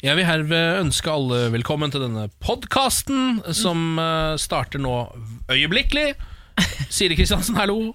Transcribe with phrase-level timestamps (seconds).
[0.00, 4.94] Jeg vil herved ønske alle velkommen til denne podkasten, som eh, starter nå
[5.52, 6.14] øyeblikkelig.
[6.88, 7.92] Siri Kristiansen, hallo.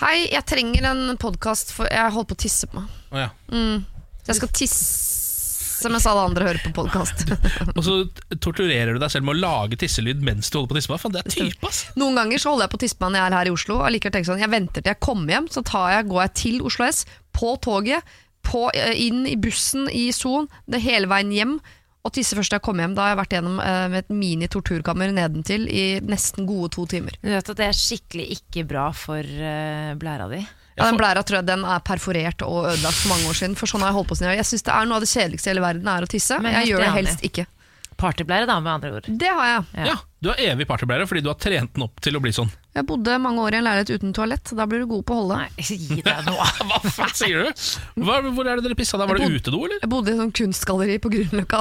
[0.00, 2.96] Hei, jeg trenger en podkast, for jeg holder på å tisse på meg.
[3.14, 3.28] Å ja.
[3.54, 3.84] Mm.
[4.26, 7.22] jeg skal tisse mens alle andre hører på podkast.
[7.76, 7.96] Og så
[8.42, 10.96] torturerer du deg selv med å lage tisselyd mens du holder på å tisse på
[10.96, 11.04] deg.
[11.04, 11.84] Faen, det er type, ass.
[12.00, 13.54] Noen ganger så holder jeg på å tisse på meg når jeg er her i
[13.54, 13.78] Oslo.
[13.78, 16.24] Og likevel tenker jeg sånn, jeg venter til jeg kommer hjem, så tar jeg, går
[16.24, 18.14] jeg til Oslo S, på toget,
[18.46, 21.56] på, eh, inn i bussen i Son, det hele veien hjem.
[22.04, 22.92] Og tisse først da jeg kom hjem.
[22.96, 27.16] Da har jeg vært gjennom eh, med et mini-torturkammer nedentil i nesten gode to timer.
[27.22, 30.42] Du vet at det er skikkelig ikke bra for eh, blæra di.
[30.74, 33.54] Ja, den blæra tror jeg den er perforert og ødelagt for mange år siden.
[33.56, 35.10] For sånn har Jeg holdt på siden jeg syns synes det er noe av det
[35.12, 36.38] kjedeligste i hele verden er å tisse.
[36.42, 37.46] Men Jeg gjør det helst ikke.
[37.94, 39.06] Partyblære, da, med andre ord.
[39.06, 39.64] Det har jeg.
[39.78, 39.86] Ja.
[39.92, 42.50] Ja, Du har evig partyblære fordi du har trent den opp til å bli sånn.
[42.74, 44.50] Jeg bodde mange år i en leilighet uten toalett.
[44.58, 45.38] Da blir du god på å holde.
[45.44, 46.34] Nei, gi deg nå.
[46.68, 47.64] Hva faen sier du?
[48.02, 49.06] Hva, hvor er det dere pissa da?
[49.06, 49.78] Var det utedo, eller?
[49.84, 51.60] Jeg bodde i et sånt kunstgalleri på Grünerløkka.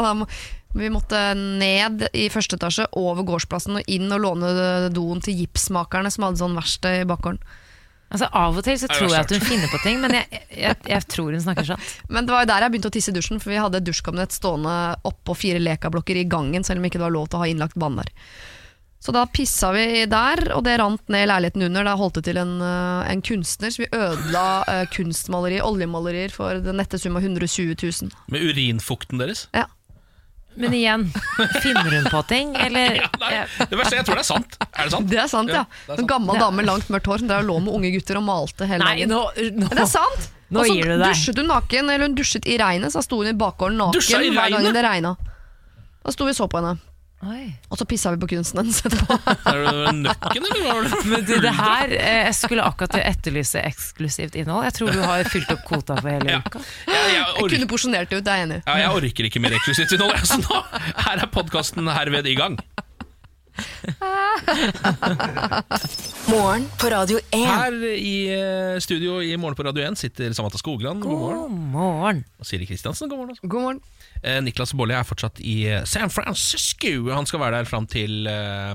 [0.74, 4.54] Vi måtte ned i første etasje, over gårdsplassen og inn og låne
[4.94, 7.44] doen til gipsmakerne som hadde sånn verksted i bakgården.
[8.14, 10.78] Altså, Av og til så tror jeg at hun finner på ting, men jeg, jeg,
[10.90, 11.94] jeg tror hun snakker sant.
[12.14, 13.88] Men det var jo der jeg begynte å tisse i dusjen, for vi hadde et
[13.88, 14.74] dusjkabinett stående
[15.10, 17.78] oppå fire lekablokker i gangen, selv om ikke det var lov til å ha innlagt
[17.82, 18.12] vann der.
[19.04, 21.84] Så da pissa vi der, og det rant ned i leiligheten under.
[21.84, 26.62] Da holdt det til en, eh, en kunstner, så vi ødela uh, kunstmalerier, oljemalerier, for
[26.64, 28.14] den nette sum av 120 000.
[28.32, 29.50] Med urinfukten deres?
[29.52, 29.66] Ja.
[30.56, 31.04] Men igjen,
[31.64, 34.56] finner hun på ting, eller Nei, det verste, jeg tror det er sant.
[34.70, 35.10] Er det sant?
[35.12, 35.66] Det er sant, ja.
[35.90, 38.70] Ja, En gammel dame med langt mørkt hår som lå med unge gutter og malte
[38.70, 39.12] hele dagen.
[39.12, 39.22] nå,
[39.58, 40.32] nå, det er sant!
[40.54, 41.08] Nå gir du deg.
[41.10, 44.30] dusjet hun naken, eller hun dusjet i regnet, så sto hun i bakgården Dusja i
[44.30, 45.16] naken hver gang det regna.
[46.06, 46.78] Da sto vi og så på henne,
[47.24, 47.46] Oi.
[47.72, 49.16] og så pissa vi på kunsten hennes etterpå.
[49.52, 50.98] Er det nøkken, eller var det?
[51.08, 54.66] Men du, det her eh, Jeg skulle akkurat etterlyse eksklusivt innhold.
[54.68, 56.40] Jeg tror du har fylt opp kvota for hele Ja.
[56.44, 56.60] uka.
[56.90, 58.62] Jeg, jeg, Jeg kunne porsjonert det ut, det er jeg enig i.
[58.68, 60.20] ja, jeg orker ikke mer eksklusivt innhold.
[60.28, 60.56] Så nå,
[61.08, 62.56] her er podkasten herved i gang.
[66.34, 67.46] Morgen på Radio 1.
[67.46, 71.38] Her i eh, studio i Morgen på Radio 1 sitter Samantha Skogran, god morgen.
[71.38, 72.24] God morgen.
[72.42, 73.32] Og Siri Kristiansen, god morgen.
[73.36, 73.46] også.
[73.48, 73.80] God morgen.
[74.24, 76.94] Eh, Niklas Baarli er fortsatt i eh, San Francisco.
[77.12, 78.74] Han skal være der fram til, eh,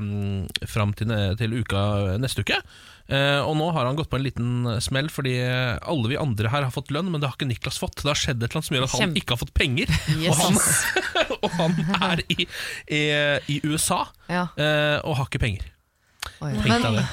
[0.68, 1.82] fram til, til uka
[2.20, 2.60] neste uke.
[3.08, 4.48] Uh, og nå har han gått på en liten
[4.84, 8.02] smell, fordi alle vi andre her har fått lønn, men det har ikke Niklas fått.
[8.02, 9.94] Det har skjedd et eller annet som gjør at han Kjempe- ikke har fått penger.
[10.20, 10.28] Yes.
[10.28, 10.58] Og, han,
[11.40, 11.78] og han
[12.10, 12.44] er i,
[12.92, 13.00] i,
[13.48, 14.42] i USA Ja.
[14.60, 15.64] uh, og har ikke penger.
[16.44, 16.52] Oi.
[16.52, 17.06] Tenk Men deg det.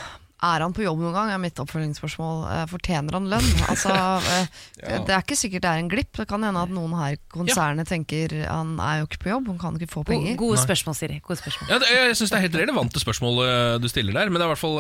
[0.44, 1.30] Er han på jobb noen gang?
[1.32, 2.42] er mitt oppfølgingsspørsmål.
[2.52, 3.48] Eh, Fortjener han lønn?
[3.72, 3.94] Altså,
[4.36, 4.48] eh,
[4.86, 5.00] Ja.
[5.08, 6.12] Det er ikke sikkert det er en glipp.
[6.20, 9.48] Det kan hende at noen her i konsernet tenker han er jo ikke på jobb,
[9.54, 10.36] han kan ikke få penger.
[10.38, 11.18] gode spørsmål, Siri.
[11.26, 11.72] Gode spørsmål.
[11.72, 14.46] Ja, det, jeg syns det er helt relevante spørsmål eh, du stiller der, men det
[14.46, 14.78] er i hvert fall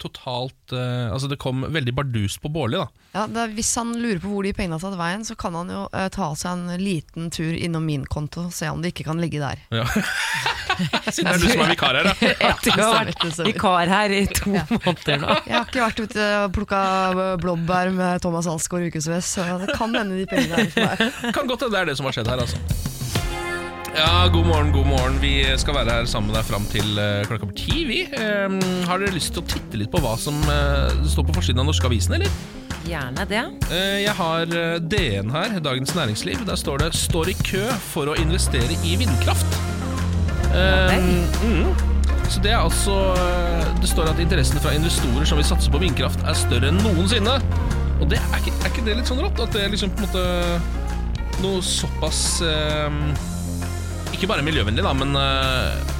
[0.00, 2.88] totalt Altså Det kom veldig bardust på Bårli, da.
[3.14, 5.54] Ja, det er, hvis han lurer på hvor de pengene har tatt veien, så kan
[5.54, 5.82] han jo
[6.14, 9.60] ta seg en liten tur innom min konto, se om det ikke kan ligge der.
[9.70, 9.84] Ja.
[11.14, 13.44] Siden det er du som er vikar her, da.
[13.46, 15.36] Vikar her i to måneder nå.
[15.46, 16.80] Jeg har ikke vært ute og plukka
[17.42, 21.32] blåbær med Thomas Alsgaard ukevis, så det kan hende de pengene er for meg.
[21.36, 22.92] Kan godt hende det er det som har skjedd her, altså.
[23.94, 25.20] Ja, god morgen, god morgen.
[25.22, 28.00] Vi skal være her sammen med deg fram til eh, klokka blir ti, vi.
[28.18, 31.62] Um, har dere lyst til å titte litt på hva som uh, står på forsiden
[31.62, 32.32] av Norske Avisen, eller?
[32.84, 33.44] Gjerne det.
[33.70, 34.50] Eh, jeg har
[34.82, 36.42] DN her, Dagens Næringsliv.
[36.48, 37.62] Der står det 'Står i kø
[37.92, 39.62] for å investere i vindkraft'.
[40.54, 41.70] Um, mm.
[42.32, 45.80] Så det er altså eh, Det står at interessen fra investorer som vil satse på
[45.82, 47.36] vindkraft, er større enn noensinne.
[48.00, 49.38] Og det er ikke, er ikke det litt sånn rått?
[49.44, 50.24] At det er liksom på en måte
[51.44, 52.96] noe såpass eh,
[54.14, 55.92] Ikke bare miljøvennlig, da, men eh,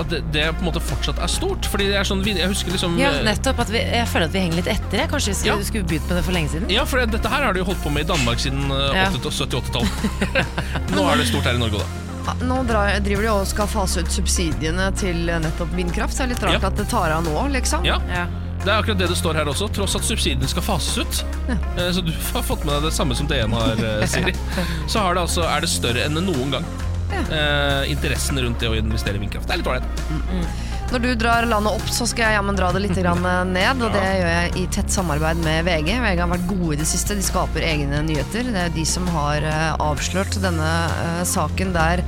[0.00, 1.66] at det, det på en måte fortsatt er stort.
[1.68, 3.58] Fordi det er sånn Jeg husker liksom Ja, eh, nettopp.
[3.66, 5.02] At vi, jeg føler at vi henger litt etter.
[5.02, 5.10] jeg.
[5.12, 5.66] Kanskje vi skulle, Ja.
[5.68, 6.70] skulle begynt med det for lenge siden?
[6.72, 9.10] Ja, for dette her har de holdt på med i Danmark siden eh, Ja.
[9.12, 10.46] 80- og 70-80-tallet.
[10.96, 12.01] Nå er det stort her i Norge, da.
[12.42, 16.34] Nå driver de og skal fase ut subsidiene til eh, nettopp vindkraft, så det er
[16.34, 16.68] litt rart Ja.
[16.68, 17.84] at det tar av nå, liksom.
[17.88, 18.26] Ja, Ja.
[18.62, 21.24] Det er akkurat det det står her også, tross at subsidiene skal fases ut.
[21.48, 21.56] Ja.
[21.90, 24.34] Så du har fått med deg det samme som DN har, eh, Siri.
[24.86, 26.64] Så har det altså, er det større enn noen gang.
[27.12, 29.48] Eh, interessen rundt det å investere i vindkraft.
[29.50, 29.82] Det er litt ålreit.
[30.92, 33.80] Når du drar landet opp, så skal jeg jammen dra det litt grann eh, ned.
[33.80, 35.88] Og det gjør jeg i tett samarbeid med VG.
[36.04, 37.16] VG har vært gode i det siste.
[37.16, 38.52] De skaper egne nyheter.
[38.52, 42.04] Det er de som har eh, avslørt denne eh, saken der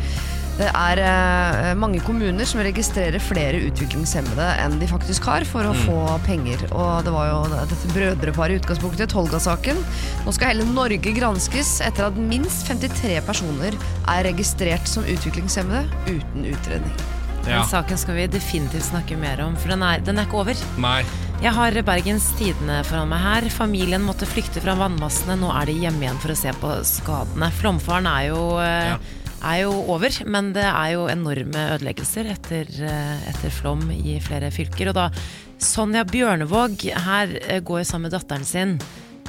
[0.54, 5.72] det er eh, mange kommuner som registrerer flere utviklingshemmede enn de faktisk har, for å
[5.80, 5.96] få
[6.28, 6.62] penger.
[6.70, 9.82] Og det var jo dette brødreparet i utgangspunktet, Tolga-saken.
[10.22, 13.74] Nå skal hele Norge granskes etter at minst 53 personer
[14.14, 17.13] er registrert som utviklingshemmede uten utredning.
[17.44, 20.60] Den saken skal vi definitivt snakke mer om, for den er, den er ikke over.
[20.80, 21.02] Nei.
[21.42, 23.48] Jeg har Bergens Tidende foran meg her.
[23.52, 25.36] Familien måtte flykte fra vannmassene.
[25.40, 27.50] Nå er de hjemme igjen for å se på skadene.
[27.58, 28.98] Flomfaren er jo, eh, Ja.
[29.44, 34.50] er jo over, men det er jo enorme ødeleggelser etter, eh, etter flom i flere
[34.50, 34.88] fylker.
[34.88, 35.10] Og da
[35.58, 38.78] Sonja Bjørnevåg her eh, går sammen med datteren sin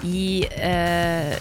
[0.05, 1.35] i eh,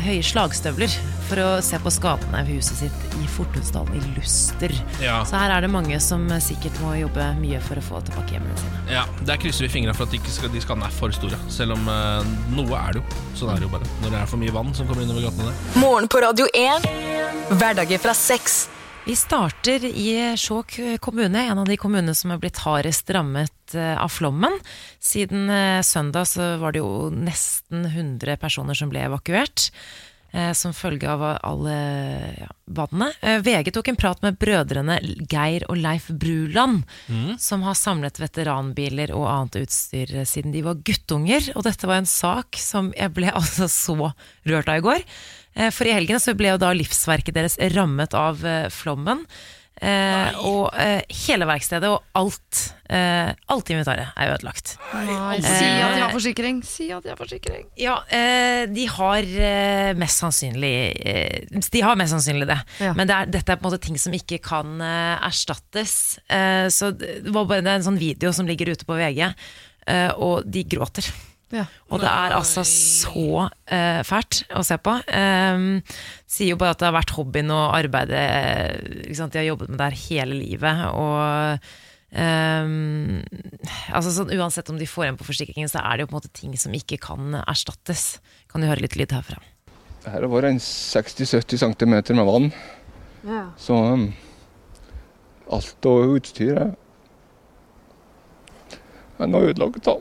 [0.00, 0.92] høye slagstøvler
[1.28, 4.72] for å se på skapene ved huset sitt i Fortunsdalen i Luster.
[5.02, 5.20] Ja.
[5.28, 8.36] Så her er det mange som eh, sikkert må jobbe mye for å få tilbake
[8.36, 8.82] hjemmene sine.
[8.90, 11.38] Ja, Der krysser vi fingra for at de, ikke skal, de skadene er for store.
[11.52, 13.22] Selv om eh, noe er det jo.
[13.42, 13.94] Sånn er det jo bare.
[14.04, 15.80] Når det er for mye vann som kommer innover gatene der.
[15.82, 16.90] Morgen på Radio 1.
[17.56, 18.60] Hverdager fra seks.
[19.06, 23.96] Vi starter i Skjåk kommune, en av de kommunene som er blitt hardest rammet eh,
[24.00, 24.54] av flommen.
[25.00, 29.70] Siden eh, søndag så var det jo nesten 100 personer som ble evakuert.
[30.32, 31.74] eh, Som følge av alle
[32.38, 32.48] ja.
[33.22, 35.00] Eh, VG tok en prat med brødrene
[35.30, 36.84] Geir og Leif Bruland,
[37.38, 41.50] som har samlet veteranbiler og annet utstyr siden de var guttunger.
[41.56, 44.12] Og dette var en sak som jeg ble altså så
[44.46, 45.02] rørt av i går.
[45.74, 48.38] For i helgen så ble jo da livsverket deres rammet av
[48.70, 49.24] flommen.
[49.80, 52.58] Eh, og eh, hele verkstedet og alt,
[52.92, 54.74] eh, alt inventaret er ødelagt.
[54.92, 56.58] Nei, si at de har forsikring.
[56.68, 57.64] Si at de har forsikring.
[57.80, 62.58] Ja, eh, de har eh, mest sannsynlig eh, De har mest sannsynlig det.
[62.84, 62.92] Ja.
[62.98, 65.96] Men det er, dette er på en måte ting som ikke kan eh, erstattes.
[66.28, 69.24] Eh, så det var bare det er en sånn video som ligger ute på VG,
[69.88, 71.08] eh, og de gråter.
[71.50, 71.66] Ja.
[71.90, 74.94] Og det er altså så uh, fælt å se på.
[75.10, 75.80] Um,
[76.30, 78.24] sier jo bare at det har vært hobbyen og arbeidet?
[79.10, 80.82] De har jobbet med det her hele livet.
[80.94, 81.70] Og
[82.14, 83.20] um,
[83.90, 86.20] altså sånn, uansett om de får igjen på forsikringen, så er det jo på en
[86.20, 88.20] måte ting som ikke kan erstattes.
[88.50, 89.42] Kan du høre litt lyd herfra?
[90.06, 92.52] Her var det en 60-70 cm med vann.
[93.60, 94.06] Så um,
[95.50, 96.78] alt og utstyret
[99.20, 99.84] er nå ødelagt.
[99.84, 99.98] da.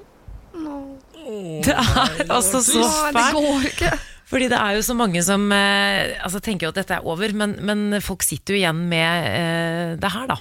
[1.66, 3.84] Det er altså så fælt.
[4.30, 7.34] Fordi det er jo så mange som eh, altså, tenker jo at dette er over,
[7.34, 10.38] men, men folk sitter jo igjen med eh, det her, da.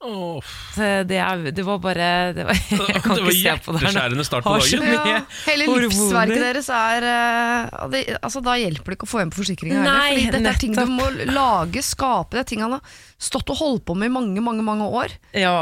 [0.00, 0.40] Åh,
[0.74, 2.56] Så Det, er, det var bare det var,
[2.88, 4.24] Jeg kan Det var ikke se på det her nå.
[4.24, 4.86] start på dagen.
[4.88, 9.34] Ja, hele livsverket deres er eh, det, altså, Da hjelper det ikke å få igjen
[9.34, 10.00] på forsikringa heller.
[10.14, 12.32] Fordi dette er ting du må lage, skape.
[12.38, 15.12] Det er ting han har stått og holdt på med i mange mange, mange år.
[15.36, 15.52] Ja.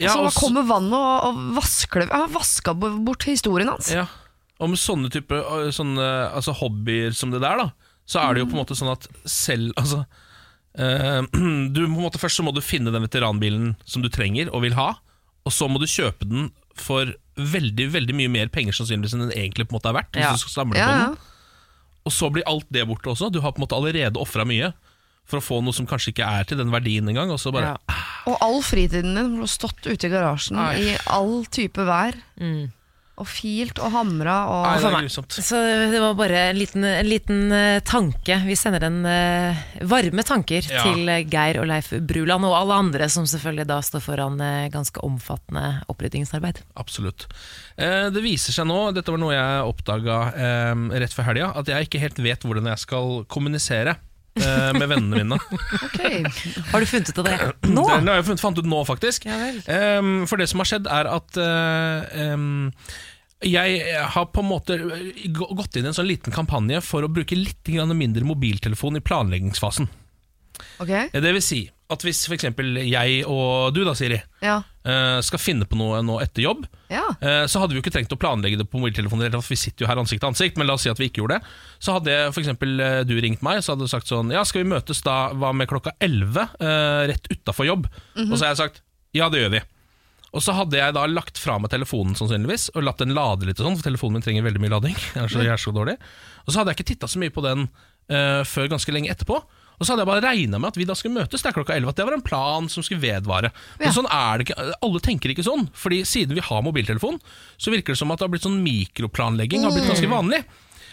[0.00, 2.10] Ja, så og da kommer vannet og, og vasker det.
[2.14, 3.92] Han har vaska bort historien hans.
[3.92, 4.06] Ja,
[4.62, 5.36] og med sånne type
[5.74, 8.92] sånne, altså hobbyer som det der, da, så er det jo på en måte sånn
[8.92, 10.04] at selv Altså
[11.74, 14.76] du på måte Først så må du finne den veteranbilen som du trenger og vil
[14.78, 14.94] ha,
[15.44, 19.34] og så må du kjøpe den for veldig veldig mye mer penger sannsynligvis enn den
[19.36, 20.16] egentlig på en måte er verdt.
[20.16, 21.18] Hvis du skal samle Ja, på den
[22.08, 23.28] Og så blir alt det borte også.
[23.32, 24.72] Du har på en måte allerede ofra mye
[25.28, 27.30] for å få noe som kanskje ikke er til den verdien engang.
[27.30, 27.98] Og så bare Ja.
[28.26, 30.74] Og all fritiden din har stått ute i garasjen Ai.
[30.78, 32.14] i all type vær.
[32.40, 32.70] Mm.
[33.20, 35.34] Og filt og hamra og Nei, det er grusomt.
[35.44, 35.58] Så
[35.92, 38.38] det var bare en liten, en liten eh, tanke.
[38.46, 39.60] Vi sender en eh,
[39.90, 40.80] varme tanker Ja.
[40.86, 44.70] til eh, Geir og Leif Bruland, og alle andre som selvfølgelig da står foran eh,
[44.72, 46.62] ganske omfattende oppryddingsarbeid.
[46.80, 47.28] Absolutt.
[47.76, 51.68] Eh, det viser seg nå, dette var noe jeg oppdaga eh, rett før helga, at
[51.68, 53.98] jeg ikke helt vet hvordan jeg skal kommunisere
[54.40, 55.38] eh, med vennene mine.
[55.38, 56.00] Ok.
[56.72, 57.38] Har du funnet ut av det
[57.68, 57.84] nå?
[57.84, 59.26] Det har jeg funnet- fant ut nå, faktisk.
[59.28, 59.62] Ja vel.
[59.68, 62.46] Em, for det som har skjedd, er at eh, em,
[63.42, 63.82] jeg
[64.14, 64.76] har på en måte
[65.34, 68.96] gå- gått inn i en sånn liten kampanje for å bruke litt grann mindre mobiltelefon
[69.00, 69.88] i planleggingsfasen.
[70.78, 72.44] Ok, Eh, Det vil si at hvis f.eks.
[72.88, 74.62] jeg og du, da, Siri, ja.
[74.86, 77.04] eh, skal finne på noe nå etter jobb, ja.
[77.20, 79.90] Eh, så hadde vi jo ikke trengt å planlegge det på for Vi sitter jo
[79.90, 81.52] her ansikt til ansikt, men la oss si at vi ikke gjorde det.
[81.82, 84.72] Så hadde eksempel eh, du ringt meg, så hadde du sagt sånn Ja, skal vi
[84.74, 87.86] møtes da hva med klokka 11 eh, rett utafor jobb?
[88.28, 88.82] Og så har jeg sagt
[89.12, 89.60] ja, det gjør vi.
[90.32, 93.58] Og så hadde jeg da lagt fra meg telefonen sannsynligvis og latt den lade litt,
[93.60, 94.94] og sånn, for telefonen min trenger veldig mye lading.
[95.16, 95.98] Jeg er så, jeg er så dårlig
[96.46, 99.36] Og så hadde jeg ikke titta så mye på den uh, før ganske lenge etterpå.
[99.82, 101.90] Og så hadde jeg bare regna med at vi da skulle møtes der klokka 11.
[101.90, 103.50] At det var en plan som skulle vedvare.
[103.82, 103.94] Men Ja.
[103.98, 104.72] sånn er det ikke.
[104.78, 105.66] Alle tenker ikke sånn.
[105.74, 107.18] Fordi siden vi har mobiltelefon,
[107.58, 110.44] så virker det som at det har blitt sånn mikroplanlegging har blitt ganske vanlig.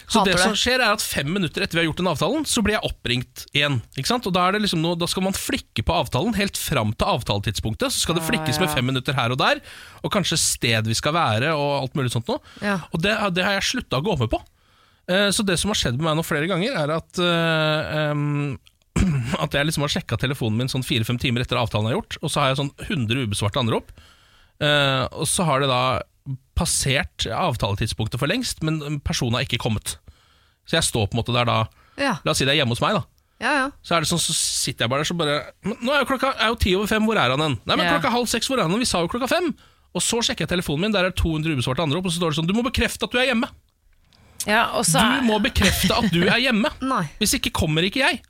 [0.09, 2.45] Så Hater det som skjer er at Fem minutter etter vi har gjort den avtalen,
[2.49, 3.75] så blir jeg oppringt igjen.
[3.95, 4.25] Ikke sant?
[4.25, 7.05] Og Da, er det liksom noe, da skal man flikke på avtalen helt fram til
[7.13, 7.93] avtaletidspunktet.
[7.93, 9.61] Så skal det flikkes med fem minutter her og der,
[10.03, 11.53] og kanskje sted vi skal være.
[11.53, 12.39] Og alt mulig sånt noe.
[12.65, 12.79] Ja.
[12.91, 14.41] Og det, det har jeg slutta å gå med på.
[15.09, 17.21] Eh, Så det som har skjedd med meg nå flere ganger, er at
[18.09, 18.57] em,
[19.43, 22.31] At jeg liksom har sjekka telefonen min sånn fire-fem timer etter avtalen er gjort, og
[22.33, 23.91] så har jeg sånn 100 ubesvarte anrop.
[24.59, 25.81] Uh, og så har det da
[26.59, 29.95] passert avtaletidspunktet for lengst, men personen har ikke kommet.
[30.67, 31.59] Så jeg står på en måte der da
[31.99, 32.17] Ja.
[32.23, 33.01] La oss si det er hjemme hos meg, da.
[33.43, 33.65] ja, ja.
[33.83, 36.33] Så er det sånn, så sitter jeg bare der så bare Nå er jo klokka
[36.35, 37.57] er jo ti over fem, hvor er han hen?
[37.65, 38.83] Nei, men klokka halv seks, hvor er han hen?
[38.83, 39.49] Vi sa jo klokka fem.
[39.95, 42.39] Og så sjekker jeg telefonen min, der er 200 ubesvarte anrop, og så står det
[42.41, 43.49] sånn Du må bekrefte at du er hjemme.
[44.47, 46.71] Ja, og så Du må bekrefte at du er hjemme.
[47.19, 48.21] Hvis ikke kommer ikke jeg.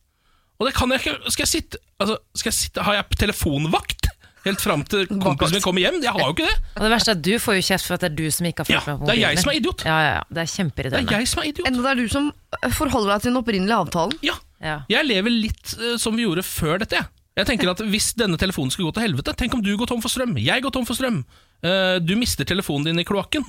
[0.59, 4.09] Og det kan jeg ikke Skal jeg sitte, altså, skal jeg sitte Har jeg telefonvakt?
[4.45, 5.97] Helt fram til kompisen min kommer hjem?
[6.03, 6.57] Jeg har jo ikke det.
[6.77, 8.47] Og det verste er at du får jo kjeft for at det er du som
[8.47, 9.83] ikke har Ja, fulgt med på det er jeg som er idiot.
[9.83, 11.67] Ja, ja, ja, det er Det er jeg som er idiot.
[11.67, 12.29] Enda det er du som
[12.77, 14.15] forholder deg til den opprinnelige avtalen.
[14.23, 14.77] Ja, Ja.
[14.91, 16.95] Jeg lever litt uh, som vi gjorde før dette.
[16.99, 17.07] jeg.
[17.39, 20.01] Jeg tenker at Hvis denne telefonen skulle gå til helvete Tenk om du går tom
[20.03, 21.21] for strøm, jeg går tom for strøm.
[21.63, 23.43] Uh, du mister telefonen din i kloakken.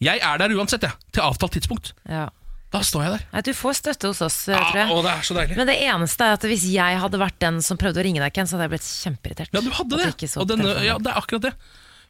[0.00, 0.94] Jeg er der uansett, jeg.
[1.12, 1.92] Til avtalt tidspunkt.
[2.08, 2.28] Ja.
[2.70, 3.22] Da står jeg der.
[3.32, 4.90] Nei, du får støtte hos oss, eh, Ja, tror jeg.
[4.94, 5.56] og det er så deilig.
[5.56, 8.32] Men det eneste er at hvis jeg hadde vært den som prøvde å ringe deg,
[8.32, 9.50] Ken, så hadde jeg blitt kjempeirritert.
[9.52, 10.16] Ja, du hadde det.
[10.20, 11.54] du Og denne, ja, det er akkurat det.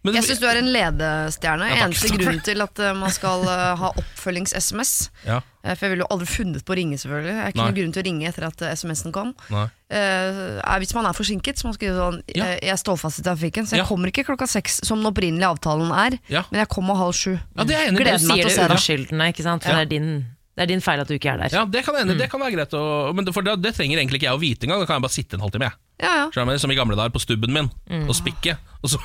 [0.03, 1.67] Men Jeg syns du er en ledestjerne.
[1.77, 1.85] Ja.
[1.87, 5.11] Eneste grunn til at eh, man skal eh, ha oppfølgings-SMS.
[5.27, 7.35] ja, eh, For jeg ville jo aldri funnet på å ringe, selvfølgelig.
[7.35, 7.67] Jeg har ikke Nei.
[7.71, 9.35] noen grunn til å ringe etter at eh, SMS-en kom.
[9.53, 12.45] Eh, er hvis man er forsinket, så man skriver sånn Ja.
[12.45, 13.87] eh, Jeg står fast i trafikken, så jeg Ja.
[13.87, 16.19] kommer ikke klokka seks, som den opprinnelige avtalen er.
[16.29, 16.45] Ja.
[16.51, 17.39] Men jeg kommer halv sju.
[17.57, 18.01] ja, det er enig.
[18.01, 18.71] Gleder Du meg til å det se det.
[18.71, 19.63] unnskyldende, ikke sant?
[19.65, 19.77] For Ja.
[19.77, 20.27] det, er din,
[20.61, 21.55] det er din feil at du ikke er der.
[21.57, 22.19] Ja, det kan, hende, mm.
[22.21, 22.83] det kan være greit å,
[23.17, 24.83] Men for det, det trenger egentlig ikke jeg å vite engang.
[24.83, 25.71] Da kan jeg bare sitte en halvtime.
[25.71, 26.05] jeg.
[26.05, 26.27] Ja, ja.
[26.35, 26.61] Skjønner?
[26.61, 27.71] Som i gamle dager på stubben min
[28.05, 28.59] og spikke.
[28.85, 29.01] Og så,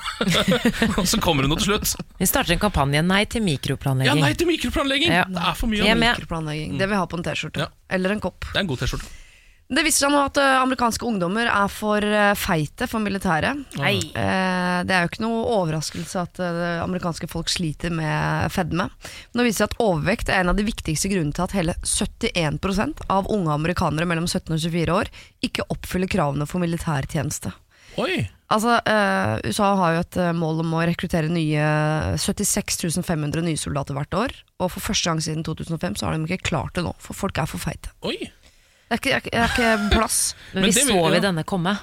[0.99, 1.95] og så kommer det noe til slutt.
[2.19, 4.19] Vi starter en kampanje Nei til mikroplanlegging.
[4.19, 5.15] Ja, nei til mikroplanlegging!
[5.15, 5.23] Ja.
[5.31, 5.87] Det er for mye.
[5.87, 6.75] Av Mikroplanlegging.
[6.75, 7.63] Det vil jeg ha på en T-skjorte.
[7.63, 7.71] Ja.
[7.95, 8.49] Eller en kopp.
[8.51, 9.15] Det er en god T-skjorte.
[9.65, 13.63] Det viser seg nå at eh, amerikanske ungdommer er for eh, feite for militæret.
[13.79, 13.95] Nei.
[14.13, 18.91] Eh, det er jo ikke noe overraskelse at eh, amerikanske folk sliter med fedme.
[19.33, 23.05] Nå viser seg at overvekt er en av de viktigste grunnene til at hele 71%
[23.09, 25.13] av unge amerikanere mellom 17 og 24 år
[25.49, 27.55] ikke oppfyller kravene for militærtjeneste.
[28.01, 28.25] Oi!
[28.53, 31.65] Altså, eh, USA har jo et eh, mål om å rekruttere nye
[32.21, 34.35] 76 500 nye soldater hvert år.
[34.61, 37.41] Og for første gang siden 2005 så har de ikke klart det nå, for folk
[37.41, 37.89] er for feite.
[38.05, 38.19] Oi!
[38.89, 40.35] Det er ikke, det er ikke- det plass.
[40.53, 41.25] Men Men vi det så vil- vi ja.
[41.31, 41.77] denne komme.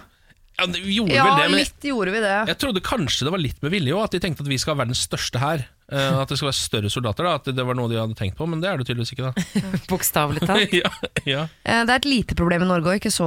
[0.61, 2.33] Ja, vi gjorde Ja, vel det, men litt gjorde vi det.
[2.47, 4.05] jeg trodde kanskje det var litt med vilje òg.
[4.05, 5.63] At de tenkte at vi skal være verdens største her.
[5.91, 7.25] Eh, at det skal være større soldater.
[7.25, 9.33] da At det var noe de hadde tenkt på, men det er det tydeligvis ikke.
[9.33, 10.73] da Bokstavelig talt.
[10.83, 10.91] ja,
[11.27, 11.47] ja.
[11.65, 13.27] Eh, Det er et lite problem i Norge, og ikke så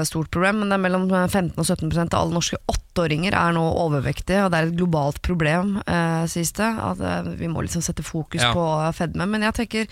[0.00, 3.52] eh, stort problem, men det er mellom 15 og 17% av alle norske åtteåringer er
[3.52, 6.72] nå overvektige, og det er et globalt problem, eh, sies det.
[6.80, 8.54] At eh, vi må liksom sette fokus Ja.
[8.56, 8.66] på
[8.96, 9.28] fedme.
[9.28, 9.86] Men jeg tenker,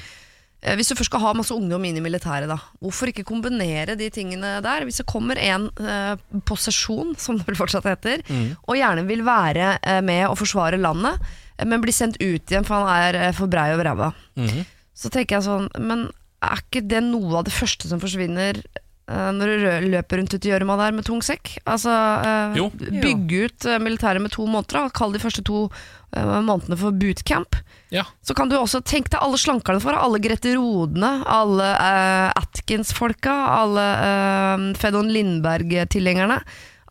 [0.78, 4.07] hvis du først skal ha masse ungdom inn i militæret, da, hvorfor ikke kombinere de
[4.14, 4.85] tingene der?
[4.87, 6.14] Hvis det kommer en eh,
[6.47, 8.23] på sesjon, som det vel fortsatt heter,
[8.62, 11.19] og gjerne vil være eh, med og forsvare landet,
[11.59, 14.12] eh, men blir sendt ut igjen for han er eh, for brei over ræva.
[14.38, 14.62] mm.
[15.02, 16.07] Så tenker jeg sånn, men
[16.45, 20.47] er ikke det noe av det første som forsvinner eh, når du løper rundt ute
[20.47, 21.57] i gjørma der med tung sekk?
[21.64, 21.90] Altså,
[22.23, 22.54] eh,
[23.02, 24.95] bygge ut eh, militæret med to måneder, da.
[24.95, 25.83] kall de første to eh,
[26.16, 27.57] månedene for bootcamp.
[27.92, 28.04] ja.
[28.23, 33.33] Så kan du også tenke deg alle slankerne for, alle Grete Rodene, alle uh, Atkins-folka,
[33.62, 36.40] alle uh, Fedon Lindberg-tilhengerne.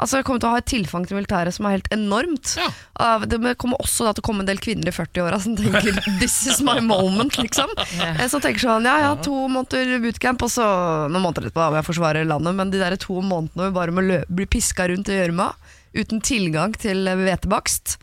[0.01, 2.55] Altså, jeg kommer til å ha et tilfang til militæret som er helt enormt.
[2.57, 2.69] Ja.
[2.97, 5.91] Uh, det kommer også da til å komme en del kvinner i 40-åra som tenker
[6.17, 7.69] 'this is my moment', liksom.
[8.01, 10.65] Eh, Som tenker sånn ja ja, to måneder bootcamp, og så
[11.05, 13.93] noen måneder etterpå må jeg forsvare landet, men de der to månedene hvor vi bare
[13.93, 15.51] må lø bli piska rundt i gjørma,
[15.93, 17.99] uten tilgang til hvetebakst,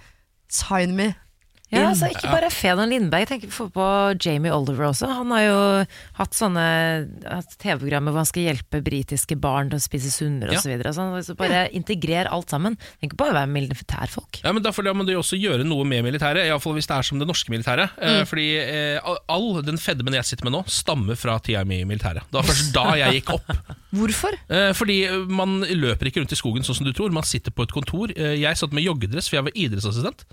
[0.48, 1.14] sign me.
[1.68, 3.86] Ja, altså Ikke bare Fedon Lindberg, jeg tenker på
[4.24, 5.06] Jamie Oliver også.
[5.12, 5.58] Han har jo
[6.16, 6.64] hatt sånne
[7.60, 10.58] TV-programmer hvor han skal hjelpe britiske barn til å spise sunnere Ja.
[10.58, 10.68] osv.
[10.68, 10.92] Så videre.
[10.94, 12.78] så han- så bare integrer alt sammen.
[13.02, 14.40] Tenk bare å være militærfolk.
[14.44, 17.18] Ja, men Derfor må de også gjøre noe med militæret, iallfall hvis det er som
[17.18, 17.90] det norske militæret.
[17.98, 18.26] Mm.
[18.26, 22.22] fordi eh, all den fedmen jeg sitter med nå, stammer fra tida mi i militæret.
[22.30, 23.48] Det var først da jeg gikk opp.
[23.94, 24.32] Hvorfor?
[24.48, 27.62] Eh, fordi man løper ikke rundt i skogen sånn som du tror, man sitter på
[27.64, 28.10] et kontor.
[28.16, 30.24] Eh, jeg satt med joggedress, for jeg var idrettsassistent.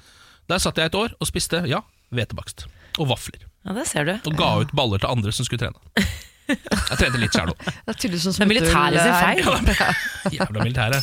[0.51, 1.81] Der satt jeg et år og spiste ja,
[2.13, 2.67] hvetebakst.
[3.01, 3.47] Og vafler.
[3.65, 4.13] Ja, det ser du.
[4.29, 6.05] Og ga ut baller til andre som skulle trene.
[6.45, 7.61] Jeg trente litt sjæl òg.
[7.89, 10.35] Det er er militæret sin feil.
[10.35, 10.99] Jævla militære.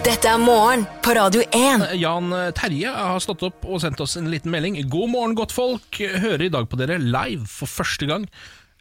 [0.00, 1.84] Dette er morgen på Radio 1.
[2.00, 4.78] Jan Terje har stått opp og sendt oss en liten melding.
[4.88, 6.00] God morgen, godtfolk.
[6.24, 8.24] Hører i dag på dere live for første gang.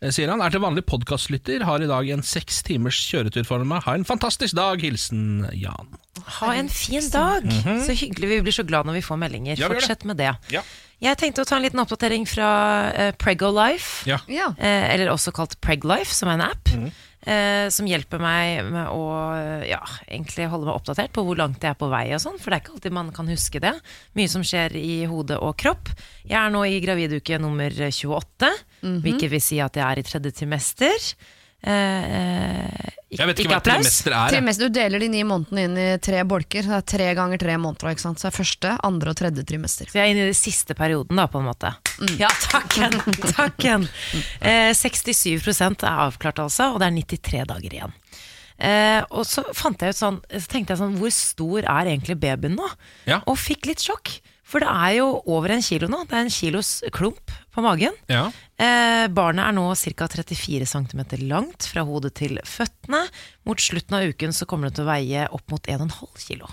[0.02, 3.68] Eh, Sier han er til vanlig podkastlytter, har i dag en seks timers kjøretur foran
[3.68, 3.84] meg.
[3.88, 4.80] Ha en fantastisk dag.
[4.84, 5.90] Hilsen Jan.
[6.40, 7.48] Ha en fin dag!
[7.86, 8.30] Så hyggelig.
[8.32, 9.56] Vi blir så glad når vi får meldinger.
[9.60, 9.82] Ja, vi gjør det.
[9.84, 10.32] Fortsett med det.
[10.56, 10.64] Ja.
[11.00, 12.48] Jeg tenkte å ta en liten oppdatering fra
[12.92, 14.04] uh, Prego Life.
[14.10, 14.18] Ja.
[14.28, 14.50] Ja.
[14.60, 16.72] eh, eller også kalt Preglife, som er en app.
[16.76, 17.06] eh,
[17.70, 21.74] som hjelper meg med å eh, ja, egentlig holde meg oppdatert på hvor langt jeg
[21.74, 22.06] er på vei.
[22.16, 23.74] og sånn, For det er ikke alltid man kan huske det.
[24.16, 25.92] Mye som skjer i hode og kropp.
[26.24, 28.54] Jeg er nå i graviduke nummer 28,
[29.04, 31.12] hvilket vil si at jeg er i tredje trimester.
[31.60, 34.32] Eh, Jeg vet ikke hva trimester er.
[34.32, 36.68] Trimester, du deler de ni månedene inn i tre bolker.
[36.70, 37.92] Det er tre ganger tre måneder.
[37.92, 38.22] Ikke sant?
[38.22, 39.90] Så det er første, andre og tredje trimester.
[39.90, 41.74] Så jeg er inne i den siste perioden, da, på en måte.
[42.22, 43.00] Ja, takken!
[43.38, 43.88] takken.
[44.40, 47.98] Eh, 67 er avklart, altså, og det er 93 dager igjen.
[48.60, 52.18] Eh, og så fant jeg ut sånn, så tenkte jeg sånn, hvor stor er egentlig
[52.20, 52.68] babyen nå?
[53.08, 53.22] Ja.
[53.28, 54.18] Og fikk litt sjokk.
[54.50, 56.02] For det er jo over en kilo nå.
[56.10, 57.96] Det er en kilos klump på magen.
[58.12, 58.28] Ja.
[58.60, 60.08] Eh, barnet er nå ca.
[60.12, 63.06] 34 cm langt fra hodet til føttene.
[63.48, 66.50] Mot slutten av uken så kommer det til å veie opp mot 1,5 kilo.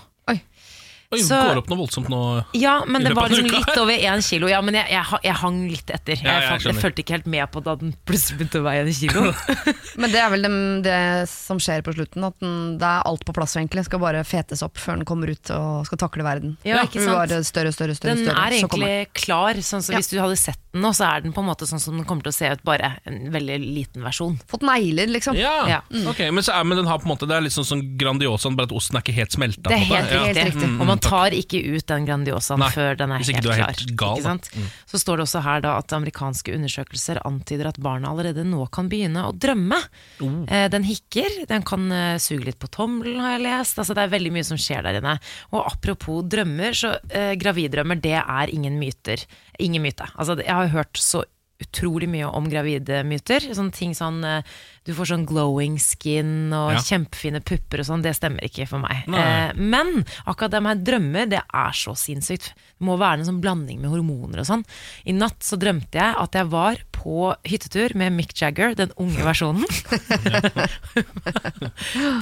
[1.07, 1.21] Oi.
[1.23, 2.17] Så- går opp noe voldsomt nå.
[2.59, 4.49] Ja, men det var liksom litt over én kilo.
[4.51, 6.17] Ja, men jeg, jeg, jeg hang litt etter.
[6.19, 8.81] Jeg, Ja, jeg jeg fulgte ikke helt med på da den plutselig begynte å veie
[8.83, 9.23] en kilo.
[10.01, 10.51] Men det er vel det,
[10.83, 10.97] det
[11.31, 12.25] som skjer på slutten.
[12.27, 13.85] At den, det er alt på plass egentlig.
[13.87, 16.57] Skal bare fetes opp før den kommer ut og skal takle verden.
[16.67, 17.17] Ja, ikke Den sant?
[17.23, 19.61] Bare større, større, større, Den er så egentlig klar.
[19.63, 20.01] Sånn, så Ja.
[20.03, 22.03] Hvis du hadde sett den nå, så er den på en måte sånn som den
[22.05, 24.35] kommer til å se ut, bare en veldig liten versjon.
[24.51, 25.39] Fått negler, liksom.
[25.39, 25.79] Ja, Ja.
[26.11, 27.85] ok, men, så er, men den har på en måte Det er litt sånn sånn
[27.97, 29.71] Grandiosaen, bare at osten er ikke helt smelta.
[29.71, 30.35] Det er på helt.
[30.35, 30.69] Helt riktig.
[30.81, 33.61] Og man tar ikke ut den Grandiosaen Nei, før den er helt er klar.
[33.71, 34.49] helt gal, sant?
[34.89, 38.89] Så står det også her da at amerikanske undersøkelser antyder at barna allerede nå kan
[38.91, 39.79] begynne å drømme.
[40.19, 40.41] Mm.
[40.49, 43.79] Eh, Den hikker, den kan eh, suge litt på tommelen, har jeg lest.
[43.79, 45.17] Altså, det er veldig mye som skjer der inne.
[45.53, 49.23] Og apropos drømmer, så eh, graviddrømmer, det er ingen myter.
[49.63, 50.09] Ingen myte.
[50.17, 51.23] Altså, jeg har hørt så
[51.59, 53.39] utrolig mye om gravide myter.
[53.57, 54.43] Sånne ting sånn eh,
[54.85, 56.79] Du får sånn glowing skin og Ja.
[56.79, 58.03] kjempefine pupper og sånn.
[58.05, 59.03] Det stemmer ikke for meg.
[59.09, 62.53] Eh, men akkurat det med drømmer, det er så sinnssykt.
[62.77, 64.63] Det må være en sånn blanding med hormoner og sånn.
[65.05, 69.25] I natt så drømte jeg at jeg var på hyttetur med Mick Jagger, den unge
[69.25, 69.65] versjonen.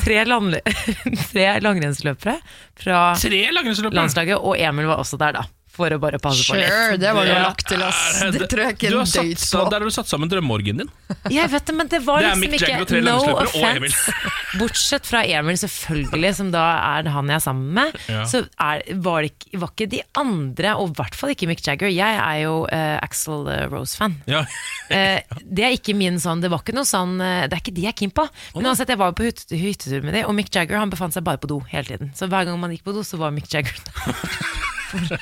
[0.06, 0.62] tre, landle-
[1.32, 2.38] tre langrennsløpere
[2.82, 3.96] fra Tre langrennsløpere!
[4.00, 5.46] landslaget, og Emil var også der, da.
[5.76, 6.70] For å bare passe på litt.
[6.72, 7.82] Sure, det var jo lagt til.
[7.84, 9.70] Er Det tror jeg ikke Du en har satt, døyt sa- på.
[9.74, 10.92] Der har du satt sammen drømmeorgien din.
[11.34, 13.12] Jeg vet det, men det var Det er liksom Mick Jagger og ikke tre no
[13.12, 13.92] langrennsløpere og Emil.
[13.92, 14.32] offense.
[14.62, 16.64] Bortsett fra Emil, selvfølgelig, som da
[16.96, 17.98] er han jeg er sammen med.
[18.08, 18.24] Ja.
[18.32, 21.66] Så er, var det ikke, var ikke de andre, og i hvert fall ikke Mick
[21.68, 21.92] Jagger.
[21.92, 24.20] Jeg er jo uh, Axel eh, Rose-fan.
[24.32, 24.46] Ja.
[24.86, 27.72] Eh, det er ikke min sånn Det var ikke noe sånn eh, Det er ikke
[27.74, 28.22] de jeg er keen på.
[28.54, 31.16] Men uansett, jeg var jo på hytte, hyttetur med de, og Mick Jagger han befant
[31.18, 32.12] seg bare på do hele tiden.
[32.14, 33.74] Så hver gang man gikk på do, så var Mick Jagger
[34.94, 35.22] der.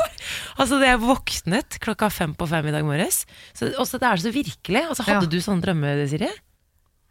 [0.60, 3.24] altså det Jeg våknet klokka fem på fem i dag morges.
[3.54, 4.82] Så, også det er så virkelig.
[4.88, 5.32] Altså, hadde Ja.
[5.32, 6.30] du sånne drømmer, Siri?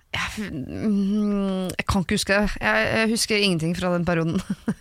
[0.09, 2.57] Jeg kan ikke huske det.
[2.63, 4.39] Jeg, jeg husker ingenting fra den perioden.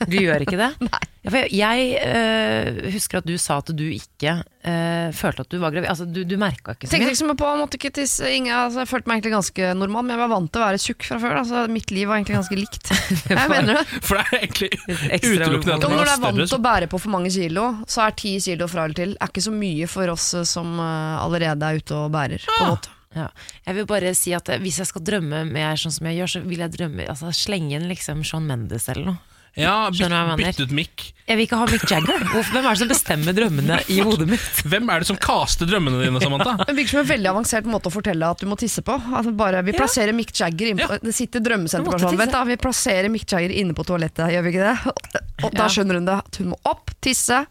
[0.08, 0.72] Du gjør ikke det?
[0.88, 1.04] Nei.
[1.28, 5.74] Jeg jeg eh, husker at du sa at du ikke eh, følte at du var
[5.74, 5.90] gravid.
[5.90, 7.12] Altså, du, du merka ikke så Tenkte mye.
[7.12, 10.22] liksom på måtte ikke tisse, ingen, altså, Jeg følte meg egentlig ganske normal, men jeg
[10.22, 11.38] var vant til å være tjukk fra før.
[11.42, 12.92] Altså, mitt liv var egentlig ganske likt.
[13.34, 13.86] Jeg mener det.
[14.08, 16.88] For det er egentlig utelukkende at man når du er er vant til å bære
[16.88, 19.88] på for mange kilo, så er ti kilo fra eller til er ikke så mye
[19.90, 22.46] for oss eh, som eh, allerede er ute og bærer.
[22.48, 22.94] På en måte.
[23.16, 23.30] Ja.
[23.64, 26.28] Jeg vil bare si at eh, Hvis jeg skal drømme mer sånn som jeg gjør,
[26.34, 29.18] så vil jeg drømme altså, slenge inn liksom Sean Mendes eller noe.
[29.58, 32.20] Ja, bytt, ut Mick Jeg vil ikke ha Mick Jagger.
[32.30, 34.60] Hvorfor, hvem er det som bestemmer drømmene i hodet mitt?
[34.70, 36.52] Hvem er det som kaster drømmene dine, Samantha?
[36.68, 38.94] Det virker som en veldig avansert måte å fortelle at du må tisse på.
[39.08, 41.00] Altså bare, vi plasserer Mick Jagger inn på, Ja.
[41.02, 42.20] Det sitter drømmesenterpersonen.
[42.22, 44.94] Vent da, Vi plasserer Mick Jagger inne på toalettet, gjør vi ikke det?
[45.48, 45.68] Og da Ja.
[45.74, 46.18] skjønner hun det.
[46.28, 47.42] At hun må opp, tisse.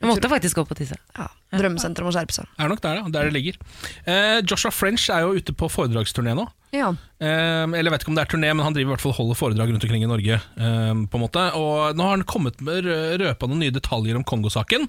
[0.00, 0.96] Jeg måtte faktisk gå på tisse.
[1.16, 1.24] Ja,
[1.56, 2.48] Drømmesenteret må skjerpe seg.
[2.60, 3.04] Er nok der, ja.
[3.14, 3.56] Der det ligger.
[4.04, 6.44] Eh, Joshua French er jo ute på foredragsturné nå.
[6.76, 6.90] Ja.
[7.18, 9.14] Eh, eller jeg vet ikke om det er turné, men han driver i hvert fall
[9.14, 10.36] og holder foredrag rundt omkring i Norge.
[10.36, 14.18] Eh, på en måte Og nå har han kommet med rø- røpa noen nye detaljer
[14.20, 14.84] om Kongo-saken.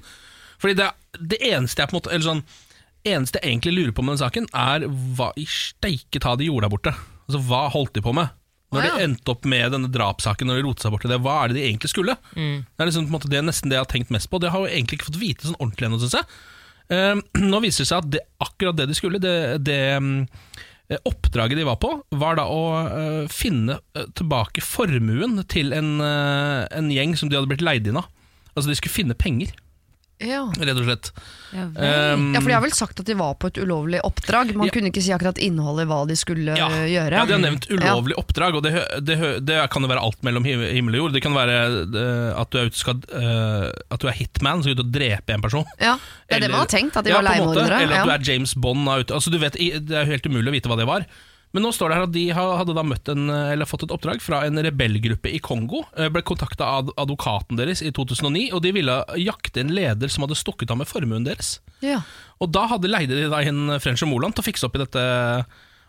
[0.60, 0.89] Fordi det,
[1.22, 2.43] det eneste jeg på en måte Eller sånn
[3.08, 4.84] eneste jeg egentlig lurer på med den saken, er
[5.15, 6.93] hva i steike ta de gjorde der borte?
[7.30, 8.34] Altså Hva holdt de på med?
[8.75, 11.38] Når de endte opp med denne drapssaken, når de rotet seg bort i det, hva
[11.39, 12.17] er det de egentlig skulle?
[12.34, 14.41] Det er liksom, på en måte, det er nesten det jeg har tenkt mest på.
[14.43, 16.27] Det har jeg egentlig ikke fått vite sånn ordentlig ennå, syns jeg.
[16.88, 17.19] Uh,
[17.51, 19.36] nå viser det seg at det, akkurat det de skulle, det,
[19.67, 20.19] det mm,
[20.91, 25.97] eh, oppdraget de var på, var da å uh, finne eh, tilbake formuen til en,
[26.03, 28.08] uh, en gjeng som de hadde blitt leid inn av.
[28.53, 29.51] Altså de skulle finne penger,
[30.19, 30.47] Ja.
[30.58, 31.12] rett og slett.
[31.53, 31.65] Ja.
[32.15, 34.49] Um, ja, for de har vel sagt at de var på et ulovlig oppdrag.
[34.58, 34.73] Man Ja.
[34.73, 37.13] kunne ikke si akkurat innholdet hva de skulle ja, gjøre.
[37.13, 38.73] ja, de har nevnt ulovlig oppdrag, og det,
[39.06, 41.13] det, det kan jo være alt mellom himmel og jord.
[41.13, 44.73] Det kan være eh, at du er ute skal, eh, At du er hitman, skal
[44.73, 45.65] ut og drepe en person.
[45.80, 47.82] Ja, det er det man har tenkt, at de var leiemordere.
[47.86, 48.88] Eller at du er James Bond.
[48.89, 51.06] ute- Altså, du vet, det er helt umulig å vite hva det var.
[51.55, 54.19] Men nå står det her at de hadde da møtt en, eller fått et oppdrag
[54.21, 55.86] fra en rebellgruppe i Kongo.
[55.97, 60.25] eh, Ble kontakta av advokaten deres i 2009, og de ville jakte en leder som
[60.25, 61.60] hadde stukket av med formuen deres.
[61.81, 62.01] Ja.
[62.43, 64.83] Og da hadde leide de da inn French og Moland til å fikse opp i
[64.83, 65.05] dette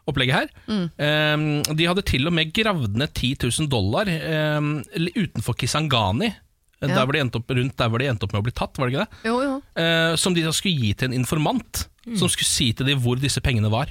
[0.09, 0.49] opplegget her.
[0.73, 1.37] Eh,
[1.75, 6.31] de hadde til og med gravd ned 10 000 dollar eh, utenfor Kisangani.
[6.79, 6.93] Ja.
[6.95, 8.79] Der hvor de endte opp, rundt der hvor de endte opp med å bli tatt,
[8.79, 9.23] var det ikke det?
[9.27, 9.55] Jo, jo.
[9.83, 13.19] eh, som de da skulle gi til en informant, som skulle si til dem hvor
[13.21, 13.91] disse pengene var.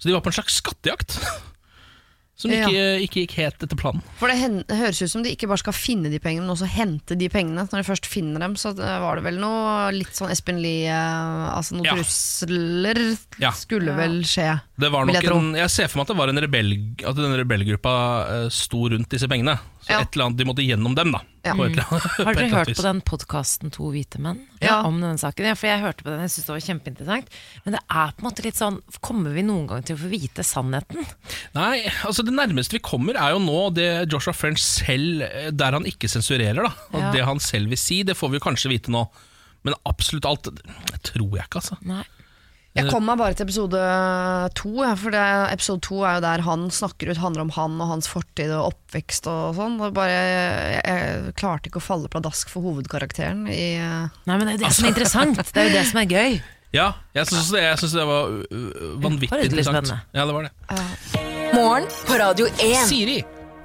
[0.00, 1.20] Så de var på en slags skattejakt.
[2.40, 4.00] som ikke, ikke gikk helt etter planen.
[4.16, 6.70] For det hen- høres ut som de ikke bare skal finne de pengene, men også
[6.72, 7.66] hente de pengene.
[7.68, 11.50] Når de først finner dem, så var det vel noe litt sånn Espen Lie eh,
[11.52, 11.98] Altså noen Ja.
[11.98, 13.02] trusler
[13.44, 13.50] Ja.
[13.52, 14.54] skulle vel skje.
[14.80, 16.72] Det var nok jeg en, jeg ser for meg at det var en rebell,
[17.12, 17.94] at den rebellgruppa
[18.38, 19.58] eh, sto rundt disse pengene.
[19.80, 20.00] Så Ja.
[20.02, 21.20] et eller annet, de måtte gjennom dem, da.
[21.44, 21.54] Ja.
[21.56, 22.76] På et eller annet, Har dere hørt vis.
[22.76, 24.82] på den podkasten To hvite menn Ja.
[24.84, 25.46] om denne saken?
[25.48, 27.26] Ja, for jeg hørte på den, jeg syntes det var kjempeinteressant.
[27.64, 30.10] Men det er på en måte litt sånn Kommer vi noen gang til å få
[30.12, 31.06] vite sannheten?
[31.54, 35.72] Nei, altså Det nærmeste vi kommer, er jo nå det Joshua French selv eh, Der
[35.72, 36.60] han ikke sensurerer.
[36.68, 37.12] da Og Ja.
[37.12, 39.08] Det han selv vil si, det får vi kanskje vite nå.
[39.64, 40.60] Men absolutt alt det
[41.02, 41.76] tror jeg ikke, altså.
[41.84, 42.04] Nei.
[42.78, 43.78] Jeg kom meg bare til episode
[44.54, 47.90] to, for det, episode to er jo der han snakker ut, handler om han og
[47.96, 49.80] hans fortid og oppvekst og sånn.
[50.06, 54.60] Jeg, jeg klarte ikke å falle pladask for hovedkarakteren i eh, Nei, men det er
[54.60, 55.42] jo det som er interessant.
[55.50, 56.40] Det er jo det som er gøy.
[56.70, 59.90] Ja, jeg syns det, synes det var uh, vanvittig var interessant.
[60.14, 60.52] Ja, det var det.
[61.50, 62.76] Morgen på Radio 1.
[62.86, 63.16] Siri,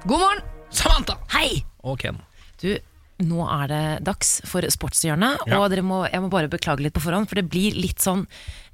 [0.02, 0.40] God morgen!
[0.74, 1.60] Samantha Hei!
[1.86, 2.18] og Ken.
[2.58, 2.72] Du,
[3.18, 5.58] nå er det dags for Sportshjørnet, Ja.
[5.62, 8.26] og dere må, jeg må bare beklage litt på forhånd, for det blir litt sånn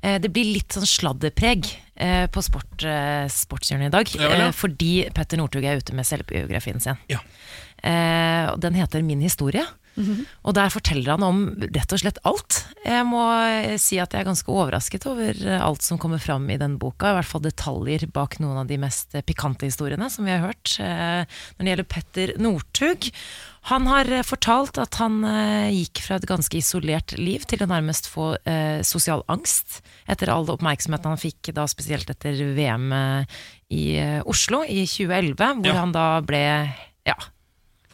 [0.02, 4.48] eh, Det blir litt sånn sladderpreg eh, på sport, eh, Sportshjørnet i dag, Ja ja.
[4.50, 6.98] fordi Petter Northug er ute med selvbiografien sin.
[7.08, 7.20] Ja.
[7.82, 9.64] Eh, den heter Min historie.
[10.42, 12.62] Og der forteller han om rett og slett alt.
[12.82, 13.20] Jeg må
[13.76, 17.10] si at jeg er ganske overrasket over alt som kommer fram i den boka.
[17.12, 20.78] I hvert fall detaljer bak noen av de mest pikante historiene som vi har hørt.
[20.80, 23.10] Når det gjelder Petter Northug.
[23.70, 27.68] Han har eh, fortalt at han eh, gikk fra et ganske isolert liv til å
[27.70, 33.38] nærmest få eh, sosial angst etter all oppmerksomheten han fikk, da spesielt etter VM eh,
[33.72, 33.84] i
[34.28, 35.78] Oslo i 2011, hvor Ja.
[35.78, 36.42] han da ble
[37.06, 37.14] ja,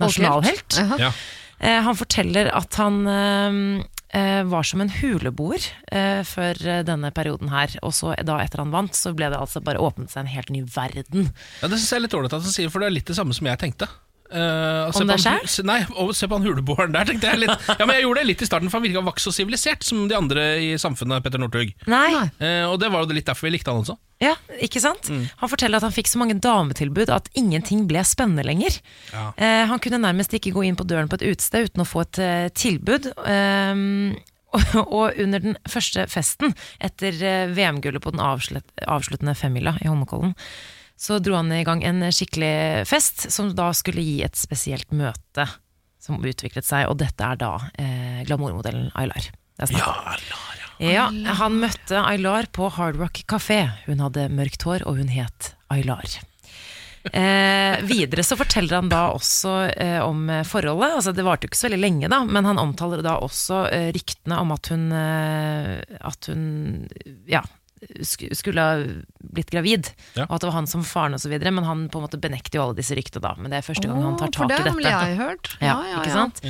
[0.01, 0.81] nasjonalhelt.
[0.99, 1.13] Ja.
[1.61, 5.61] Eh, han forteller at han eh, var som en huleboer
[5.93, 7.77] eh, før denne perioden her.
[7.85, 10.51] Og så da etter han vant, så ble det altså bare åpnet seg en helt
[10.55, 11.29] ny verden.
[11.61, 13.19] Ja, Det synes jeg er litt ålreit at han sier, for det er litt det
[13.21, 13.91] samme som jeg tenkte.
[14.29, 15.47] Eh, se Om deg sjæl?
[15.69, 17.69] Nei, og se på han huleboeren der, tenkte jeg litt.
[17.79, 20.05] Ja, men jeg gjorde det litt i starten, for han virka ikke så sivilisert som
[20.11, 21.73] de andre i samfunnet, Petter Northug.
[21.89, 22.11] Nei.
[22.45, 23.99] Eh, og det var jo litt derfor vi likte han også.
[24.25, 25.09] ja, ikke sant?
[25.09, 28.81] Han forteller at han fikk så mange dametilbud at ingenting ble spennende lenger.
[29.13, 29.29] Ja.
[29.39, 32.03] Uh, han kunne nærmest ikke gå inn på døren på et utested uten å få
[32.05, 33.13] et eh, tilbud.
[33.31, 34.17] Ehm,
[34.81, 40.35] og, under den første festen, etter eh, VM-gullet på den avsluttende femmila i Holmenkollen,
[40.99, 45.47] så dro han i gang en skikkelig fest, som da skulle gi et spesielt møte
[46.03, 49.31] som utviklet seg, og dette er da eh, glamourmodellen Aylar.
[49.59, 51.09] Ja, Aylar, ja.
[51.09, 53.65] Ja, han møtte Aylar på Hard Rock Café.
[53.89, 56.07] Hun hadde mørkt hår, og hun het Aylar.
[57.09, 60.99] Eh, videre så forteller han da også eh, om forholdet.
[60.99, 63.89] Altså, det varte jo ikke så veldig lenge, da, men han omtaler da også eh,
[63.97, 66.43] ryktene om at hun, eh, at hun
[67.31, 67.43] ja,
[68.03, 68.83] skulle ha
[69.23, 70.25] blitt gravid, Ja.
[70.29, 71.35] og at det var han som faren osv.
[71.41, 73.35] Men han på en måte benekter jo alle disse ryktene da.
[73.39, 74.69] Men det er første gang han tar tak for dette.
[74.69, 75.09] i det har dette.
[75.09, 75.57] jeg hørt.
[75.61, 76.43] Ja, ikke sant?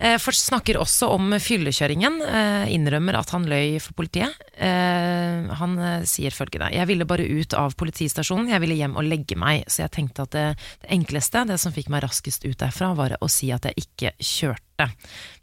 [0.00, 2.20] Eh, for snakker også om fyllekjøringen.
[2.22, 4.30] Eh, innrømmer at han løy for politiet.
[4.54, 9.02] Eh, han eh, sier følgende Jeg ville bare ut av politistasjonen, jeg ville hjem og
[9.10, 9.64] legge meg.
[9.66, 10.46] Så jeg tenkte at det,
[10.84, 14.12] det enkleste, det som fikk meg raskest ut derfra, var å si at jeg ikke
[14.22, 14.86] kjørte.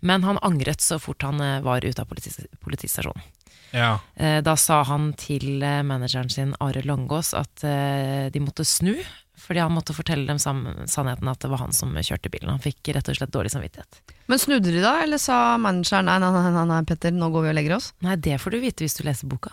[0.08, 3.28] Men han angret så fort han eh, var ute av politis politistasjonen.
[3.76, 3.98] Ja.
[4.16, 8.96] Eh, Da sa han til eh, manageren sin Are Langås at eh, de måtte snu,
[9.36, 12.54] fordi han måtte fortelle dem sannheten at det var han som kjørte bilen.
[12.56, 14.00] Han fikk rett og slett dårlig samvittighet.
[14.32, 17.46] Men snudde de da, eller sa manageren nei, nei, nei, nei, nei Petter, nå går
[17.46, 17.92] vi og legger oss?
[18.06, 19.52] Nei, det får du vite hvis du leser boka.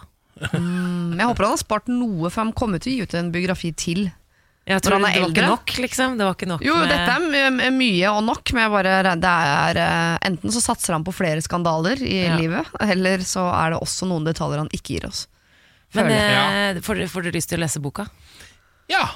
[0.55, 3.33] Mm, jeg håper han har spart noe, for han kommer til å gi ut en
[3.35, 4.07] biografi til.
[4.67, 5.47] Jeg tror han er det var eldre?
[5.51, 6.13] nok, liksom.
[6.19, 8.71] Det var ikke nok Jo, med dette er my my- mye og nok, men jeg
[8.71, 12.37] bare, det er eh, enten så satser han på flere skandaler i Ja.
[12.39, 15.27] livet, eller så er det også noen detaljer han ikke gir oss.
[15.95, 18.07] Men Føler eh, får, du- får du lyst til å lese boka?
[18.89, 19.09] Ja.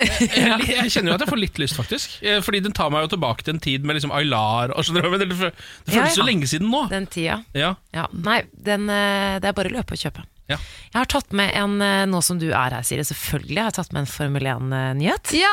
[0.00, 2.12] Jeg, jeg, jeg kjenner jo at jeg får litt lyst, faktisk.
[2.24, 4.96] Eh, Fordi den tar meg jo tilbake til en tid med liksom Aylar og sånt,
[4.96, 5.52] Det, det føles
[5.92, 6.12] Ja, ja.
[6.14, 6.86] så lenge siden nå.
[6.88, 7.42] Den tida?
[7.52, 7.74] Ja.
[7.92, 8.06] Ja.
[8.12, 10.24] Nei, den, eh, det er bare å løpe og kjøpe.
[10.50, 10.58] Ja.
[10.90, 13.76] Jeg har tatt med en, eh, nå som du er her, Siri, selvfølgelig, jeg har
[13.76, 15.32] tatt med en Formel 1-nyhet.
[15.38, 15.52] Ja!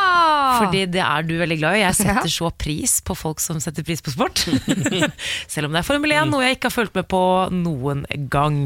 [0.64, 1.84] Fordi det er du veldig glad i.
[1.86, 2.34] Jeg setter Ja.
[2.38, 4.42] så pris på folk som setter pris på sport.
[5.48, 7.22] Selv om det er Formel 1, noe jeg ikke har fulgt med på
[7.54, 8.64] noen gang.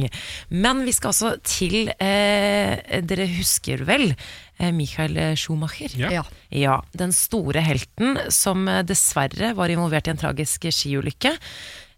[0.50, 5.92] Men vi skal altså til eh, Dere husker vel eh, Michael Schumacher?
[6.00, 6.24] Ja.
[6.56, 6.80] Ja.
[6.96, 11.40] Den store helten som eh, dessverre var involvert i en tragisk skiulykke eh,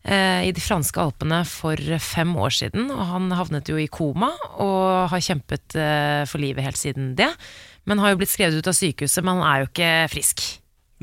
[0.04, 2.90] i de franske alpene for fem år siden.
[2.92, 7.30] Og han havnet jo i koma og har kjempet eh, for livet helt siden det.
[7.88, 10.44] Men har jo blitt skrevet ut av sykehuset, men han er jo ikke frisk.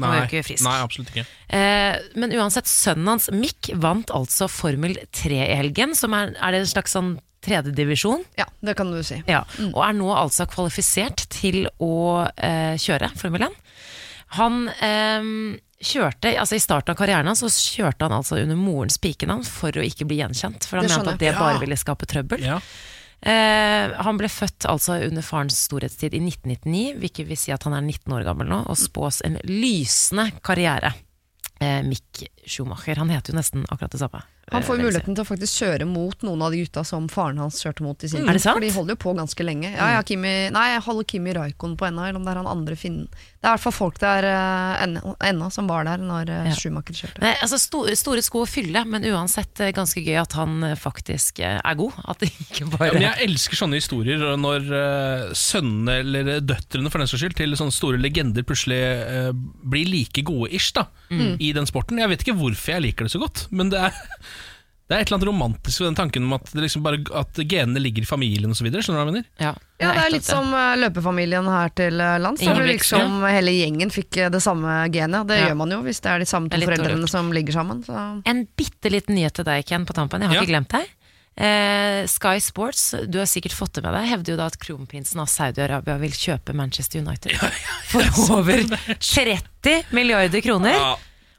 [0.01, 0.65] Han er jo ikke frisk.
[0.65, 1.25] nei, absolutt ikke.
[1.57, 6.55] Eh, men uansett, sønnen hans Mick vant altså Formel 3 i helgen, som er, er
[6.55, 8.25] det en slags sånn tredjedivisjon.
[8.37, 9.21] Ja, det kan du si.
[9.29, 13.59] Ja, og er nå altså kvalifisert til å eh, kjøre Formel 1.
[14.39, 15.31] Han eh,
[15.81, 19.77] kjørte, altså I starten av karrieren hans så kjørte han altså under morens pikenavn for
[19.77, 20.67] å ikke bli gjenkjent.
[20.69, 22.45] For han Det mente at det bare ville skape trøbbel.
[22.45, 22.61] Ja.
[23.21, 27.77] Eh, han ble født altså under farens storhetstid i 1999, hvilket vil si at han
[27.77, 30.95] er 19 år gammel nå, og spås en lysende karriere.
[31.61, 32.97] Eh, Mick Schumacher.
[32.97, 34.23] Han heter jo nesten akkurat det samme.
[34.51, 37.05] Han får eh, jo muligheten til å faktisk kjøre mot noen av de gutta som
[37.13, 38.57] faren hans kjørte mot i sin Er det sant?
[38.57, 39.69] For de holder jo på ganske lenge.
[39.75, 42.49] Ja, ja, Kimi, nei, jeg holder Kimi Raikon på ennå, eller om det er han
[42.51, 43.11] andre finnen.
[43.13, 46.57] Det er i hvert fall folk der uh, ennå som var der når uh, Ja.
[46.57, 47.23] Schumacher kjørte.
[47.23, 50.75] Nei, altså sto, store sko å fylle, men uansett eh, ganske gøy at han eh,
[50.81, 52.01] faktisk uh, er god.
[52.11, 56.91] At det ikke Ja, bare men jeg elsker sånne historier når uh, sønnene, eller døtrene
[56.93, 59.31] for den saks skyld, til sånne store legender plutselig eh,
[59.71, 61.99] blir like gode ish da, i den sporten.
[61.99, 63.91] Jeg vet ikke hvorfor jeg liker det så godt, men det er,
[64.91, 67.41] det er et eller annet romantisk ved den tanken om at, det liksom bare, at
[67.47, 68.67] genene ligger i familien osv.
[68.71, 69.27] Skjønner du hva jeg mener?
[69.43, 72.43] Ja, Ja, det er litt som uh, løpefamilien her til lands.
[72.45, 75.27] Der liksom hele gjengen fikk uh, det samme genet.
[75.31, 75.47] Det Ja.
[75.49, 77.85] gjør man jo hvis det er de samme to foreldrene som ligger sammen.
[77.87, 77.95] Så.
[78.29, 80.21] En bitte liten nyhet til deg, Ken, på tampen.
[80.21, 80.43] Jeg har Ja.
[80.45, 80.97] ikke glemt deg.
[81.41, 85.23] Eh, Sky Sports, du har sikkert fått det med deg, hevder jo da at kronprinsen
[85.23, 87.33] av Saudi-Arabia vil kjøpe Manchester United
[87.89, 88.03] for
[88.37, 88.61] over
[88.99, 90.75] 30 milliarder kroner.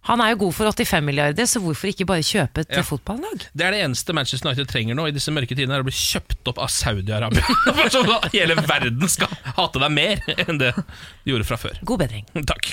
[0.10, 2.82] Han er jo god for 85 milliarder, så hvorfor ikke bare kjøpe et Ja.
[2.82, 3.44] fotballag?
[3.54, 5.94] Det er det eneste Manchester United trenger nå i disse mørke tidene, er å bli
[5.94, 7.44] kjøpt opp av Saudi-Arabia.
[7.78, 11.78] For sånn at Hele verden skal hate deg mer enn det de gjorde fra før.
[11.86, 12.26] God bedring.
[12.52, 12.72] Takk.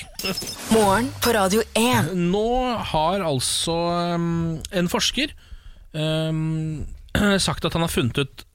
[0.73, 2.15] Morgen på Radio 1.
[2.17, 2.45] Nå
[2.95, 3.77] har altså
[4.17, 5.35] um, en forsker
[5.93, 6.85] um,
[7.37, 8.45] sagt at han har funnet ut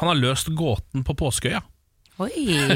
[0.00, 1.60] Han har løst gåten på Påskeøya.
[2.22, 2.30] Oi!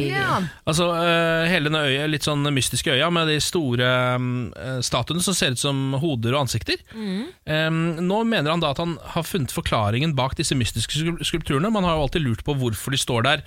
[0.09, 0.40] Ja.
[0.66, 3.87] Altså uh, hele denne øya, litt sånn mystiske øya med de store
[4.18, 6.81] um, eh, statuene som ser ut som hoder og ansikter.
[6.94, 11.70] Um, nå mener han da at han har funnet forklaringen bak disse mystiske skul- skulpturene.
[11.70, 13.44] Man har jo alltid lurt på hvorfor de står der.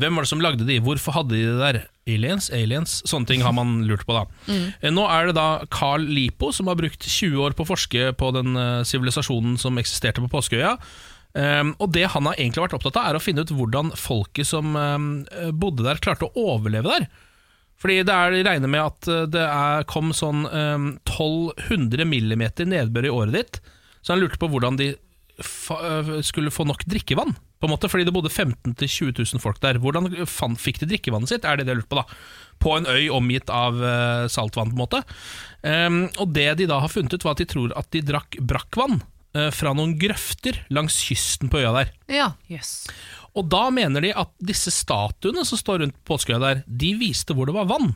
[0.00, 0.78] Hvem var det som lagde de?
[0.82, 1.80] Hvorfor hadde de det der?
[2.08, 2.48] Aliens?
[2.54, 3.00] Aliens?
[3.06, 4.24] Sånne ting har man lurt på da.
[4.48, 4.94] Mm.
[4.96, 8.30] Nå er det da Carl Lipo som har brukt 20 år på å forske på
[8.34, 10.72] den eh, sivilisasjonen som eksisterte på Påskeøya.
[11.32, 14.48] Um, og det han har egentlig vært opptatt av, er å finne ut hvordan folket
[14.48, 15.12] som um,
[15.56, 17.06] bodde der, klarte å overleve der.
[17.82, 23.08] Fordi det er regner med at uh, det er, kom sånn um, 1200 millimeter nedbør
[23.08, 23.62] i året ditt,
[24.02, 27.32] så han lurte på hvordan de uh, skulle få nok drikkevann.
[27.62, 29.78] På en måte, fordi det bodde 15 000-20 000 folk der.
[29.78, 30.10] Hvordan
[30.58, 32.00] fikk de drikkevannet sitt, er det de har lurt på.
[32.00, 34.74] da På en øy omgitt av uh, saltvann.
[34.74, 35.02] på en måte
[36.18, 38.98] Og det de da har funnet ut, var at de tror at de drakk brakkvann
[39.32, 41.92] fra noen grøfter langs kysten på øya der.
[42.12, 42.26] ja.
[42.52, 42.82] yes.
[43.38, 47.48] Og da mener de at disse statuene som står rundt påskeøya der, de viste hvor
[47.48, 47.94] det var vann.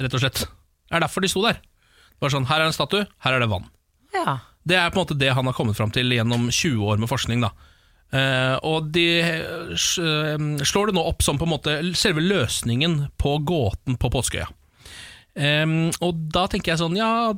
[0.00, 0.46] Rett og slett.
[0.86, 1.60] Det er derfor de sto der.
[1.60, 3.68] Det var sånn, Her er en statue, her er det vann.
[4.16, 4.38] Ja.
[4.66, 7.10] Det er på en måte det han har kommet fram til gjennom 20 år med
[7.12, 7.44] forskning.
[7.44, 7.52] da.
[8.14, 13.00] Uh, og de uh, eh, slår det nå opp som på en måte selve løsningen
[13.18, 14.46] på gåten på påskeøya.
[15.36, 17.34] Um, og da tenker jeg sånn, ja,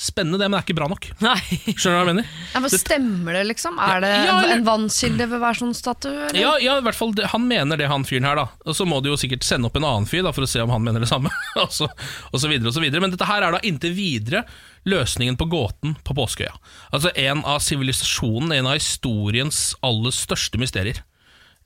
[0.00, 1.06] spennende det, men det er ikke bra nok.
[1.20, 1.36] Nei.
[1.76, 2.28] Skjønner du hva jeg mener?
[2.54, 3.76] Ja, men Stemmer det, liksom?
[3.84, 6.14] Er det Ja, eller- en vannkilde ved hver sånn statue?
[6.28, 6.40] eller?
[6.40, 8.36] Ja, ja, i hvert fall det- han mener det, han fyren her.
[8.40, 10.48] da Og så må du jo sikkert sende opp en annen fyr da for å
[10.48, 11.28] se om han mener det samme.
[11.56, 11.84] og, så,
[12.32, 14.44] og så videre og så videre Men dette her er da inntil videre
[14.88, 16.56] løsningen på gåten på Påskeøya.
[16.96, 21.02] Altså en av sivilisasjonen, en av historiens aller største mysterier.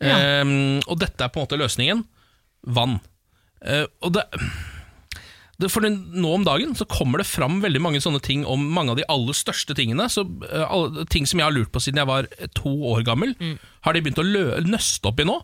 [0.03, 2.05] Ehm, og dette er på en måte løsningen.
[2.67, 2.99] Vann.
[3.65, 4.25] Uh, og det
[5.73, 8.99] for Nå om dagen så kommer det fram veldig mange sånne ting om mange av
[9.01, 10.07] de aller største tingene.
[10.13, 13.37] Så, eh, alle, ting som jeg har lurt på siden jeg var to år gammel,
[13.85, 15.39] har de begynt å lø, nøste opp i nå.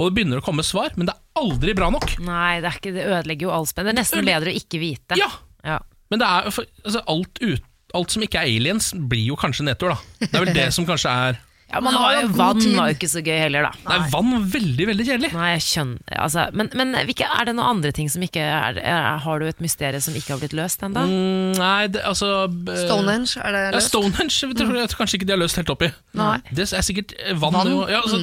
[0.00, 2.16] Og det begynner å komme svar, men det er aldri bra nok.
[2.24, 3.88] Nei, det, er ikke, det ødelegger jo all spenn.
[3.88, 5.18] Det er nesten bedre å ikke vite.
[5.20, 5.30] Ja,
[5.66, 5.80] Ja.
[6.12, 9.64] Men det er, for, altså, alt, ut, alt som ikke er aliens, blir jo kanskje
[9.64, 10.26] nedtur, da.
[10.26, 11.38] Det er vel det som kanskje er
[11.72, 12.74] Ja, men Man har jo vann tid.
[12.76, 13.70] var jo ikke så gøy heller, da.
[13.88, 15.30] Nei, vann var veldig, veldig kjedelig.
[15.32, 18.76] Nei, jeg skjønner altså, Men, men hvilke, er det noen andre ting som ikke er,
[18.82, 21.06] er Har du et mysterium som ikke har blitt løst ennå?
[21.08, 23.88] Mm, nei, det, altså eh, Stonehenge, er det løst?
[23.88, 23.88] Ja.
[23.88, 25.90] Stonehenge jeg tror jeg kanskje ikke de har løst helt opp i.
[26.20, 26.36] Nei.
[26.52, 27.56] Det er sikkert vann.
[27.56, 27.72] Vann?
[27.72, 28.20] jo- Ja, altså,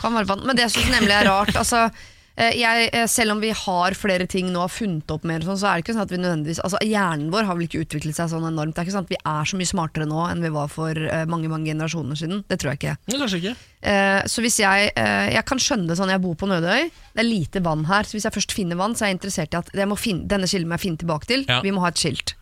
[0.00, 0.46] Kan være vann.
[0.48, 1.84] Men det jeg syns nemlig er rart altså,
[2.36, 5.68] jeg, eh, Selv om vi har flere ting nå har funnet opp mer, sånn, så
[5.68, 8.30] er det ikke sånn at vi nødvendigvis altså, Hjernen vår har vel ikke utviklet seg
[8.32, 8.74] sånn enormt.
[8.74, 10.96] Det er ikke sånn at Vi er så mye smartere nå enn vi var for
[10.96, 12.44] eh, mange mange generasjoner siden.
[12.48, 12.96] Det tror jeg ikke.
[13.12, 13.56] nei, kanskje ikke.
[13.82, 17.24] Eh, så hvis jeg, eh, jeg kan skjønne det sånn, jeg bor på Nødøy, det
[17.24, 18.08] er lite vann her.
[18.08, 20.70] Så hvis jeg først finner vann, så er jeg interessert i at finne, denne kilden
[20.70, 21.44] må jeg finne tilbake til.
[21.50, 21.60] Ja.
[21.60, 22.36] Vi må ha et skilt.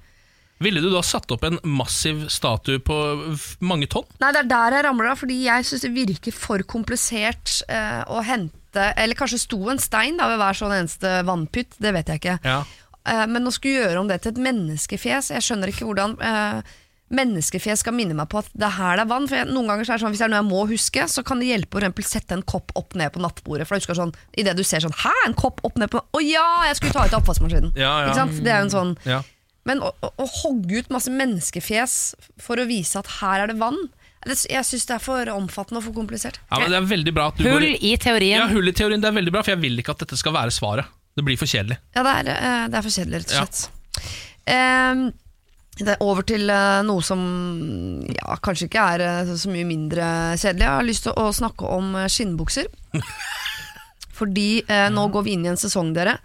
[0.60, 2.96] Ville du da satt opp en massiv statue på
[3.64, 4.04] mange tonn?
[4.20, 8.02] Nei, det er der jeg ramler av, fordi jeg syns det virker for komplisert eh,
[8.12, 12.12] å hente Eller kanskje sto en stein da ved hver sånn eneste vannpytt, det vet
[12.12, 12.36] jeg ikke.
[12.46, 12.60] Ja.
[13.08, 16.60] Uh, men å skulle gjøre om det til et menneskefjes Jeg skjønner ikke hvordan uh,
[17.10, 19.26] menneskefjes skal minne meg på at det er her det er vann.
[19.30, 21.06] For jeg, noen ganger så er det sånn, Hvis det er noe jeg må huske,
[21.10, 23.66] så kan det hjelpe å sette en kopp opp ned på nattbordet.
[23.66, 26.22] For da husker sånn, Idet du ser sånn Hæ, en kopp opp ned på Å
[26.24, 27.72] ja, jeg skulle ta ut oppvaskmaskinen!
[27.74, 28.10] Ja, ja.
[28.10, 28.42] Ikke sant?
[28.44, 29.22] Det er jo en sånn Ja.
[29.68, 31.96] Men å, å, å hogge ut masse menneskefjes
[32.40, 35.80] for å vise at her er det vann det, Jeg syns det er for omfattende
[35.80, 36.36] og for komplisert.
[36.50, 38.36] ja, men Det er veldig bra at du Hull går i teorien.
[38.42, 39.00] Ja, hull i teorien.
[39.00, 40.84] Det er veldig bra, for jeg vil ikke at dette skal være svaret.
[41.16, 41.78] Det blir for kjedelig.
[41.96, 43.44] Ja, det er, eh, det er for kjedelig, rett og Ja.
[43.46, 43.70] slett.
[44.46, 45.12] Ehm,
[45.80, 47.22] det er over til eh, noe som
[48.12, 50.66] ja, kanskje ikke er eh, så mye mindre kjedelig.
[50.68, 52.66] Jeg har lyst til å snakke om skinnbukser.
[54.20, 56.18] Fordi eh, nå går vi inn i en sesong, dere,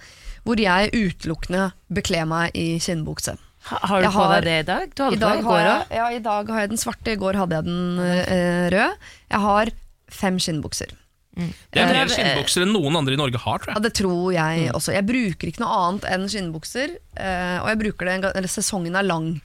[0.44, 3.38] hvor jeg utelukkende bekler meg i skinnbukse.
[3.66, 4.92] Ha- Har du Jeg på har- deg det i dag?
[4.96, 5.96] Du hadde I på dag, i har går òg.
[5.98, 8.94] ja, I dag har jeg den svarte, i går hadde jeg den uh, rød.
[9.32, 9.72] Jeg har
[10.10, 10.94] fem skinnbukser.
[11.36, 13.84] Det er Eh, mer skinnbukser enn noen andre i Norge har, tror Ja, jeg.
[13.84, 14.94] det tror jeg også.
[14.94, 18.48] Jeg bruker ikke noe annet enn skinnbukser, uh, og jeg bruker det en gang, eller
[18.48, 19.42] sesongen er lang.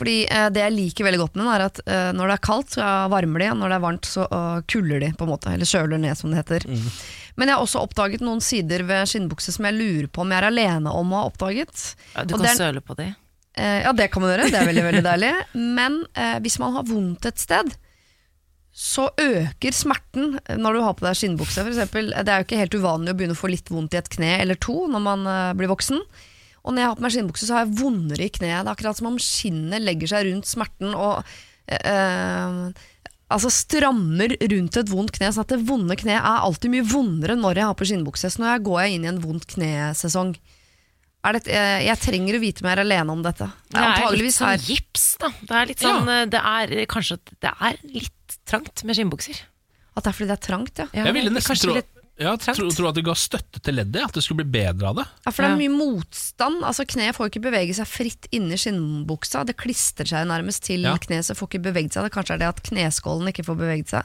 [0.00, 2.44] Fordi eh, det jeg liker veldig godt med den, er at eh, når det er
[2.46, 5.32] kaldt, så varmer de, og når det er varmt, så uh, kulder de, på en
[5.32, 5.50] måte.
[5.52, 6.64] Eller kjøler ned, som det heter.
[7.36, 10.40] Men jeg har også oppdaget noen sider ved skinnbukse som jeg lurer på om jeg
[10.40, 11.94] er alene om å ha oppdaget.
[12.16, 13.10] Ja, du Og kan søle på de.
[13.60, 14.48] Eh, ja, det kan man gjøre.
[14.48, 15.30] Det er veldig, veldig deilig.
[15.78, 17.74] Men eh, hvis man har vondt et sted,
[18.70, 21.64] så øker smerten når du har på deg skinnbukse.
[21.66, 24.12] Eksempel, det er jo ikke helt uvanlig å begynne å få litt vondt i et
[24.12, 26.00] kne eller to når man eh, blir voksen.
[26.60, 28.62] Og når jeg har på meg skinnbukse, så har jeg vondere i kneet.
[28.62, 31.20] Det er akkurat som om skinnet legger seg rundt smerten og
[31.66, 32.86] eh, eh,
[33.30, 35.28] Altså strammer rundt et vondt kne.
[35.30, 38.26] Sånn at det vonde kneet er alltid mye vondere når jeg har på skinnbukse.
[38.26, 40.32] Så nå går jeg inn i en vondt knesesong.
[41.22, 43.50] Er det, eh, jeg trenger å vite mer er alene om dette.
[43.68, 44.58] Det er litt sånn her.
[44.64, 45.28] gips, da.
[45.44, 46.24] Det er litt sånn ja.
[46.32, 49.36] Det er eh, kanskje det er litt trangt med skinnbukser.
[49.96, 50.86] At det er fordi det er trangt, ja.
[50.96, 54.02] Ja, Jeg ville nesten tro, litt ja, tro, tro at du ga støtte til leddet,
[54.04, 55.04] at det skulle bli bedre av det.
[55.26, 55.30] ja.
[55.32, 55.60] For det er Ja.
[55.60, 56.64] mye motstand.
[56.64, 59.44] Altså Kneet får ikke bevege seg fritt inni skinnbuksa.
[59.46, 60.96] Det klistrer seg nærmest til Ja.
[60.96, 62.04] kneet, så får ikke beveget seg.
[62.04, 64.04] Det kanskje er det at kneskålen ikke får beveget seg.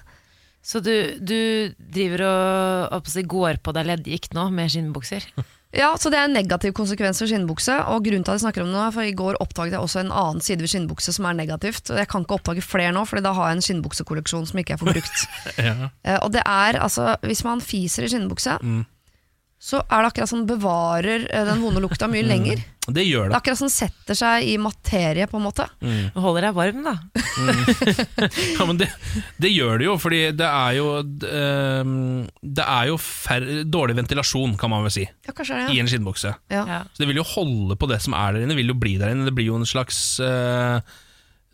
[0.66, 5.24] Så du, du driver og si, går på deg leddgikt nå med skinnbukser?
[5.76, 7.76] Ja, så Det er en negativ konsekvens for skinnbukse.
[7.92, 10.00] Og grunnen til at jeg snakker om det nå, for I går oppdaget jeg også
[10.06, 11.90] en annen side ved skinnbukse som er negativt.
[11.92, 14.74] Og Jeg kan ikke oppdage flere nå, Fordi da har jeg en skinnbuksekolleksjon som ikke
[14.78, 15.26] er forbrukt.
[15.66, 15.90] Ja.
[16.04, 18.58] Eh, og det er altså Hvis man fiser i skinnbukse,
[19.66, 22.60] så er det akkurat som bevarer eh, den vonde lukta mye lenger.
[22.86, 23.38] Det gjør Det er det.
[23.40, 25.66] akkurat som setter seg i materie, på en måte.
[25.82, 26.12] Mm.
[26.22, 26.94] holder deg varm, da.
[28.60, 28.92] Ja, men det,
[29.42, 31.96] det gjør det jo, fordi det er jo ehm,
[32.46, 35.90] Det er jo færre, dårlig ventilasjon, kan man vel si, Ja, kanskje er i en
[35.90, 36.36] skinnbukse.
[36.54, 36.62] Ja.
[36.62, 36.66] Ja.
[36.76, 36.80] Ja.
[36.94, 39.16] Så det vil jo holde på det som er der inne, vil jo bli der
[39.16, 39.26] inne.
[39.28, 40.78] Det blir jo en slags eh,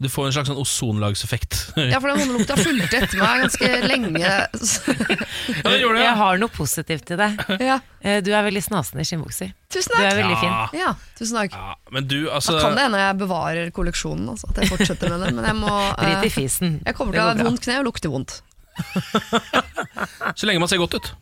[0.01, 1.57] Du får en slags sånn ozonlagseffekt.
[1.91, 4.21] Ja, for den vonde lukta fulgte etter meg ganske lenge.
[4.21, 7.37] Ja, det det, Jeg har noe positivt til deg.
[7.61, 7.77] ja.
[8.01, 9.51] Eh, Du er veldig snasen i skinnbukser.
[9.71, 10.01] Tusen takk.
[10.01, 10.49] Du er veldig fin.
[10.49, 10.69] Ja.
[10.81, 11.53] Ja, tusen takk.
[11.53, 15.13] ja, men du, altså Da kan det hende jeg bevarer kolleksjonen, altså, at jeg fortsetter
[15.13, 15.37] med den.
[15.37, 16.79] Men jeg må Drit eh, i fisen.
[16.85, 18.39] Jeg kommer til å ha vondt kne og lukte vondt.
[20.35, 21.13] Så lenge man ser godt ut.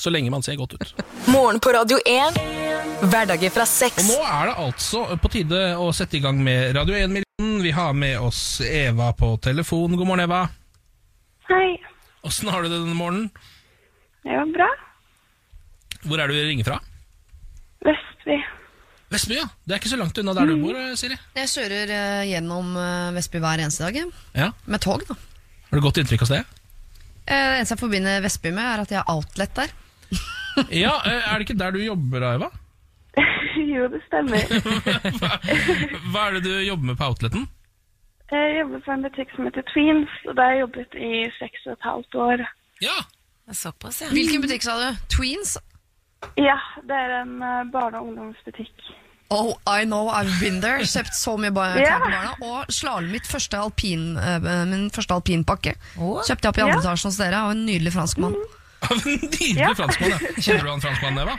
[0.00, 0.94] Så lenge man ser godt ut.
[1.30, 2.38] Morgen på Radio 1.
[3.10, 6.94] Hverdager fra Og nå er det altså på tide å sette i gang med Radio
[6.94, 7.29] 1-millionen.
[7.40, 9.96] Vi har med oss Eva på telefon.
[9.96, 10.48] God morgen, Eva.
[11.48, 11.78] Hei.
[12.22, 13.30] Åssen har du det denne morgenen?
[14.22, 14.66] Det var bra.
[16.04, 16.76] Hvor er du ringer fra?
[17.86, 18.36] Vestby.
[19.10, 19.46] Vestby, ja.
[19.64, 21.16] Det er ikke så langt unna der du bor, eh, Siri.
[21.38, 24.12] Jeg kjører eh, gjennom eh, Vestby hver eneste dag, jeg.
[24.36, 24.50] Ja.
[24.68, 25.06] med tog.
[25.08, 26.60] da Har du godt inntrykk av stedet?
[27.24, 29.72] Eh, Det eneste jeg forbinder Vestby med, er at jeg har outlet der.
[30.84, 32.52] Ja, eh, Er det ikke der du jobber, da, Eva?
[33.74, 34.44] jo, det stemmer.
[35.20, 35.38] Hva,
[36.12, 37.48] hva er det du jobber med på outleten?
[38.30, 41.64] Jeg jobber på en butikk som heter Tweens, og der har jeg jobbet i seks
[41.66, 42.44] og et halvt år.
[42.84, 42.98] Ja,
[43.52, 44.08] Såpass, ja.
[44.14, 44.98] Hvilken butikk sa du?
[45.10, 45.56] Tweens?
[46.38, 48.90] Ja, det er en eh, barne- og ungdomsbutikk.
[49.30, 50.82] Oh, I know, I've been there.
[50.82, 52.00] Kjøpt så mye bar yeah.
[52.02, 52.32] barna.
[52.42, 55.76] Og slalåm mitt første alpin, eh, min første alpinpakke.
[55.98, 56.18] Oh.
[56.26, 56.82] Kjøpte jeg opp i andre yeah.
[56.84, 58.34] etasje hos dere av en nydelig franskmann.
[58.88, 60.14] av en nydelig franskmann.
[60.14, 60.34] Ja.
[60.38, 61.38] Kjenner du han franskmannen, Eva?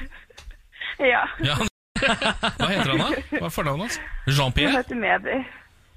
[0.99, 1.55] Ja, Ja.
[2.01, 3.09] Hva heter han, da?
[3.37, 3.97] Hva er fornavnet hans?
[4.27, 4.71] Jean-Pierre?
[4.73, 5.35] Han heter Medi.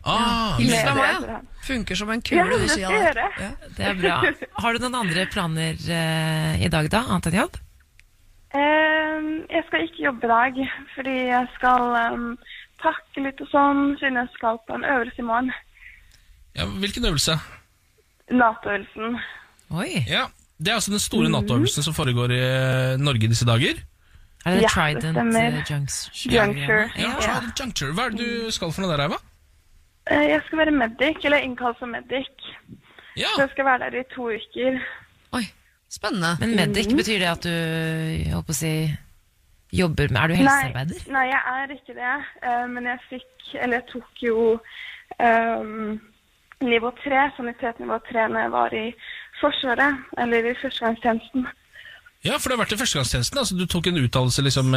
[0.05, 1.47] Ah, Hils fra meg.
[1.65, 3.39] Funker som en kule, skal skia jeg der.
[3.41, 3.51] Ja.
[3.79, 4.17] Det er bra.
[4.61, 7.01] Har du noen andre planer eh, i dag, da?
[7.09, 7.57] Annet enn jobb?
[8.55, 10.61] Um, jeg skal ikke jobbe i dag,
[10.95, 12.27] fordi jeg skal um,
[12.85, 15.51] pakke litt og sånn, siden jeg skal på en øvelse i morgen.
[16.55, 17.39] ja, hvilken øvelse?
[18.31, 19.17] Nato-øvelsen.
[19.75, 20.05] Oi.
[20.09, 20.27] Ja,
[20.61, 23.81] Det er altså den store Nato-øvelsen som foregår i eh, Norge i disse dager.
[24.45, 26.33] Er det Ja, Trident det Juncture?
[26.35, 26.91] Juncture.
[26.99, 27.21] Ja, Ja.
[27.21, 27.93] Trident Juncture.
[27.93, 29.17] Hva er det du skal for noe der, Eva?
[30.11, 32.29] Eh, jeg skal være medic, eller innkalt som medic.
[33.17, 34.81] Ja, Så jeg skal være der i to uker.
[35.33, 35.43] Oi,
[35.91, 36.37] spennende.
[36.41, 38.75] Men medic, betyr det at du jeg håper å si,
[39.73, 41.01] jobber med Er du helsearbeider?
[41.07, 42.15] Nei, nei, jeg er ikke det.
[42.43, 43.31] eh, men jeg fikk
[43.63, 44.61] Eller jeg tok jo
[45.21, 46.01] um,
[46.61, 48.95] nivå tre, sanitetsnivå tre, når jeg var i
[49.41, 49.97] Forsvaret.
[50.19, 51.47] Eller i førstegangstjenesten.
[52.25, 53.39] Ja, for det har vært i førstegangstjenesten.
[53.43, 54.73] Altså, du tok en utdannelse, liksom,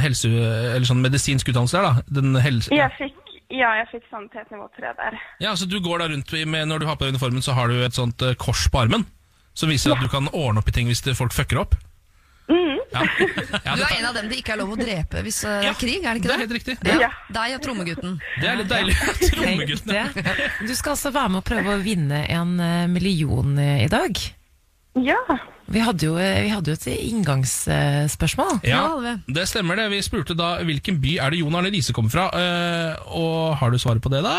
[0.00, 2.04] helse, eller sånn medisinsk utdannelse der, da?
[2.20, 2.72] Den helse...
[2.72, 3.18] Jeg fikk,
[3.52, 5.18] ja, jeg fikk sanitetsnivå tre der.
[5.44, 7.68] Ja, så du går da rundt med, Når du har på deg uniformen, så har
[7.68, 9.04] du et sånt eh, kors på armen.
[9.56, 11.76] Som viser at du kan ordne opp i ting hvis folk fucker opp.
[12.92, 13.02] Ja.
[13.64, 15.66] Ja, Du er en av dem det ikke er lov å drepe hvis eh, det
[15.66, 16.36] Ja, er krig, er det ikke det det?
[16.36, 16.76] er helt riktig.
[16.86, 16.98] Ja.
[17.02, 17.08] Ja.
[17.34, 18.12] Deg og trommegutten.
[18.38, 18.94] Det er litt deilig.
[19.32, 19.94] Trommegutten.
[19.96, 20.04] ja.
[20.62, 24.20] Du skal altså være med å prøve å vinne en eh, million eh, i dag.
[24.96, 25.18] Ja.
[25.66, 28.60] Vi hadde jo, eh, vi hadde jo et inngangsspørsmål.
[28.64, 28.84] Ja,
[29.26, 29.48] det.
[29.50, 29.88] stemmer det.
[29.92, 32.28] Vi spurte da hvilken by er det Jon Arne Riise kommer fra.
[32.32, 34.38] Eh, og har du svaret på det, da?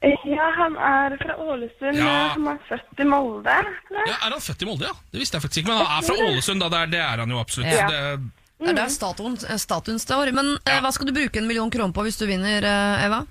[0.00, 1.98] ja, han er fra Ålesund.
[1.98, 2.32] Ja.
[2.32, 3.56] Han er født i Molde.
[3.92, 4.94] Ja, Er han født i Molde, ja?
[5.12, 5.74] Det visste jeg faktisk ikke.
[5.74, 6.70] Men han er fra Ålesund, da.
[6.72, 7.74] Det er, det er han jo absolutt.
[7.74, 7.88] Ja.
[7.90, 8.30] Det,
[8.60, 10.32] Det er der statuen, statuen står.
[10.36, 13.24] Men eh, hva skal du bruke en million kroner på hvis du vinner, eh, Eva?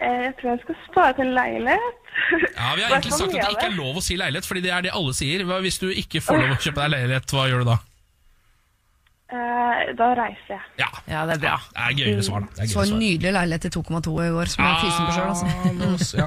[0.00, 1.96] Eh, Jeg tror jeg skal spare til en leilighet.
[2.56, 4.72] ja, Vi har egentlig sagt at det ikke er lov å si leilighet, fordi det
[4.72, 5.44] er det alle sier.
[5.60, 7.78] Hvis du ikke får lov å kjøpe deg leilighet, hva gjør du da?
[9.30, 10.60] Eh, Da reiser jeg.
[10.78, 11.56] Ja, Ja, det er bra.
[11.74, 12.46] det er gøyere svar, da.
[12.56, 15.06] Det er Så gøyere en nydelig leilighet til 2,2 i går, som jeg er fysen
[15.06, 15.28] på sjøl.
[15.30, 15.46] Altså.
[15.46, 16.26] Ah, ja.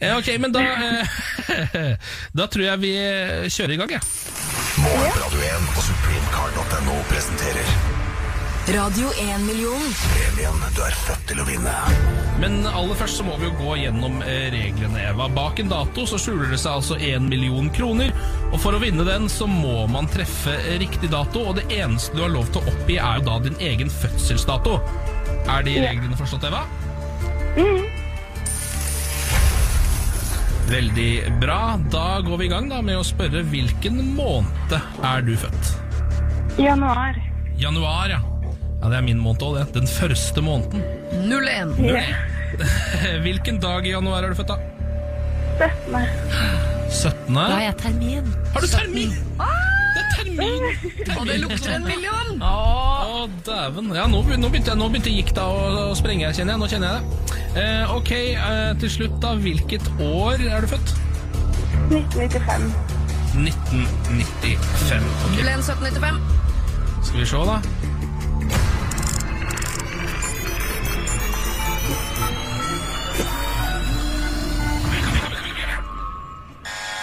[0.00, 1.96] Eh, Ok, men da eh,
[2.36, 2.92] Da tror jeg vi
[3.48, 4.02] kjører i gang, jeg.
[4.02, 5.20] Ja.
[5.30, 7.93] på 1 og supremecard.no presenterer
[8.68, 9.80] Radio 1-million.
[10.08, 11.72] premien du er født til å vinne.
[12.40, 15.26] Men aller først så må vi jo gå gjennom eh, reglene, Eva.
[15.36, 18.14] Bak en dato så skjuler det seg altså 1 million kroner.
[18.54, 22.16] Og for å vinne den så må man treffe eh, riktig dato, og det eneste
[22.16, 24.78] du har lov til å oppgi, er jo da din egen fødselsdato.
[25.44, 26.64] Er de reglene forstått, Eva?
[30.72, 31.12] Veldig
[31.44, 31.62] bra.
[31.92, 35.74] Da går vi i gang da med å spørre hvilken måned er du født?
[36.56, 37.20] Januar.
[37.60, 38.24] Januar, ja.
[38.84, 39.66] Ja, Det er min måned òg, det.
[39.78, 40.82] Den første måneden.
[41.24, 41.72] 0-1.
[43.24, 44.58] Hvilken dag i januar er du født, da?
[45.58, 45.94] 17.
[46.92, 47.34] 17.
[47.34, 48.28] Da har jeg termin.
[48.52, 49.14] Har du termin?
[49.94, 50.64] Det er termin!
[51.16, 52.42] Og det lukter en million!
[52.44, 53.88] Å, dæven.
[53.94, 55.58] Ja, nå, nå begynte, jeg- nå begynte gikta å,
[55.90, 56.60] å sprenge, kjenner jeg.
[56.64, 57.38] Nå kjenner jeg det.
[57.62, 59.32] Eh, ok, eh, til slutt, da.
[59.38, 60.94] Hvilket år er du født?
[61.88, 62.68] 1995.
[63.38, 65.08] 1995.
[65.24, 66.20] Ok, 0-1 1795.
[67.06, 67.58] Skal vi se, da.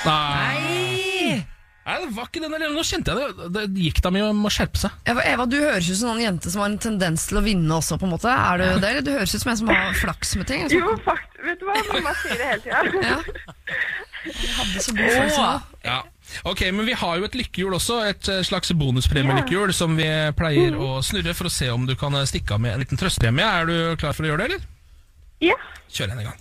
[0.06, 1.42] Nei.
[1.82, 2.68] Nei, det var ikke den der.
[2.72, 3.48] Nå kjente jeg det.
[3.56, 4.94] det gikk da mye om å skjerpe seg.
[5.10, 7.74] Eva, Eva, du høres ut som en jente som har en tendens til å vinne
[7.74, 8.30] også, på en måte.
[8.30, 10.68] Er du det, eller du høres ut som en som har flaks med ting?
[10.72, 11.42] Jo, faktisk.
[11.42, 11.76] Vet du hva?
[11.90, 13.06] Mamma sier det hele tida.
[13.10, 13.20] Ja.
[14.22, 15.54] Jeg hadde så god følelse nå.
[15.88, 15.96] Ja.
[16.48, 20.06] Ok, men vi har jo et lykkehjul også, et eh, slags bonuspremielykkehjul som vi
[20.38, 23.02] pleier å snurre for å se om du kan eh, stikke av med en liten
[23.02, 23.50] trøstepremie.
[23.50, 24.70] Er du klar for å gjøre det, eller?
[25.50, 25.58] Ja.
[25.90, 26.40] Kjør en gang.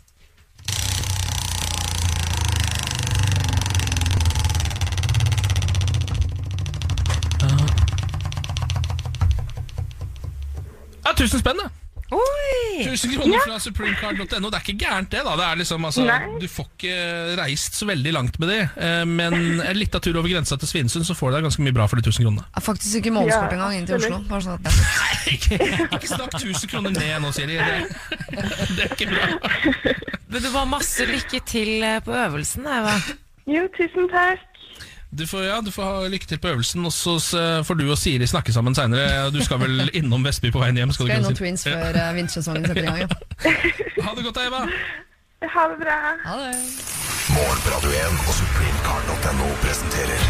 [11.20, 11.68] Ja, tusen spenn, da.
[12.10, 12.86] Oi!
[12.88, 14.48] 1000 kroner fra supremecard.no.
[14.50, 15.20] Det er ikke gærent, det.
[15.22, 16.06] da Det er liksom, altså,
[16.40, 16.94] Du får ikke
[17.38, 21.04] reist så veldig langt med det, eh, men en lita tur over grensa til Svinesund,
[21.06, 22.46] så får du deg ganske mye bra for de 1000 kronene.
[22.56, 24.18] Jeg faktisk ikke månedskort Ja, engang inn til Oslo.
[24.32, 25.22] Bare sånn at det er.
[25.36, 25.60] Ikke,
[26.00, 27.60] ikke snakk 1000 kroner ned nå, Siri.
[27.60, 29.28] Det, det er ikke bra.
[30.32, 32.96] Men du var masse lykke til eh, på øvelsen, Eva.
[33.50, 34.49] Jo, tusen takk.
[35.10, 37.16] Du får, ja, du får ha lykke til på øvelsen, og så
[37.66, 39.30] får du og Siri snakke sammen seinere.
[39.34, 40.92] Du skal vel innom Vestby på veien hjem?
[40.94, 43.00] Skal du Skal innom Twins Twins før uh, vintersesongen setter i gang.
[43.02, 43.54] Ja.
[44.06, 44.62] Ha det godt Eva.
[45.54, 45.96] Ha det bra.
[46.24, 46.54] Ha det.
[47.34, 50.29] Morgen på Radio 1 og supremecard.no presenterer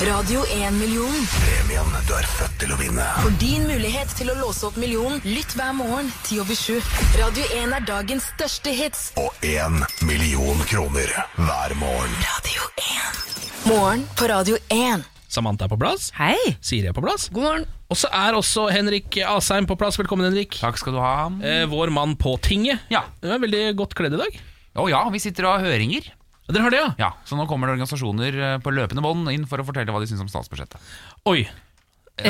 [0.00, 1.12] Radio 1-million.
[1.28, 3.04] premien du er født til å vinne.
[3.20, 6.78] For din mulighet til å låse opp million, lytt hver morgen 10 over 7.
[7.20, 9.02] Radio 1 er dagens største hits.
[9.20, 9.76] Og én
[10.08, 12.14] million kroner hver morgen.
[12.24, 13.18] Radio 1.
[13.68, 15.04] Morgen på Radio 1.
[15.28, 16.08] Samantha er på plass.
[16.16, 16.54] Hei!
[16.64, 17.28] Siri er på plass.
[17.28, 17.66] God morgen.
[17.92, 20.00] Og så er også Henrik Asheim på plass.
[20.00, 20.56] Velkommen, Henrik.
[20.62, 21.28] Takk skal du ha.
[21.44, 22.88] Eh, vår mann på tinget.
[22.88, 23.04] Ja.
[23.20, 24.40] Du er veldig godt kledd i dag.
[24.80, 26.08] Å ja, vi sitter og har høringer.
[26.52, 26.90] Dere har det, ja?
[26.98, 30.00] Ja, Så nå kommer det organisasjoner eh, på løpende bånd inn for å fortelle hva
[30.02, 30.78] de syns om statsbudsjettet.
[31.30, 31.44] Oi.
[32.20, 32.28] Det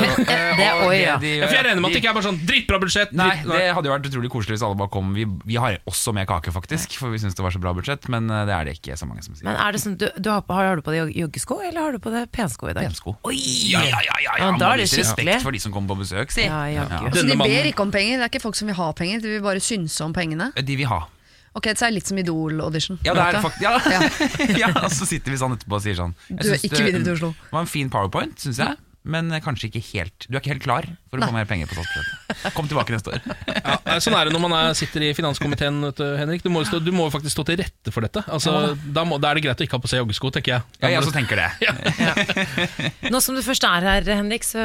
[0.63, 1.17] er oi, ja.
[1.19, 3.09] de- Ja, for jeg regner med at det ikke er bare sånn drittbra budsjett.
[3.11, 5.09] Nei, dritt- det hadde jo vært utrolig koselig hvis alle bare kom.
[5.17, 8.07] Vi, vi har også med kake, faktisk, for vi syns det var så bra budsjett.
[8.07, 9.49] Men eh, det er det ikke så mange som sier.
[9.49, 11.91] Men er det sånn, du, du har, på, har du på deg joggesko, eller har
[11.91, 12.87] du på deg pensko i dag?
[12.87, 13.17] Pensko.
[13.27, 13.35] Oi!
[13.73, 14.51] Ja, ja, ja, ja, Ja, ja.
[14.63, 15.27] da er det skikkelig.
[15.27, 16.47] respekt for de som kommer på besøk, si.
[16.47, 17.09] Ja, jaggu.
[17.11, 18.21] Så Denne de mannen- ber ikke om penger.
[18.21, 20.53] Det er ikke folk som vil ha penger, de vil bare synse om pengene.
[20.55, 21.01] De vil ha.
[21.53, 22.99] Ok, Så er det litt som Idol-audition.
[23.03, 23.73] Ja, det er faktisk, ja.
[23.91, 24.01] Ja.
[24.63, 27.17] ja, og så sitter vi sånn etterpå og sier sånn Du er ikke videre til
[27.17, 27.33] Oslo.
[27.51, 28.77] var en fin powerpoint, syns jeg.
[29.03, 31.75] Men kanskje ikke helt Du er ikke helt klar for å få mer penger på
[31.75, 32.53] statsbudsjettet.
[32.55, 33.23] Kom tilbake neste år.
[33.91, 36.43] Ja, sånn er det når man er, sitter i finanskomiteen, vet du, Henrik.
[36.45, 38.23] Du må, stå, du må faktisk stå til rette for dette.
[38.31, 40.77] Altså, da, må, da er det greit å ikke ha på seg joggesko, tenker jeg.
[40.79, 41.49] Ja, jeg også tenker det.
[43.11, 44.63] Nå som du først er her, Henrik, så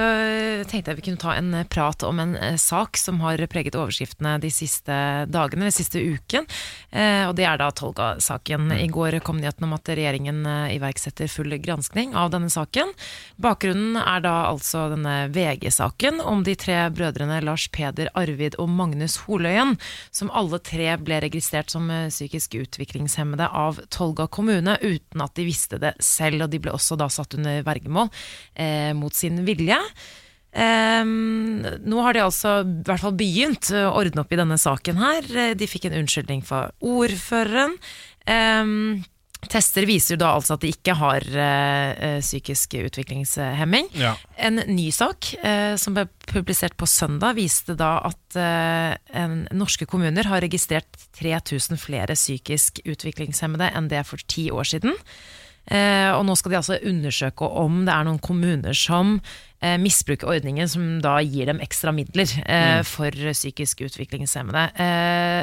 [0.70, 4.36] tenkte jeg vi kunne ta en prat om en eh, sak som har preget overskriftene
[4.42, 4.96] de siste
[5.32, 6.46] dagene, den siste uken.
[6.94, 8.70] Eh, og det er da Tolga-saken.
[8.78, 12.94] I går kom nyheten om at regjeringen eh, iverksetter full granskning av denne saken.
[13.42, 19.18] Bakgrunnen er da altså denne VG-saken om de tre brødrene Lars Peder, Arvid og Magnus
[19.24, 19.76] Holøyen,
[20.14, 25.48] som alle tre ble registrert som eh, psykisk utviklingshemmede av Tolga kommune, uten at de
[25.48, 26.46] visste det selv.
[26.46, 28.10] Og de ble også da satt under vergemål
[28.54, 29.80] eh, mot sin vilje.
[30.56, 35.02] Um, nå har de altså i hvert fall begynt å ordne opp i denne saken
[35.02, 35.28] her.
[35.58, 37.76] De fikk en unnskyldning fra ordføreren.
[38.26, 39.04] Ehm,
[39.50, 43.88] tester viser da altså at de ikke har eh, psykisk utviklingshemming.
[43.96, 44.14] Ja.
[44.36, 49.88] En ny sak uh, som ble publisert på søndag, viste da at uh, en, norske
[49.88, 50.88] kommuner har registrert
[51.18, 54.96] 3000 flere psykisk utviklingshemmede enn det for ti år siden.
[55.66, 59.16] Og nå skal de altså undersøke om det er noen kommuner som
[59.82, 62.86] misbruker ordningen, som da gir dem ekstra midler mm.
[62.86, 64.62] for psykisk utviklingshemmede.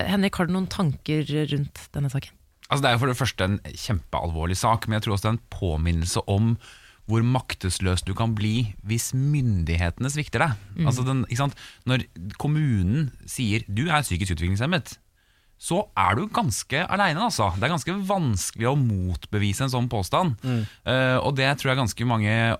[0.08, 2.32] Henrik, har du noen tanker rundt denne saken?
[2.70, 5.32] Altså Det er jo for det første en kjempealvorlig sak, men jeg tror også det
[5.34, 6.55] er en påminnelse om
[7.11, 10.53] hvor maktesløs du kan bli hvis myndighetene svikter deg.
[10.88, 11.26] Altså den?
[11.86, 12.05] Når
[12.39, 14.97] kommunen sier 'du er psykisk utviklingshemmet',
[15.59, 17.20] så er du ganske aleine.
[17.24, 17.51] Altså.
[17.55, 20.36] Det er ganske vanskelig å motbevise en sånn påstand.
[20.86, 22.57] Eh, og det tror jeg ganske mange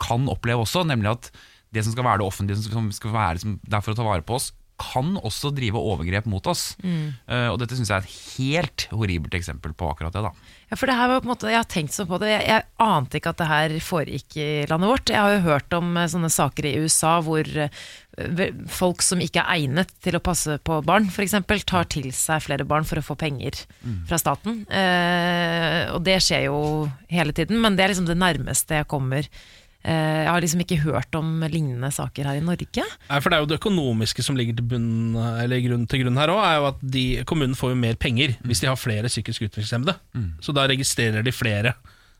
[0.00, 1.30] kan oppleve også, nemlig at
[1.74, 4.22] det som skal være det offentlige, som skal være det der for å ta vare
[4.22, 6.72] på oss, kan også drive overgrep mot oss.
[6.84, 10.22] Eh, og dette syns jeg er et helt horribelt eksempel på akkurat det.
[10.28, 10.32] da
[10.70, 12.30] Ja, for det her var på en måte, Jeg har tenkt sånn på det.
[12.30, 15.12] Jeg, jeg ante ikke at det her foregikk i landet vårt.
[15.12, 17.68] Jeg har jo hørt om eh, sånne saker i USA hvor eh,
[18.66, 21.36] folk som ikke er egnet til å passe på barn, f.eks.,
[21.68, 23.60] tar til seg flere barn for å få penger
[24.08, 24.64] fra staten.
[24.66, 26.58] Eh, og det skjer jo
[27.12, 29.28] hele tiden, men det er liksom det nærmeste jeg kommer.
[29.88, 32.84] Eh, jeg har liksom ikke hørt om lignende saker her i Norge.
[33.08, 36.20] Nei, for Det er jo det økonomiske som ligger til, bunn, eller grunn, til grunn
[36.20, 36.42] her òg.
[36.44, 39.96] er jo at de, Kommunen får jo mer penger hvis de har flere psykisk utviklingshemmede.
[40.44, 41.74] Så da registrerer de flere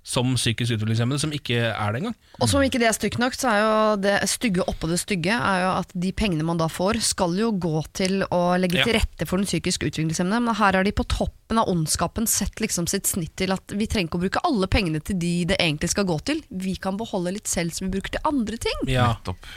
[0.07, 2.17] som psykisk utviklingshemmede som ikke er det engang.
[2.41, 3.73] Og som ikke det er stygt nok, så er jo
[4.07, 7.51] det stygge oppå det stygge er jo at de pengene man da får, skal jo
[7.53, 10.41] gå til å legge til rette for den psykisk utviklingshemmede.
[10.49, 13.89] Men her er de på toppen av ondskapen sett liksom sitt snitt til at vi
[13.91, 16.45] trenger ikke å bruke alle pengene til de det egentlig skal gå til.
[16.49, 18.87] Vi kan beholde litt selv som vi bruker til andre ting.
[18.89, 19.13] Ja.
[19.13, 19.51] Nettopp.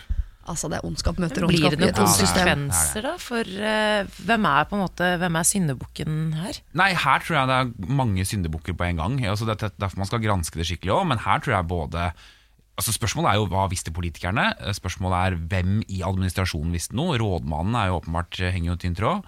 [0.49, 4.67] Altså det er ondskap møter Blir ondskap det noen konsekvenser da for uh, hvem er
[4.69, 6.61] på en måte Hvem er syndebukken her?
[6.81, 9.17] Nei, her tror jeg det er mange syndebukker på en gang.
[9.29, 12.11] Altså, det er derfor man skal granske det skikkelig òg, men her tror jeg både
[12.79, 14.45] Altså Spørsmålet er jo hva visste politikerne?
[14.57, 17.19] Eh, Spørsmålet er hvem i administrasjonen visste noe?
[17.21, 19.27] Rådmannen er jo åpenbart eh, henger jo tynn tråd.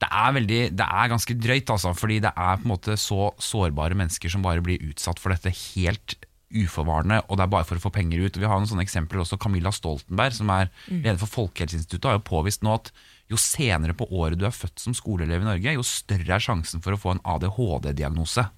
[0.00, 3.30] Det er, veldig, det er ganske drøyt, altså, fordi det er på en måte så
[3.40, 6.16] sårbare mennesker som bare blir utsatt for dette helt
[6.50, 8.36] uforvarende, og det er bare for å få penger ut.
[8.40, 9.38] Vi har noen sånne eksempler også.
[9.38, 12.90] Camilla Stoltenberg, som er leder for Folkehelseinstituttet, har jo påvist nå at
[13.30, 16.82] jo senere på året du er født som skoleelev i Norge, jo større er sjansen
[16.82, 18.48] for å få en ADHD-diagnose.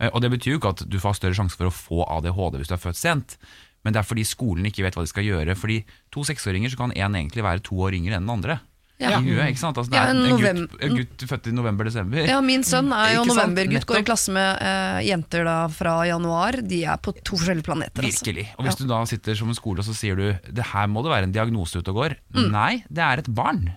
[0.00, 2.56] Eh, Og det betyr jo ikke at du får større sjanse for å få ADHD
[2.62, 3.36] hvis du er født sent,
[3.84, 5.54] men det er fordi skolen ikke vet hva de skal gjøre.
[5.56, 8.58] Fordi to seksåringer så kan én egentlig være to år yngre enn den andre.
[9.00, 9.16] Ja.
[9.16, 9.78] I huet, ikke sant?
[9.80, 12.26] Altså, det Ja, er en en, gutt, en gutt født i november-desember.
[12.28, 16.60] Ja, min sønn er jo novembergutt, går i klasse med eh, jenter da fra januar.
[16.60, 18.04] De er på to forskjellige planeter.
[18.04, 18.26] Altså.
[18.26, 18.44] Virkelig.
[18.58, 21.00] Og hvis du da sitter som en skole og så sier du det her må
[21.06, 22.18] det være en diagnose ute og går.
[22.52, 23.70] Nei, det er et barn.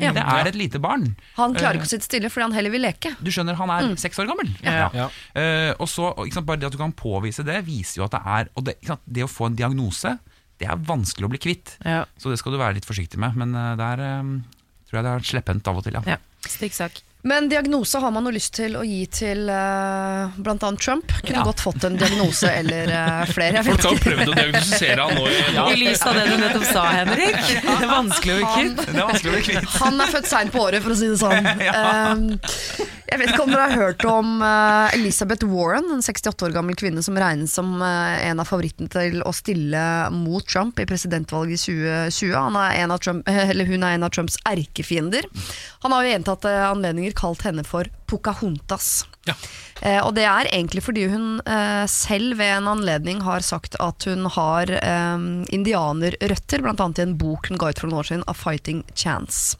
[0.00, 0.14] Ja.
[0.16, 1.10] Det er et lite barn.
[1.36, 3.10] Han klarer ikke å sitte stille fordi han heller vil leke.
[3.20, 4.48] Du skjønner, han er seks år gammel.
[4.64, 4.86] Ja.
[5.36, 8.14] Eh, og så, ikke sant, Bare det at du kan påvise det, viser jo at
[8.16, 10.14] det er Og det, ikke sant, det å få en diagnose,
[10.62, 11.74] det er vanskelig å bli kvitt.
[11.84, 12.06] Ja.
[12.16, 13.36] Så det skal du være litt forsiktig med.
[13.36, 14.06] Men det er...
[14.06, 14.32] eh,
[14.90, 16.02] tror jeg det er slepphendt av og til, ja.
[16.16, 16.18] Ja,
[16.50, 17.00] Stikk sak.
[17.22, 20.56] Men diagnose har man jo lyst til å gi til uh, bl.a.
[20.80, 21.12] Trump.
[21.20, 21.44] Kunne Ja.
[21.44, 23.60] godt fått en diagnose eller uh, flere.
[23.60, 25.26] Jeg vet Folk har prøvd å diagnostisere han nå.
[25.28, 27.36] i- I lys av det du nettopp sa, Henrik.
[27.60, 29.76] Det er vanskelig å bli kvitt.
[29.82, 31.50] Han er født seint på året, for å si det sånn.
[31.70, 36.52] Uh, jeg vet ikke om dere har hørt om uh, Elizabeth Warren, en 68 år
[36.54, 39.80] gammel kvinne som regnes som eh, en av favorittene til å stille
[40.14, 42.36] mot Trump i presidentvalget i 2020.
[42.38, 45.26] Han er en av Trump, eh, eller hun er en av Trumps erkefiender.
[45.82, 49.06] Han har jo gjentatte anledninger kalt henne for Pocahontas.
[49.28, 49.34] Ja.
[49.80, 54.06] Eh, og det er egentlig fordi hun eh, selv ved en anledning har sagt at
[54.08, 56.88] hun har eh, indianerrøtter, bl.a.
[56.90, 59.58] i en bok hun ga ut for noen år siden, A Fighting Chance.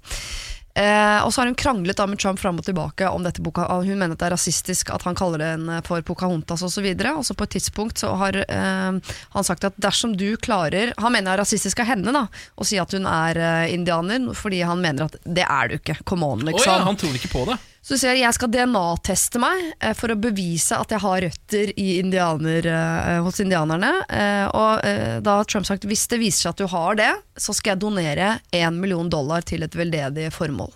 [0.74, 3.66] Eh, og så har hun kranglet da med Trump fram og tilbake om dette boka.
[3.82, 6.86] Hun mener at det er rasistisk at han kaller den eh, for Pocahontas osv.
[7.16, 11.12] Og så på et tidspunkt så har eh, han sagt at dersom du klarer Han
[11.12, 14.62] mener det er rasistisk av henne da å si at hun er eh, indianer, fordi
[14.66, 15.98] han mener at det er du ikke.
[16.06, 16.70] Come on, liksom.
[16.70, 17.58] Oh, ja, han tror ikke på det.
[17.80, 21.72] Så sier jeg jeg skal DNA-teste meg eh, for å bevise at jeg har røtter
[21.80, 23.92] indianer, eh, hos indianerne.
[24.04, 24.84] Eh, og
[25.24, 27.10] da har Trump sagt hvis det viser seg at du har det,
[27.40, 30.74] så skal jeg donere én million dollar til et veldedig formål.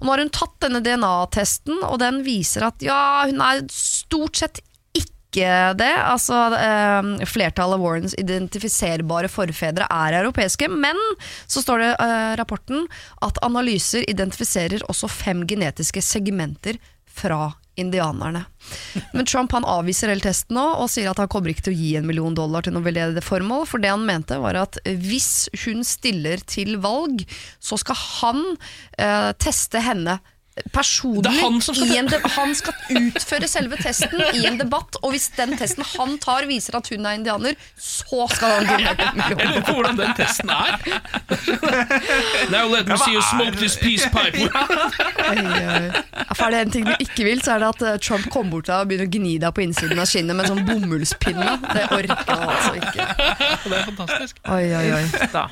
[0.00, 2.98] Og nå har hun tatt denne DNA-testen, og den viser at ja,
[3.30, 4.62] hun er stort sett
[5.32, 5.92] ikke det.
[6.04, 10.98] Altså, eh, flertallet av Warrens identifiserbare forfedre er europeiske, men
[11.46, 12.86] så står det i eh, rapporten
[13.24, 16.78] at analyser identifiserer også fem genetiske segmenter
[17.08, 18.44] fra indianerne.
[19.12, 21.80] Men Trump han avviser hele testen nå og sier at han kommer ikke til å
[21.80, 25.48] gi en million dollar til noe veldedig formål, for det han mente var at hvis
[25.64, 27.24] hun stiller til valg,
[27.64, 28.44] så skal han
[29.00, 30.20] eh, teste henne
[30.72, 31.32] personlig.
[31.32, 35.14] Er han skal i en de han skal utføre selve testen i en debatt, og
[35.14, 39.48] hvis den testen han tar viser at hun er indianer, så skal han donere Jeg
[39.48, 40.76] lurer på hvordan den testen er.
[42.52, 44.44] Now let me see you smoke this peace pipe.
[45.30, 46.02] Oi, oi.
[46.36, 48.58] For er det en ting du ikke vil, så er det at eh, Trump kommer
[48.58, 50.68] bort til deg og begynner å gni deg på innsiden av skinnet med en sånn
[50.68, 51.56] bomullspinne.
[51.72, 53.08] Det orker han altså ikke.
[53.62, 54.42] Det er fantastisk.
[54.52, 55.02] Oi, oi, oi.
[55.32, 55.46] Da.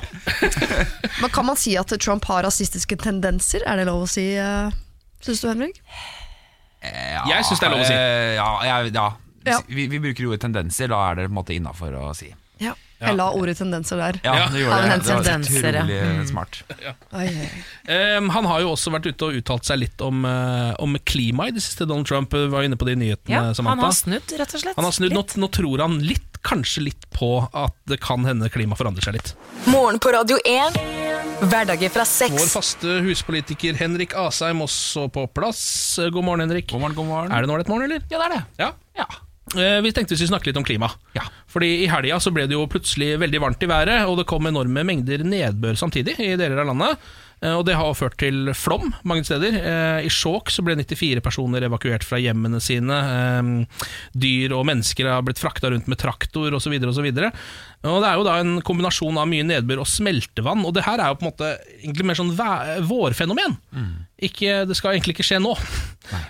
[1.21, 3.65] Men kan man si at Trump har rasistiske tendenser?
[3.65, 4.69] Er det lov å si, uh,
[5.25, 5.81] syns du, Henrik?
[6.81, 7.93] Ja, Jeg synes det er lov å si.
[7.93, 9.09] eh, Ja, ja.
[9.45, 9.57] Ja.
[9.67, 12.27] Vi, vi bruker ordet tendenser, da er det på en måte innafor å si.
[12.61, 12.73] Ja.
[13.01, 14.19] Jeg la ordet tendenser der.
[14.23, 14.47] Ja, Ja.
[14.53, 14.97] det gjorde det.
[15.01, 15.83] Det var tendenser, ja.
[15.85, 16.59] utrolig smart.
[17.17, 17.49] Oi, oi.
[18.17, 21.47] Um, han har jo også vært ute og uttalt seg litt om, eh, om klima
[21.49, 21.87] i det siste.
[21.89, 23.53] Donald Trump eh, var inne på det i nyhetene.
[23.55, 24.77] Ja, han har snudd, rett og slett.
[24.77, 25.15] Han har snudd.
[25.17, 29.17] Nå, nå tror han litt, kanskje litt på at det kan hende klimaet forandrer seg
[29.17, 29.33] litt.
[29.69, 30.77] Morgen på Radio 1.
[31.41, 35.97] Hverdager fra Vår faste huspolitiker Henrik Asheim også på plass.
[35.97, 36.69] God morgen, Henrik.
[36.69, 37.33] God morgen, god morgen.
[37.33, 38.05] Er det en ålreit morgen, eller?
[38.09, 38.45] Ja, det er det.
[38.61, 38.71] Ja.
[39.01, 39.09] Ja.
[39.57, 40.91] Eh, Vi tenkte vi skulle snakke litt om klima.
[41.17, 41.23] Ja.
[41.51, 44.45] Fordi I helga så ble det jo plutselig veldig varmt i været, og det kom
[44.47, 46.97] enorme mengder nedbør samtidig i deler av landet.
[47.41, 49.57] Eh, Og Det har ført til flom mange steder.
[49.57, 53.65] Eh, I Skjåk så ble 94 personer evakuert fra hjemmene sine.
[54.13, 56.77] Dyr og mennesker har blitt frakta rundt med traktor osv.
[56.79, 57.31] Det
[57.81, 60.63] er jo da en kombinasjon av mye nedbør og smeltevann.
[60.65, 62.87] Og det her er jo på en måte egentlig mer sånn vårfenomen.
[62.87, 63.57] vårfenomen.
[64.21, 65.55] Ikke, det skal egentlig ikke skje nå.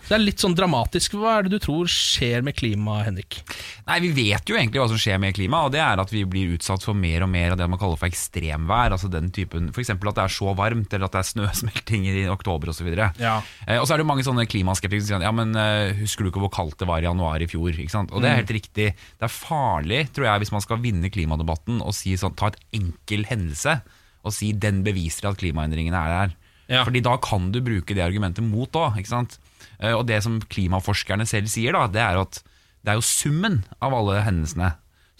[0.07, 1.17] Det er litt sånn dramatisk.
[1.19, 3.39] Hva er det du tror skjer med klimaet, Henrik?
[3.87, 6.23] Nei, Vi vet jo egentlig hva som skjer med klima, og det er at vi
[6.27, 8.95] blir utsatt for mer og mer av det man kaller for ekstremvær.
[8.95, 9.91] altså den typen, F.eks.
[9.91, 12.91] at det er så varmt, eller at det er snøsmeltinger i oktober osv.
[12.95, 13.37] Ja.
[13.67, 16.31] Eh, og så er det mange sånne klimaskeptikere som sier ja, men eh, husker du
[16.31, 17.73] ikke hvor kaldt det var i januar i fjor?
[17.75, 18.13] ikke sant?
[18.15, 18.91] Og det er helt riktig.
[18.95, 22.61] Det er farlig, tror jeg, hvis man skal vinne klimadebatten og si sånn, ta et
[22.79, 23.81] enkel hendelse
[24.21, 26.37] og si den beviser at klimaendringene er der.
[26.71, 26.85] Ja.
[26.87, 28.95] Fordi da kan du bruke det argumentet mot òg.
[29.81, 32.41] Eh, Og det som klimaforskerne selv sier, da, det er at
[32.81, 34.71] det er jo summen av alle hendelsene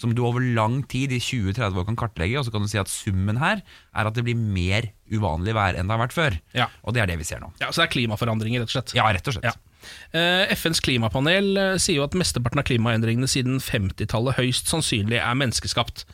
[0.02, 2.80] som du over lang tid i 20-30 år kan kartlegge, og så kan du si
[2.82, 3.60] at summen her
[3.94, 6.38] er at det blir mer uvanlig vær enn det har vært før.
[6.58, 6.66] Ja.
[6.82, 7.52] Og det er det vi ser nå.
[7.62, 8.96] Ja, Så det er klimaforandringer, rett og slett.
[8.98, 9.46] Ja, rett og slett.
[9.46, 9.54] Ja.
[10.18, 15.38] Eh, FNs klimapanel eh, sier jo at mesteparten av klimaendringene siden 50-tallet høyst sannsynlig er
[15.38, 16.08] menneskeskapt.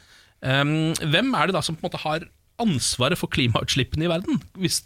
[0.44, 2.28] Um, hvem er det da som på en måte har
[2.62, 4.42] ansvaret for klimautslippene i verden?
[4.60, 4.84] Hvis,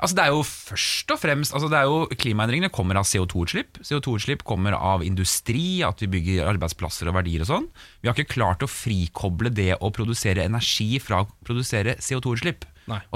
[0.00, 3.80] Altså Det er jo først og fremst altså det er jo Klimaendringene kommer av CO2-utslipp.
[3.86, 7.66] CO2-utslipp kommer av industri, at vi bygger arbeidsplasser og verdier og sånn.
[8.02, 12.64] Vi har ikke klart å frikoble det å produsere energi fra å produsere CO2-utslipp.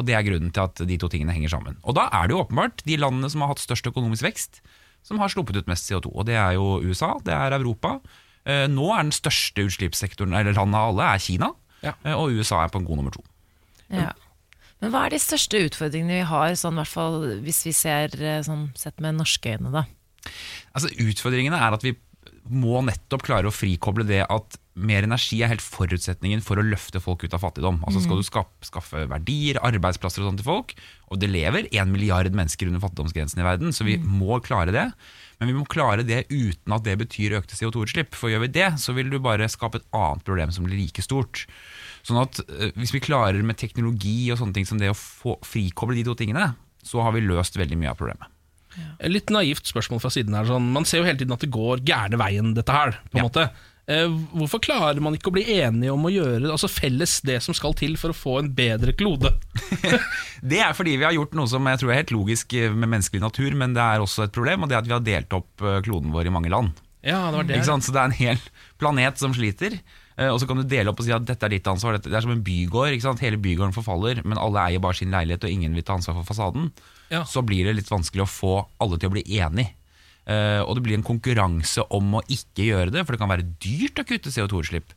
[0.00, 1.76] Og det er grunnen til at de to tingene henger sammen.
[1.84, 4.62] Og da er det jo åpenbart de landene som har hatt størst økonomisk vekst,
[5.04, 6.08] som har sluppet ut mest CO2.
[6.14, 7.98] Og det er jo USA, det er Europa.
[8.48, 11.50] Eh, Nå er den største utslippssektoren, eller landet av alle, er Kina.
[11.84, 11.92] Ja.
[12.04, 13.22] Eh, Og USA er på en god nummer to.
[13.92, 14.12] Ja.
[14.82, 18.14] Men hva er de største utfordringene vi har, sånn, i hvert fall hvis vi ser
[18.22, 19.72] eh, sånn, sett med norske øyne?
[19.74, 19.86] da?
[20.76, 21.96] Altså Utfordringene er at vi
[22.48, 27.02] må nettopp klare å frikoble det at mer energi er helt forutsetningen for å løfte
[27.02, 27.80] folk ut av fattigdom.
[27.84, 30.74] Altså Skal du skaffe, skaffe verdier, arbeidsplasser og sånt til folk,
[31.10, 34.86] og det lever en milliard mennesker under fattigdomsgrensen i verden, så vi må klare det.
[35.38, 38.14] Men vi må klare det uten at det betyr økte CO2-utslipp.
[38.18, 41.04] For gjør vi det, så vil du bare skape et annet problem som blir like
[41.04, 41.44] stort.
[42.02, 45.36] Sånn at eh, Hvis vi klarer med teknologi og sånne ting som det å få
[45.46, 48.34] frikoble de to tingene, så har vi løst veldig mye av problemet.
[48.78, 49.08] Ja.
[49.10, 50.44] litt naivt spørsmål fra siden her.
[50.46, 52.92] Sånn, man ser jo hele tiden at det går gærne veien, dette her.
[53.10, 53.28] på en Ja.
[53.28, 53.50] måte.
[53.88, 57.56] Eh, hvorfor klarer man ikke å bli enige om å gjøre altså felles det som
[57.56, 59.32] skal til for å få en bedre klode?
[60.50, 62.92] Det er fordi vi har gjort noe som jeg tror er helt logisk eh, med
[62.92, 65.38] menneskelig natur, men det er også et problem, og det er at vi har delt
[65.38, 66.76] opp eh, kloden vår i mange land.
[67.00, 67.62] Ja, det var det.
[67.64, 68.44] Så det er en hel
[68.78, 69.78] planet som sliter.
[70.18, 71.94] Og så kan du dele opp og si at dette er ditt ansvar.
[72.02, 72.90] Det er som en bygård.
[73.22, 76.26] Hele bygården forfaller, men alle eier bare sin leilighet, og ingen vil ta ansvar for
[76.26, 76.72] fasaden.
[77.14, 77.22] Ja.
[77.22, 79.68] Så blir det litt vanskelig å få alle til å bli enig.
[80.28, 83.46] Eh, og det blir en konkurranse om å ikke gjøre det, for det kan være
[83.64, 84.90] dyrt å kutte CO2-utslipp.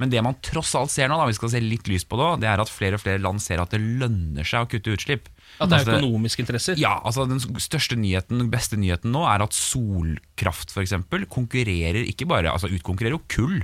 [0.00, 2.28] Men det man tross alt ser nå, da, vi skal se litt lys på det,
[2.44, 5.28] det er at flere og flere land ser at det lønner seg å kutte utslipp.
[5.58, 6.78] At det er Altså, økonomiske interesser.
[6.80, 12.08] ja, altså Den største nyheten, den beste nyheten nå er at solkraft for eksempel, konkurrerer
[12.08, 13.60] ikke bare, altså utkonkurrerer jo kull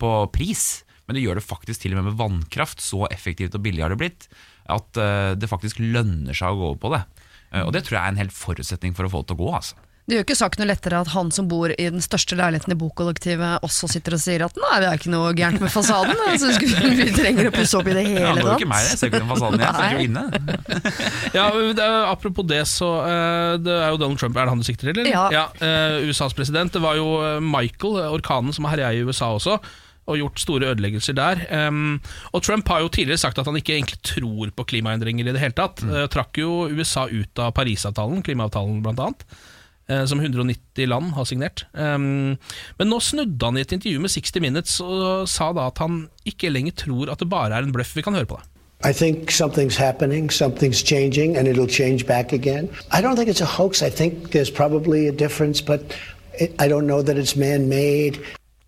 [0.00, 2.80] på pris, men det gjør det faktisk til og med med vannkraft.
[2.82, 4.26] Så effektivt og billig har det blitt
[4.72, 7.02] at eh, det faktisk lønner seg å gå over på det.
[7.52, 9.44] Eh, og det tror jeg er en helt forutsetning for å få det til å
[9.44, 9.50] gå.
[9.60, 9.76] altså.
[10.04, 12.76] Det gjør ikke saken noe lettere at han som bor i den største leiligheten i
[12.76, 16.18] bokollektivet, også sitter og sier at nei, det er ikke noe gærent med fasaden.
[16.28, 16.50] Altså,
[17.00, 18.42] vi trenger å pusse opp i det Det hele tatt.
[18.42, 18.60] jo tatt.
[18.60, 20.24] ikke meg, jeg ser ikke den fasaden, jeg sitter jo inne.
[21.38, 21.46] Ja,
[21.78, 24.66] det er, Apropos det, så eh, Det er jo Donald Trump, er det han du
[24.68, 25.00] sikter til?
[25.06, 25.32] eller?
[25.32, 25.46] Ja.
[25.64, 26.74] eh, USAs president.
[26.76, 29.56] Det var jo eh, Michael, orkanen som herja i USA også,
[30.04, 31.40] og gjort store ødeleggelser der.
[31.48, 31.96] Um,
[32.36, 35.40] og Trump har jo tidligere sagt at han ikke egentlig tror på klimaendringer i det
[35.40, 35.80] hele tatt.
[35.88, 39.24] Eh, trakk jo USA ut av Parisavtalen, klimaavtalen blant annet.
[39.88, 41.66] Eh, Som 190 land har signert.
[41.74, 46.06] Men nå snudde han i et intervju med 60 Minutes og sa da at han
[46.28, 47.94] ikke lenger tror at det bare er en bløff.
[47.96, 48.48] Vi kan høre på det.
[48.84, 52.68] I think something's happening, something's changing, and it'll change back again.
[52.92, 53.82] I don't think it's a hoax.
[53.82, 55.80] I think there's probably a difference, but
[56.38, 58.20] it, I don't know that it's man made.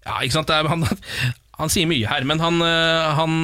[0.07, 0.49] Ja, ikke sant?
[0.49, 0.87] Det er, han,
[1.61, 3.35] han sier mye her, men han, øh, han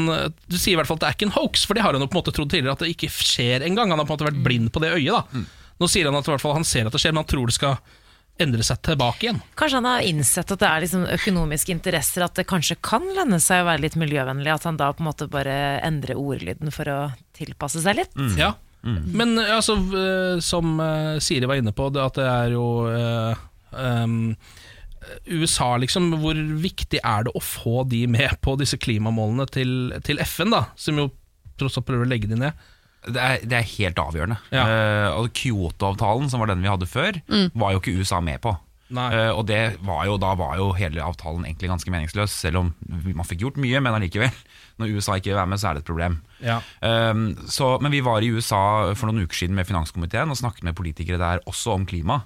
[0.48, 2.00] Du sier i hvert fall at det er ikke en hoax, for det har han
[2.00, 3.92] jo på en måte trodd tidligere at det ikke skjer engang.
[3.92, 5.12] Han har på en måte vært blind på det øyet.
[5.12, 5.44] da
[5.82, 7.58] Nå sier han at hvert fall han ser at det skjer, men han tror det
[7.58, 7.76] skal
[8.40, 9.40] endre seg tilbake igjen.
[9.58, 13.38] Kanskje han har innsett at det er liksom økonomiske interesser, at det kanskje kan lønne
[13.42, 15.54] seg å være litt miljøvennlig, at han da på en måte bare
[15.84, 17.00] endrer ordlyden for å
[17.36, 18.14] tilpasse seg litt.
[18.40, 22.54] Ja Men øh, altså, øh, som øh, Siri var inne på, det at det er
[22.56, 23.34] jo øh,
[23.70, 24.36] um,
[25.30, 26.10] USA, liksom.
[26.22, 30.64] Hvor viktig er det å få de med på disse klimamålene til, til FN, da?
[30.76, 31.10] Som jo
[31.58, 32.68] tross alt prøver å legge de ned.
[33.02, 34.36] Det er, det er helt avgjørende.
[34.54, 34.66] Ja.
[35.18, 37.18] Uh, Kyoto-avtalen, som var den vi hadde før,
[37.58, 38.54] var jo ikke USA med på.
[38.92, 42.72] Eh, og det var jo, da var jo hele avtalen egentlig ganske meningsløs, selv om
[42.88, 44.34] man fikk gjort mye, men allikevel.
[44.80, 46.18] Når USA ikke vil være med, så er det et problem.
[46.42, 46.58] Ja.
[46.80, 50.66] Um, så, men vi var i USA for noen uker siden med finanskomiteen og snakket
[50.66, 52.22] med politikere der også om klima.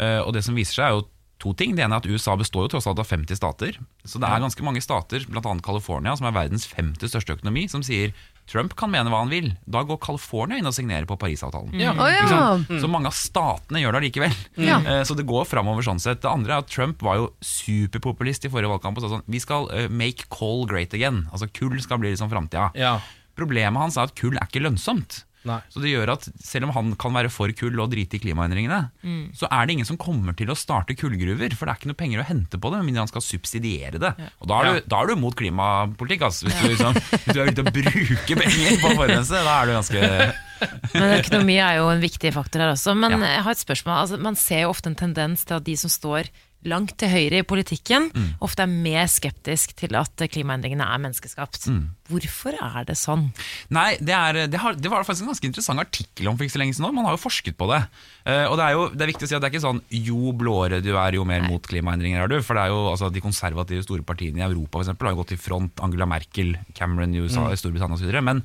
[0.00, 1.06] Uh, og det som viser seg er jo
[1.40, 1.76] to ting.
[1.76, 3.78] Det ene er at USA består jo tross alt av 50 stater.
[4.04, 5.54] Så det er ganske mange stater, bl.a.
[5.64, 8.12] California, som er verdens femte største økonomi, som sier
[8.50, 9.52] Trump kan mene hva han vil.
[9.70, 11.70] Da går California inn og signerer på Parisavtalen.
[11.70, 12.00] Mm.
[12.02, 12.24] Oh, ja.
[12.26, 12.80] liksom?
[12.82, 14.34] Så mange av statene gjør det allikevel.
[14.66, 14.80] Ja.
[14.82, 16.20] Eh, Så det går framover sånn sett.
[16.24, 19.40] Det andre er at Trump var jo superpopulist i forrige valgkamp og sa sånn Vi
[19.42, 21.24] skal eh, make coal great again.
[21.30, 22.70] Altså kull skal bli liksom framtida.
[22.78, 22.96] Ja.
[23.38, 25.22] Problemet hans er at kull er ikke lønnsomt.
[25.48, 25.56] Nei.
[25.72, 28.90] Så det gjør at selv om han kan være for kull og drite i klimaendringene,
[29.02, 29.30] Mm.
[29.32, 31.96] så er det ingen som kommer til å starte kullgruver, for det er ikke noe
[32.02, 34.12] penger å hente på det, med mindre han skal subsidiere det.
[34.42, 36.44] Og da er, du, da er du mot klimapolitikk, altså.
[36.50, 36.92] Hvis du, liksom,
[37.24, 40.34] hvis du er ute og bruker penger på å forurense, da er du ganske
[41.00, 42.92] Men økonomi er jo en viktig faktor her også.
[42.94, 43.32] Men Ja.
[43.38, 43.96] jeg har et spørsmål.
[44.02, 46.28] Altså, man ser jo ofte en tendens til at de som står
[46.68, 48.34] langt til høyre i politikken, Mm.
[48.44, 51.68] ofte er mer skeptisk til at klimaendringene er menneskeskapt.
[51.72, 51.90] Mm.
[52.10, 53.30] Hvorfor er det sånn?
[53.70, 56.56] Nei, det, er, det, har, det var faktisk en ganske interessant artikkel om for ikke
[56.56, 56.94] så lenge siden.
[56.94, 57.80] Man har jo forsket på det.
[58.26, 59.80] Uh, og det er jo det er viktig å si at det er ikke sånn
[59.88, 62.36] jo blåere du er, jo mer mot klimaendringer er du.
[62.44, 65.22] For det er jo altså, de konservative store partiene i Europa for eksempel, har jo
[65.22, 65.80] gått i front.
[65.80, 68.20] Angela Merkel, Cameron i USA, Storbritannia osv.
[68.26, 68.44] Men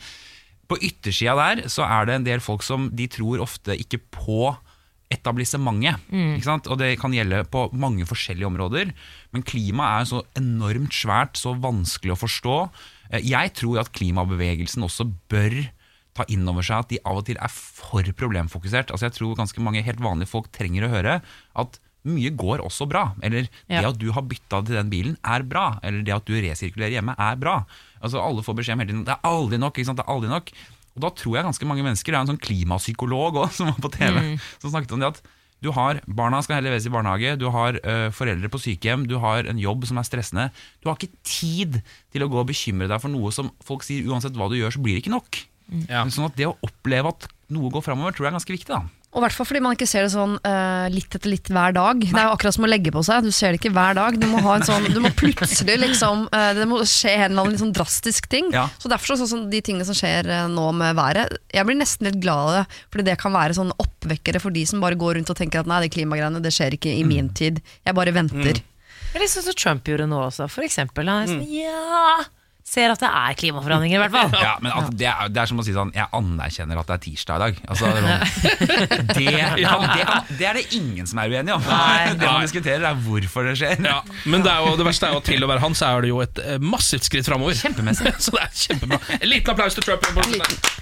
[0.66, 4.56] på yttersida der så er det en del folk som de tror ofte ikke på
[5.14, 6.02] etablissementet.
[6.44, 6.68] Sant?
[6.72, 8.92] Og det kan gjelde på mange forskjellige områder.
[9.34, 12.58] Men klima er så enormt svært, så vanskelig å forstå.
[13.12, 15.70] Eh, Jeg tror at klimabevegelsen også bør
[16.16, 18.92] ta inn over seg at de av og til er for problemfokusert.
[18.92, 21.22] Altså Jeg tror ganske mange helt vanlige folk trenger å høre
[21.56, 23.16] at mye går også bra.
[23.22, 23.90] Eller det Ja.
[23.90, 25.80] at du har bytta til den bilen, er bra.
[25.84, 27.66] Eller det at du resirkulerer hjemme, er bra.
[28.02, 29.74] Altså Alle får beskjed om hele tiden det er aldri nok.
[29.74, 29.98] ikke sant?
[29.98, 30.52] Det er aldri nok
[30.96, 33.82] Og da tror jeg ganske mange mennesker Det er en sånn klimapsykolog også, som var
[33.84, 34.22] på TV,
[34.62, 35.26] som snakket om det at
[35.64, 39.16] du har, Barna skal heller leveres i barnehage, du har øh, foreldre på sykehjem, du
[39.24, 40.44] har en jobb som er stressende.
[40.84, 41.80] Du har ikke tid
[42.14, 44.76] til å gå og bekymre deg for noe som folk sier uansett hva du gjør,
[44.76, 45.40] så blir det ikke nok.
[45.88, 46.04] Ja.
[46.12, 47.26] Sånn at Det å oppleve at
[47.56, 48.76] noe går framover, tror jeg er ganske viktig.
[48.76, 48.84] da
[49.16, 51.72] Og i hvert fall fordi man ikke ser det sånn uh, litt etter litt hver
[51.76, 52.02] dag.
[52.04, 53.24] Det er jo akkurat som å legge på seg.
[53.24, 54.18] Du ser det ikke hver dag.
[54.20, 57.46] Du må ha en sånn Du må plutselig liksom uh, Det må skje en eller
[57.46, 58.52] annen litt sånn drastisk ting.
[58.52, 58.68] Ja.
[58.76, 62.10] Så derfor sånn, sånn de tingene som skjer uh, nå med været Jeg blir nesten
[62.10, 65.16] litt glad av det, fordi det kan være sånn oppvekkere for de som bare går
[65.22, 67.64] rundt og tenker at nei, de klimagreiene, det skjer ikke i min tid.
[67.88, 68.60] Jeg bare venter.
[69.16, 71.08] Eller sånn som Trump gjorde nå også, for eksempel.
[71.08, 72.18] Han er sånn, ja,
[72.66, 74.32] ser at det er klimaforandringer, i hvert fall.
[74.46, 76.96] Ja, men at det, er, det er som å si sånn Jeg anerkjenner at det
[76.96, 77.60] er tirsdag i dag.
[77.70, 79.26] Altså, det, er sånn- det,
[79.96, 81.64] det, det er det ingen som er uenig om.
[81.70, 82.14] Nei.
[82.26, 83.82] Det man diskuterer, er hvorfor det skjer.
[83.86, 84.00] Ja,
[84.32, 86.06] men det, er jo, det verste er jo at til å være han, så er
[86.06, 87.58] det jo et eh, massivt skritt framover.
[87.60, 88.14] Kjempemessig.
[88.24, 89.00] så det er kjempebra.
[89.20, 90.10] En liten applaus til Trump.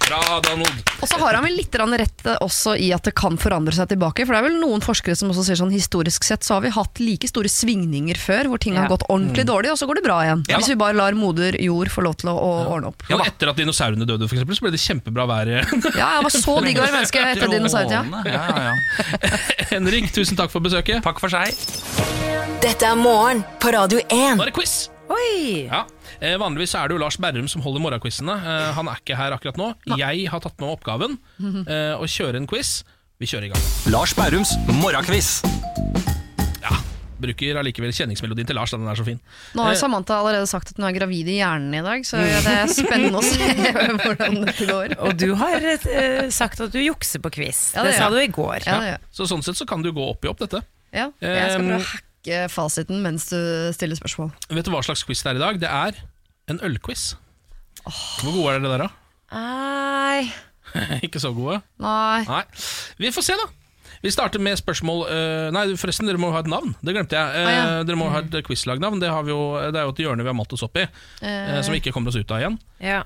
[0.04, 0.92] Bra, Donald.
[1.00, 4.24] Og så har han vel litt rett også i at det kan forandre seg tilbake.
[4.24, 6.72] For det er vel noen forskere som også sier sånn historisk sett så har vi
[6.74, 10.06] hatt like store svingninger før, hvor ting har gått ordentlig dårlig, og så går det
[10.06, 10.46] bra igjen.
[10.54, 13.04] Hvis vi bare lar moder jord få lov til å, å ordne opp.
[13.10, 15.52] Ja, etter at dinosaurene døde, for eksempel, så ble det kjempebra vær.
[15.54, 18.24] Ja, jeg var så digg å være menneske etter dinosaurtida.
[18.30, 18.74] Ja, ja, ja.
[19.74, 21.02] Henrik, tusen takk for besøket.
[21.04, 21.52] Takk for seg.
[22.64, 24.38] Dette er morgen på Radio 1.
[24.38, 24.84] Nå er det quiz!
[25.12, 25.66] Oi!
[25.68, 25.82] Ja,
[26.16, 28.38] eh, Vanligvis er det jo Lars Berrum som holder morgenquizene.
[28.40, 29.70] Eh, han er ikke her akkurat nå.
[30.00, 31.18] Jeg har tatt med oppgaven
[31.68, 32.78] eh, å kjøre en quiz.
[33.20, 33.70] Vi kjører i gang.
[33.92, 35.38] Lars Berrums morgenquiz.
[37.24, 39.18] Bruker allikevel kjenningsmelodien til Lars, da den er så fin.
[39.56, 42.20] Nå har Eh, Samantha allerede sagt at hun er gravid i hjernen i dag, så
[42.20, 43.48] det er spennende å se
[44.04, 44.96] hvordan dette går.
[45.08, 47.70] Og du har uh, sagt at du jukser på quiz.
[47.74, 48.66] Ja, det det sa du i går.
[48.68, 48.98] Ja, ja.
[49.14, 50.60] Så sånn sett så kan du gå opp i opp, dette.
[50.94, 53.36] Ja, jeg skal prøve å Um, hacke fasiten mens du
[53.76, 54.30] stiller spørsmål.
[54.56, 55.58] Vet du hva slags quiz det er i dag?
[55.60, 55.98] Det er
[56.52, 57.10] en ølquiz.
[57.84, 58.92] Hvor gode er dere der, da?
[59.34, 60.30] Nei,
[61.06, 61.58] ikke så gode?
[61.82, 62.22] nei.
[62.28, 62.42] Nei.
[63.00, 63.48] Vi får se, da.
[64.04, 66.74] Vi starter med spørsmål øh, Nei, forresten, dere må ha et navn.
[66.84, 67.40] Det glemte jeg.
[67.40, 67.82] Eh, Ah, ja.
[67.88, 69.00] Dere må ha et quizlagnavn.
[69.00, 69.42] Det, har vi jo,
[69.72, 70.84] det er jo et hjørne vi har malt oss opp i,
[71.24, 72.58] eh, som vi ikke kommer oss ut av igjen.
[72.84, 73.02] Ja.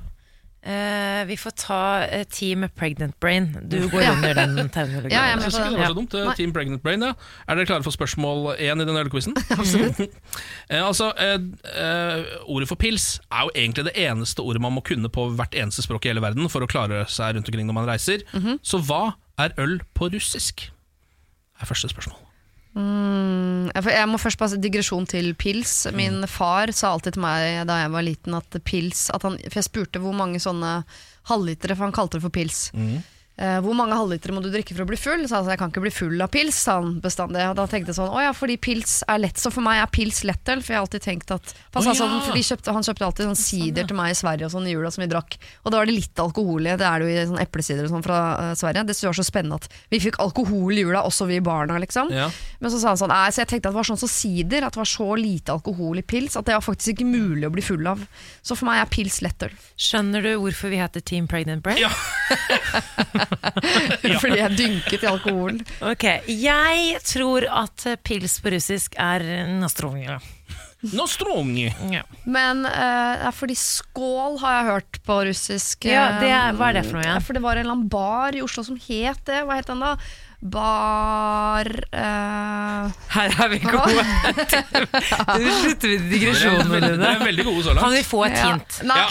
[0.69, 3.47] Eh, vi får ta eh, Team Pregnant Brain.
[3.71, 5.15] Du går under den terminologien.
[5.15, 5.81] Ja, jeg Jeg synes ikke det det.
[5.85, 6.15] var så dumt.
[6.19, 6.35] eh, Nei.
[6.41, 7.13] Team Pregnant Brain, ja.
[7.47, 9.39] Er dere klare for spørsmål én i den ølquizen?
[9.55, 10.03] Absolutt.
[10.69, 11.39] Eh, altså, eh,
[11.81, 15.55] eh, Ordet for pils er jo egentlig det eneste ordet man må kunne på hvert
[15.57, 18.27] eneste språk i hele verden for å klare seg rundt omkring når man reiser.
[18.35, 18.59] Mhm.
[18.67, 20.67] Så hva er øl på russisk?
[21.61, 22.25] Er første spørsmål.
[22.79, 25.87] Mm, jeg må først passe digresjon til pils.
[25.97, 29.61] Min far sa alltid til meg da jeg var liten at pils at han, For
[29.61, 30.83] jeg spurte hvor mange sånne
[31.31, 32.69] halvlitere, for han kalte det for pils.
[32.77, 35.23] Eh, hvor mange halvlitere må du drikke for å bli full?
[35.29, 37.45] Så altså, jeg kan ikke bli full av pils, sa han bestandig.
[37.47, 39.39] Og da tenkte jeg sånn, å ja, fordi pils er lett.
[39.39, 41.95] Så for meg er pils lettøl, for jeg har alltid tenkt at han, Å sa
[42.01, 44.91] sånn, kjøpte, han kjøpte alltid sånn sider til meg i Sverige og sånn i jula
[44.95, 45.39] som vi drakk.
[45.63, 46.75] Og da var det litt alkohol i.
[46.81, 48.87] Det er det jo i sånn eplesider og sånn fra uh, Sverige.
[48.89, 52.11] Det var så spennende at vi fikk alkohol i jula, også vi barna, liksom.
[52.15, 52.27] Ja.
[52.59, 54.67] Men så sa han sånn, nei, så jeg tenkte at det var sånn som sider,
[54.67, 57.55] at det var så lite alkohol i pils, at det var faktisk ikke mulig å
[57.55, 58.03] bli full av.
[58.43, 59.55] Så for meg er pils lettøl.
[59.79, 61.85] Skjønner du hvorfor vi heter Team Pregnant Brain?
[61.87, 61.93] Ja.
[64.23, 65.61] Fordi jeg dynket i alkohol.
[65.93, 69.25] Ok, Jeg tror at eh, pils på russisk er
[69.61, 70.19] nostrovje.
[70.95, 71.67] Nostrongi.
[71.91, 72.05] Ja.
[72.31, 75.89] Men eh, det er fordi skål har jeg hørt på russisk.
[75.91, 77.17] Ja, eh, det er- hva er det for noe igjen?
[77.19, 79.41] ja, For det var en eller annen bar i Oslo som het det.
[79.49, 79.97] Hva het den da?
[80.39, 84.05] Bar eh, Her er vi gode.
[85.43, 87.83] Nå slutter med digresjonen, Dere er veldig gode så langt.
[87.83, 88.79] Kan vi få et hint?
[88.87, 89.09] Ja,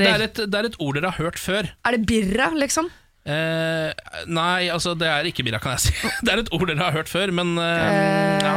[0.00, 1.70] det, er et, det er et ord dere har hørt før.
[1.86, 2.90] Er det birra, liksom?
[3.26, 3.90] Eh,
[4.30, 5.94] nei, altså det er ikke birra, kan jeg si.
[6.24, 8.52] Det er et ord dere har hørt før, men eh, ja.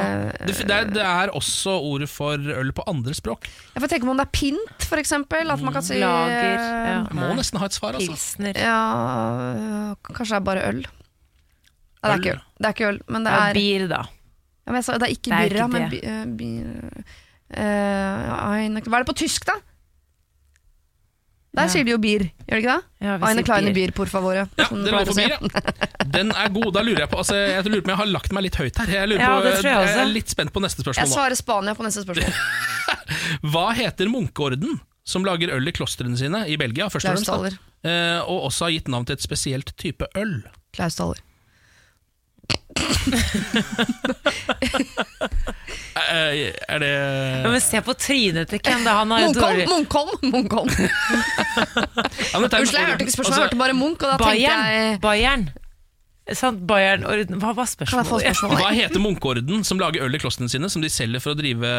[0.45, 3.47] det, det, er, det er også ordet for øl på andre språk.
[3.74, 5.49] Jeg får tenke på om det er pint, for eksempel.
[5.49, 6.53] At man kan si Lager.
[6.53, 6.99] eh, Ja.
[7.09, 8.13] Jeg må nesten ha et svar, altså.
[8.13, 8.61] Pilsner.
[8.61, 10.84] Ja, kanskje det er bare øl.
[10.86, 12.43] Nei, det er Øl.
[12.61, 13.97] det er ikke øl men det Ja, er bier, da.
[14.05, 15.99] ja, men jeg sa, Det er ikke birra, men bi,
[16.39, 16.49] bi,
[17.57, 19.57] Hva er det på tysk, da?
[21.58, 21.68] Der Ja.
[21.74, 22.84] sier de jo bier, gjør de ikke det?
[23.02, 23.91] Ja, vi Eine kleine bier.
[23.91, 24.47] por favore.
[24.58, 26.08] Ja, som det de var for bier, ja.
[26.14, 26.74] Den er god.
[26.76, 28.78] Da lurer jeg på altså, Jeg lurer på om jeg har lagt meg litt høyt
[28.78, 28.86] her.
[28.93, 30.00] Jeg, lurer Ja, på, det tror jeg også.
[30.04, 32.34] er litt spent på neste spørsmål Jeg svarer Spania på neste spørsmål.
[33.54, 34.80] Hva heter munkeorden
[35.10, 36.86] som lager øl i klostrene sine i Belgia?
[36.93, 37.89] Først og, fremst, da?
[37.89, 40.43] Eh, og også har gitt navn til et spesielt type øl.
[40.76, 41.18] Klaus Daller.
[41.18, 41.29] Eh,
[46.10, 48.86] er det Ja, men se på trynet til Ken.
[48.88, 49.60] Han har Munkholm!
[49.70, 50.20] Munkholm!
[50.34, 50.70] Munkholm.
[52.34, 54.66] Unnskyld, jeg hørte ikke spørsmålet, altså, jeg hørte bare Munch, og da tenkte Bayern.
[54.66, 55.50] jeg Bayern.
[56.38, 57.40] Sant, Bayern orden.
[57.42, 58.42] Hva var spørsmålet?
[58.60, 61.70] Hva heter munkeorden som lager øl i klostrene sine, som de selger for å drive,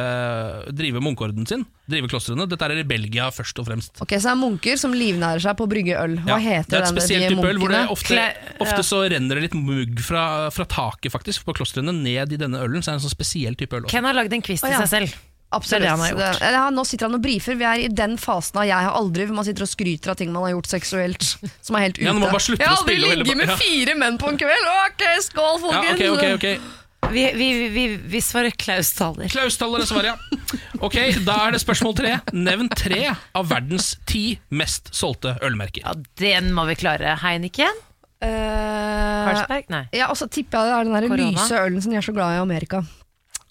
[0.76, 1.66] drive munkeorden sin?
[1.90, 2.46] Drive klostrene.
[2.50, 3.92] Dette er i Belgia først og fremst.
[3.98, 6.18] Ok, Så det er munker som livnærer seg på å brygge øl.
[6.24, 8.20] Hva Ja, det er et spesielt type type øl hvor det ofte,
[8.60, 8.86] ofte ja.
[8.86, 10.24] så renner det litt mugg fra,
[10.54, 12.82] fra taket faktisk på klostrene ned i denne ølen.
[12.82, 13.94] Så er det en sånn spesiell type øl også.
[13.94, 14.84] Ken har lagd en quiz til oh, ja.
[14.84, 15.18] seg selv.
[15.50, 15.70] Absolutt.
[15.70, 16.42] Det er det han har gjort.
[16.54, 17.56] Ja, nå sitter han og brifer.
[17.58, 20.16] Vi er i den fasen av 'jeg har aldri', hvor man sitter og skryter av
[20.16, 21.26] ting man har gjort seksuelt.
[21.66, 22.04] Som er helt ute.
[22.06, 24.68] Ja, nå må bare slutte jeg har aldri ligget med fire menn på en kveld!
[24.86, 26.78] Ok, skål, Ja, okay, okay, ok, ok
[27.10, 29.26] Vi, vi, vi, vi svarer Klaus Thaler.
[29.32, 30.58] Klaus Taller er svaret, ja.
[30.80, 30.96] Ok,
[31.26, 32.12] Da er det spørsmål tre.
[32.30, 35.82] Nevn tre av verdens ti mest solgte ølmerker.
[35.82, 37.16] Ja, den må vi klare.
[37.24, 37.82] Heineken?
[38.20, 39.66] Uh, Carlsberg?
[39.72, 39.86] Nei.
[39.96, 42.14] ja, og så tipper jeg det er den der lyse ølen som de er så
[42.14, 42.84] glad i i Amerika.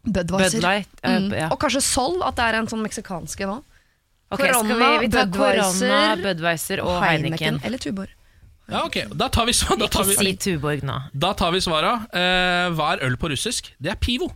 [0.05, 0.59] Budweiser.
[0.59, 0.87] Bud Light.
[1.03, 1.31] eh, Mm.
[1.33, 1.49] ja.
[1.51, 3.63] Og kanskje Sol, at det er en sånn meksikanske nå.
[4.31, 7.59] Ok, skal vi, Korona, vi tar korona, Budweiser, Budweiser og Heineken.
[7.63, 8.09] eller Tuborg.
[8.69, 10.99] Ja, ok, Da tar vi, svaret da tar vi, si Tuborg nå.
[11.17, 12.05] da tar vi svara.
[12.13, 13.73] Eh, hva er øl på russisk?
[13.81, 14.29] Det er pivo.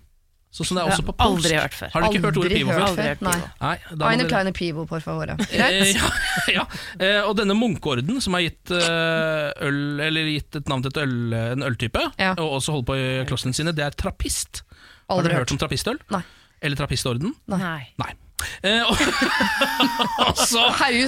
[0.54, 1.46] Sånn som det er også på polsk.
[1.46, 1.90] aldri hørt før.
[1.94, 2.88] Har du ikke hørt ordet pivo hørt før?
[2.90, 3.78] Aldri hørt Nei.
[3.98, 5.30] Nei, Eine kleine pivo, por favor.
[5.52, 6.10] Eh, ja,
[6.48, 6.66] ja.
[7.00, 11.34] Eh, og denne Munkeorden, som har gitt øl Eller gitt et navn til et øl,
[11.34, 12.32] en øltype, Ja.
[12.38, 14.62] og også holder på i klostrene sine, det er trappist.
[15.08, 15.50] Har Aldri dere hørt.
[15.50, 16.00] hørt om trappistøl?
[16.14, 16.24] Nei.
[16.64, 17.34] Eller trappistorden?
[17.52, 17.94] Nei.
[18.00, 18.12] Nei.
[18.64, 18.98] Eh, og,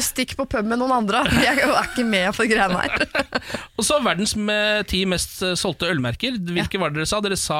[0.09, 1.23] stikk på pub med noen andre.
[1.43, 3.05] Jeg er ikke med på greiene her.
[3.77, 6.37] og så verdens med ti mest eh, solgte ølmerker.
[6.39, 7.21] Hvilke var det dere sa?
[7.25, 7.59] Dere sa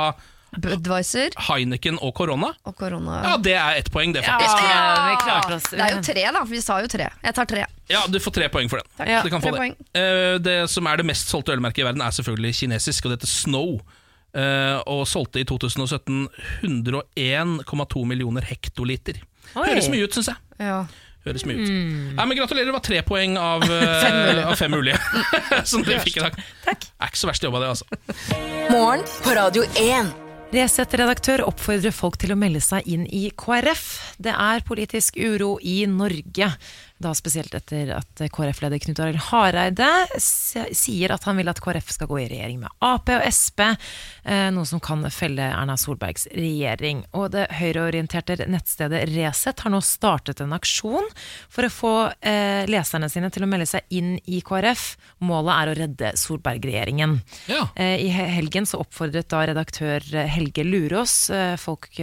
[0.55, 2.53] Budweiser Heineken og Corona.
[2.63, 3.17] og korona.
[3.25, 4.61] Ja, det er ett poeng, det, Ja, faktisk.
[4.63, 5.67] vi klarte oss.
[5.71, 6.43] Det er jo tre, da.
[6.45, 7.09] For vi sa jo tre.
[7.25, 7.65] Jeg tar tre.
[7.91, 9.09] Ja, Du får tre poeng for den.
[9.11, 9.73] Ja, du kan få det.
[9.97, 13.19] Eh, det som er det mest solgte ølmerket i verden, er selvfølgelig kinesisk, og det
[13.19, 13.81] heter Snow.
[14.35, 16.27] Eh, og solgte i 2017
[16.67, 19.21] 101,2 millioner hektoliter.
[19.55, 19.69] Oi.
[19.69, 20.41] Høres mye ut, syns jeg.
[20.59, 20.81] Ja.
[21.25, 21.71] Høres mye ut.
[22.17, 24.99] Nei, men Gratulerer, det var tre poeng av eh, fem mulige, av fem mulige
[25.71, 26.37] som dere fikk i dag.
[26.67, 26.85] Takk.
[26.99, 27.87] Er ikke så verst jobba, det, altså.
[28.73, 30.13] Morgen på Radio 1.
[30.55, 33.85] Resett-redaktør oppfordrer folk til å melde seg inn i KrF.
[34.21, 36.51] Det er politisk uro i Norge.
[36.95, 42.07] Da spesielt etter at KrF-leder Knut Arild Hareide sier at han vil at KrF skal
[42.07, 43.65] gå i regjering med Ap og Sp,
[44.23, 47.01] eh, noe som kan felle Erna Solbergs regjering.
[47.19, 51.09] Og det høyreorienterte nettstedet Resett har nå startet en aksjon
[51.51, 51.93] for å få
[52.23, 54.87] eh, leserne sine til å melde seg inn i KrF.
[55.27, 57.17] Målet er å redde Solberg-regjeringen.
[57.51, 57.65] Ja.
[57.75, 59.99] Eh, I helgen så oppfordret da redaktør
[60.31, 61.25] Helge Lurås
[61.59, 61.97] folk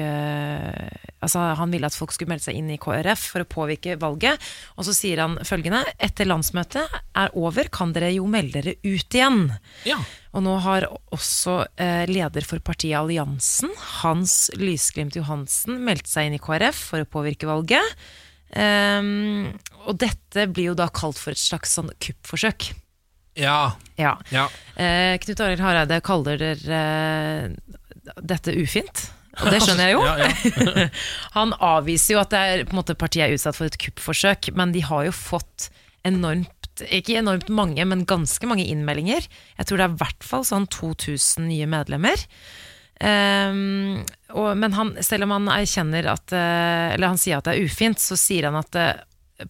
[1.23, 4.43] Altså han ville at folk skulle melde seg inn i KrF for å påvirke valget.
[4.75, 9.17] Og så sier han følgende Etter landsmøtet er over, kan dere jo melde dere ut
[9.17, 9.47] igjen.
[9.89, 9.99] Ja.
[10.33, 16.39] Og nå har også eh, leder for partiet Alliansen, Hans Lysglimt Johansen, meldt seg inn
[16.39, 17.97] i KrF for å påvirke valget.
[18.53, 19.49] Um,
[19.89, 22.73] og dette blir jo da kalt for et slags sånn kuppforsøk.
[23.35, 23.73] Ja.
[23.97, 24.19] Ja.
[24.29, 24.49] ja.
[24.77, 26.83] Eh, Knut Arild Hareide kaller dere
[27.49, 29.07] eh, dette ufint.
[29.41, 30.03] Og det skjønner jeg jo.
[30.05, 30.89] Ja, ja.
[31.37, 34.85] Han avviser jo at det er, måte, partiet er utsatt for et kuppforsøk, men de
[34.85, 35.71] har jo fått
[36.09, 36.51] enormt
[36.83, 39.27] ikke enormt mange, men ganske mange innmeldinger.
[39.59, 42.23] Jeg tror det er i hvert fall sånn 2000 nye medlemmer.
[43.03, 44.03] Um,
[44.33, 47.67] og, men han, selv om han erkjenner at eh, Eller han sier at det er
[47.67, 49.01] ufint, så sier han at eh,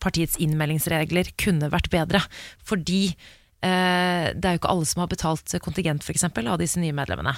[0.01, 2.23] partiets innmeldingsregler kunne vært bedre.
[2.65, 6.97] Fordi eh, det er jo ikke alle som har betalt kontingent, f.eks., av disse nye
[6.97, 7.37] medlemmene.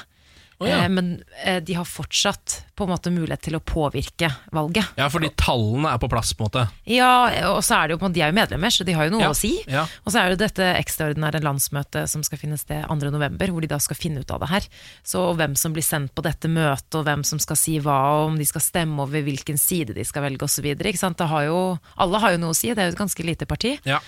[0.63, 0.85] Å, ja.
[0.85, 1.09] Eh, men
[1.43, 4.95] eh, de har fortsatt på en måte mulighet til å påvirke valget.
[4.99, 6.65] ja, fordi tallene er på plass, på en måte.
[6.91, 7.11] Ja,
[7.53, 9.31] og så er det jo De er jo medlemmer, så de har jo noe Ja,
[9.31, 9.53] å si.
[9.71, 9.85] ja.
[10.05, 13.79] Og så er det dette ekstraordinære landsmøtet som skal finne sted 2.11, hvor de da
[13.83, 14.69] skal finne ut av det her.
[15.07, 18.33] Så hvem som blir sendt på dette møtet, og hvem som skal si hva, og
[18.33, 20.67] om de skal stemme over hvilken side de skal velge osv.
[20.75, 23.77] Alle har jo noe å si, det er jo et ganske lite parti.
[23.87, 24.01] Ja.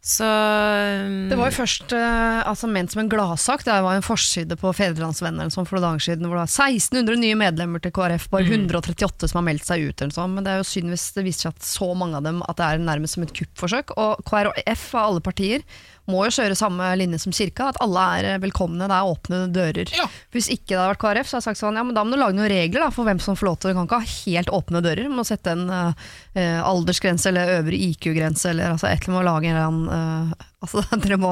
[0.00, 3.66] Så um, Det var jo først uh, altså, ment som en gladsak.
[3.66, 7.36] Det var en forside på Fedrelandsvennen for noen dager siden, hvor det var 1600 nye
[7.36, 10.00] medlemmer til KrF, bare 138 som har meldt seg ut.
[10.00, 10.32] Eller sånn.
[10.36, 12.56] Men det er jo synd hvis det viser seg at så mange av dem at
[12.56, 13.92] det er nærmest som et kuppforsøk.
[14.00, 15.66] Og KrF av alle partier
[16.10, 19.40] må jo kjøre samme linje som kirka, at alle er eh, velkomne, det er åpne
[19.54, 19.94] dører.
[19.96, 20.08] Ja.
[20.34, 22.14] Hvis ikke det hadde vært KrF, så hadde jeg sagt sånn, ja, men da må
[22.14, 23.74] du lage noen regler da, for hvem som får lov til det.
[23.74, 25.08] Du kan ikke ha helt åpne dører.
[25.08, 29.30] Du må sette en eh, eh, aldersgrense eller øvre IQ-grense, eller altså, et eller annet
[29.30, 31.30] lage en eh, Altså, dere må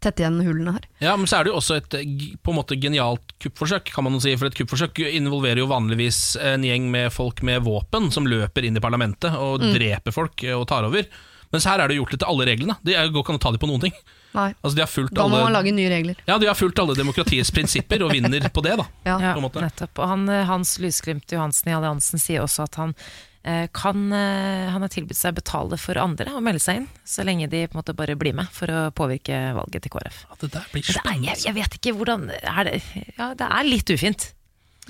[0.00, 0.84] tette igjen hullene her.
[1.04, 4.06] Ja, men så er det jo også et eh, på en måte genialt kuppforsøk, kan
[4.06, 4.32] man jo si.
[4.40, 8.80] For et kuppforsøk involverer jo vanligvis en gjeng med folk med våpen som løper inn
[8.80, 11.04] i parlamentet og dreper folk og tar over.
[11.52, 12.78] Mens her er det gjort det til alle reglene.
[12.86, 14.00] Det går ikke an å ta dem på noen ting.
[14.36, 14.50] Nei.
[14.62, 16.18] Altså De har fulgt Da må man lage nye regler.
[16.28, 18.86] Ja, de har fulgt alle demokratiets prinsipper og vinner på det, da.
[19.08, 19.16] Ja.
[19.24, 19.64] Ja, på en måte.
[19.64, 19.98] nettopp.
[19.98, 22.94] Og han, eh, Hans Lysglimt Johansen i Alliansen sier også at han
[23.42, 26.88] eh, kan eh, Han har tilbudt seg å betale for andre og melde seg inn,
[27.04, 30.24] så lenge de på en måte bare blir med for å påvirke valget til KrF.
[30.30, 31.20] Ja, det der blir spennende.
[31.20, 32.76] det er, jeg, jeg vet ikke hvordan er det,
[33.18, 34.30] Ja, det er litt ufint.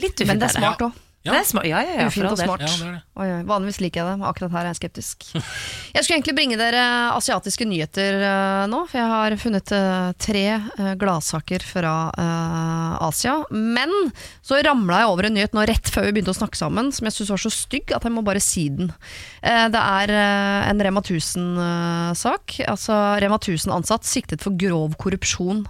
[0.00, 1.06] Litt ufint Men det er smart òg.
[1.20, 1.34] Ja.
[1.34, 1.66] Det er smart.
[1.68, 2.62] Ja, ja, ja, Ufint og smart.
[2.64, 3.00] Ja, det er det.
[3.20, 5.26] Oi, oi, vanligvis liker jeg det, men akkurat her er jeg skeptisk.
[5.90, 10.44] Jeg skulle egentlig bringe dere asiatiske nyheter uh, nå, for jeg har funnet uh, tre
[10.78, 11.92] uh, gladsaker fra
[13.04, 13.34] Asia.
[13.50, 13.92] Men
[14.46, 17.08] så ramla jeg over en nyhet nå rett før vi begynte å snakke sammen, som
[17.08, 18.92] jeg syns var så stygg at jeg må bare si den.
[19.42, 22.60] Eh, det er en Rema 1000-sak.
[22.70, 25.66] altså Rema 1000-ansatt siktet for grov korrupsjon.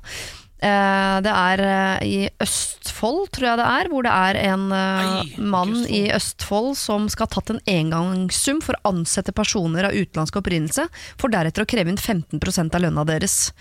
[0.61, 5.07] Eh, det er eh, i Østfold, tror jeg det er, hvor det er en eh,
[5.09, 5.95] Nei, mann Østfold.
[5.97, 10.85] i Østfold som skal ha tatt en engangssum for å ansette personer av utenlandsk opprinnelse,
[11.21, 13.55] for deretter å kreve inn 15% av lønna deres.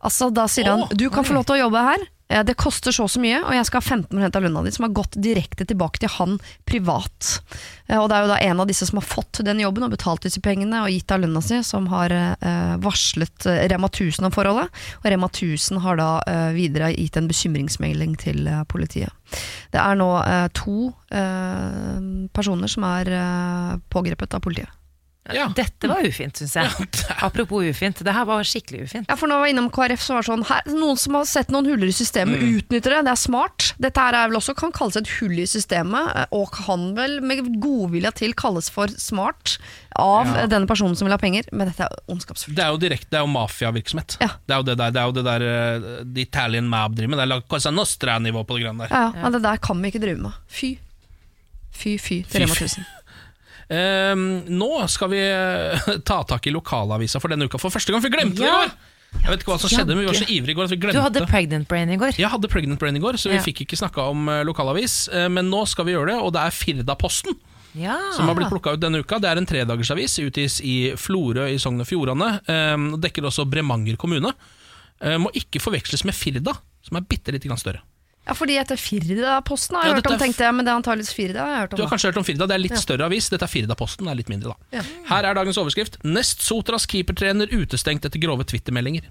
[0.00, 2.14] Altså, da sier han du kan få lov til å jobbe her, eh,
[2.46, 4.84] det koster så og så mye, og jeg skal ha 15 av lønna di, som
[4.86, 6.36] har gått direkte tilbake til han
[6.68, 7.40] privat.
[7.88, 9.90] Eh, Og det er jo da en av disse som har fått den jobben og
[9.90, 14.28] betalt disse pengene og gitt av lønna si, som har eh, varslet eh, Rema 1000
[14.30, 14.70] om forholdet.
[15.02, 19.10] Og Rema 1000 har da eh, videre gitt en bekymringsmelding til eh, politiet.
[19.74, 21.98] Det er nå eh, to eh,
[22.34, 24.70] personer som er eh, pågrepet av politiet.
[25.30, 25.44] Ja.
[25.54, 26.88] Dette var ufint, syns jeg.
[27.26, 27.98] Apropos ufint.
[28.02, 29.06] Det her var skikkelig ufint.
[29.06, 31.26] Ja, for nå var jeg innom KrF, så var det sånn her, Noen som har
[31.28, 33.02] sett noen huller i systemet, utnytter det.
[33.06, 33.66] Det er smart.
[33.78, 37.18] Dette her er vel også kan kalles et hull i systemet, eh, og kan vel
[37.22, 39.58] med godvilja til kalles for smart
[40.00, 40.46] av Ja.
[40.50, 42.56] denne personen som vil ha penger, men dette er ondskapsfullt.
[42.56, 44.16] Det er jo direkte, det er jo mafiavirksomhet.
[44.24, 44.32] Ja.
[44.48, 47.12] Det er jo det der, det er jo det der de The Italian Mab driver
[47.14, 47.20] med.
[47.22, 48.94] Det er Cosa Nostra-nivå på det greiene der.
[48.96, 50.32] Ja, men det der kan vi ikke drive med.
[50.48, 50.78] Fy.
[51.70, 52.84] Fy, fy Fy, til Rema 1000.
[53.70, 57.60] Ehm, nå skal vi eh, ta tak i lokalavisa for denne uka.
[57.62, 58.72] For første gang, for vi glemte det i går!
[59.10, 60.76] Jeg vet ikke hva som skjedde, men vi var så ivrige i går at vi
[60.94, 62.14] Du hadde pregnant brain i går.
[62.14, 65.08] Jeg hadde Pregnant Brain i går, så vi fikk ikke snakka om eh, lokalavis.
[65.10, 67.34] eh, men nå skal vi gjøre det, og det er Firdaposten
[67.74, 67.96] Ja.
[68.14, 69.18] som har blitt plukka ut denne uka.
[69.18, 72.30] Det er en tredagersavis, utgis i Florø i Sogn og Fjordane.
[72.46, 74.30] Um, dekker også Bremanger kommune.
[75.02, 76.54] Eh, må ikke forveksles med Firda,
[76.86, 77.82] som er bitte lite grann større.
[78.28, 81.14] Ja, fordi etter Firda-posten har jeg Ja, hørt om, tenkte jeg, men det er antakeligvis
[81.16, 81.78] Firda jeg har hørt om.
[81.80, 82.82] Du har kanskje hørt om Firda, det er litt Ja.
[82.82, 83.28] større avis.
[83.32, 84.76] Dette er Firda-posten, det er litt mindre, da.
[84.78, 84.82] Ja.
[85.08, 85.96] Her er dagens overskrift.
[86.04, 89.08] Nest Sotras keepertrener utestengt etter grove Twitter-meldinger.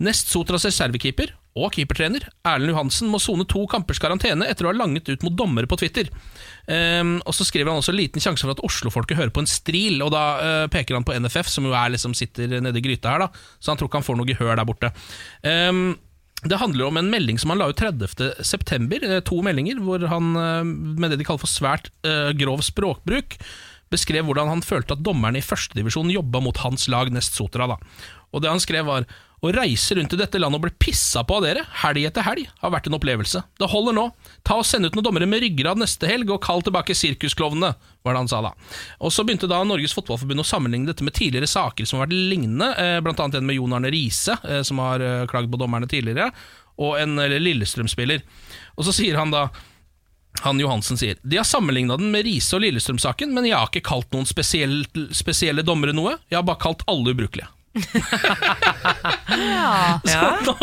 [0.00, 1.30] Nest Sotras reservekeeper
[1.60, 5.34] og keepertrener Erlend Johansen må sone to kampers karantene etter å ha langet ut mot
[5.36, 6.08] dommere på Twitter.
[6.66, 10.02] Um, og Så skriver han også liten sjanse for at Oslo-folket hører på en stril,
[10.02, 10.24] og da
[10.64, 13.28] uh, peker han på NFF, som jo er liksom sitter nede i gryta her, da
[13.60, 14.92] så han tror ikke han får noe gehør der borte.
[15.44, 15.98] Ehm,
[16.48, 18.44] det handler om en melding som han la ut 30.
[18.46, 22.64] september, eh, to meldinger, hvor han eh, med det de kaller for svært eh, grov
[22.64, 23.36] språkbruk
[23.90, 27.66] beskrev hvordan han følte at dommerne i førstedivisjon jobba mot hans lag Nest Sotra.
[27.72, 27.76] Da.
[28.30, 29.08] Og det han skrev var
[29.40, 32.48] å reise rundt i dette landet og bli pissa på av dere, helg etter helg,
[32.60, 33.40] har vært en opplevelse.
[33.60, 34.04] Det holder nå.
[34.46, 37.72] Ta og Send ut noen dommere med ryggrad neste helg, og kall tilbake sirkusklovnene,
[38.04, 38.52] var det han sa da.
[39.00, 42.18] Og Så begynte da Norges Fotballforbund å sammenligne dette med tidligere saker som har vært
[42.32, 45.60] lignende, eh, blant annet en med Jon Arne Riise, eh, som har eh, klagd på
[45.60, 46.30] dommerne tidligere,
[46.80, 48.22] og en Lillestrøm-spiller.
[48.76, 49.48] Og så sier han da
[50.44, 53.88] han Johansen sier De har sammenligna den med Riise og Lillestrøm-saken, men jeg har ikke
[53.88, 54.84] kalt noen spesielle,
[55.16, 56.16] spesielle dommere noe.
[56.30, 57.48] Jeg har bare kalt alle ubrukelige.
[59.30, 60.00] Ja.
[60.04, 60.54] Så nå,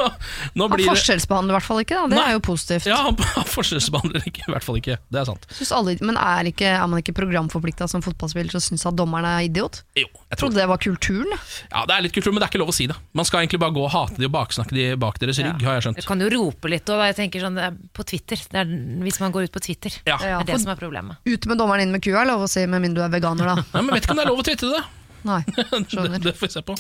[0.54, 2.08] nå Han blir det forskjellsbehandler i hvert fall ikke, da.
[2.12, 2.26] det Nei.
[2.30, 2.88] er jo positivt.
[2.90, 4.98] Ja, han han forskjellsbehandler ikke, i hvert fall ikke.
[5.14, 5.48] Det er sant.
[5.78, 9.28] Alle, men er, ikke, er man ikke programforplikta som fotballspiller til å synes at dommeren
[9.30, 9.82] er idiot?
[9.98, 11.32] Jo, jeg trodde det var kulturen.
[11.72, 12.98] Ja, Det er litt kultur, men det er ikke lov å si det.
[13.18, 15.80] Man skal egentlig bare gå og hate de og baksnakke de bak deres rygg, har
[15.80, 16.04] jeg skjønt.
[16.04, 17.60] Du kan jo rope litt og jeg tenker sånn,
[17.96, 18.44] på Twitter.
[18.52, 18.76] Det er,
[19.08, 19.96] hvis man går ut på Twitter.
[20.10, 20.20] Ja.
[20.22, 21.22] Det er det som er problemet.
[21.28, 23.54] Ut med dommeren inn med kua, er lov å si, med mindre du er veganer,
[23.54, 23.66] da.
[23.76, 24.84] Ja, men vet ikke om det er lov å tvitre det.
[25.28, 25.66] Nei, det.
[25.90, 26.20] skjønner.
[26.22, 26.76] Det får vi se på.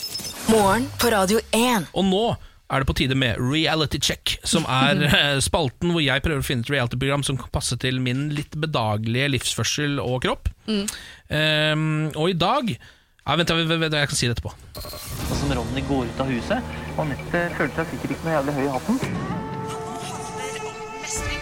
[0.53, 1.89] Morgen på Radio 1.
[1.97, 2.25] Og nå
[2.67, 6.45] er det på tide med Reality Check, som er eh, spalten hvor jeg prøver å
[6.45, 10.51] finne et reality-program som kan passe til min litt bedagelige livsførsel og kropp.
[10.67, 12.73] Ehm, og i dag
[13.27, 14.53] ja, Vent, vent, vent, jeg kan si det etterpå.
[14.79, 18.55] Og som Ronny går ut av huset, og Anette føler seg sikkert ikke noe jævlig
[18.55, 19.01] høy i hatten.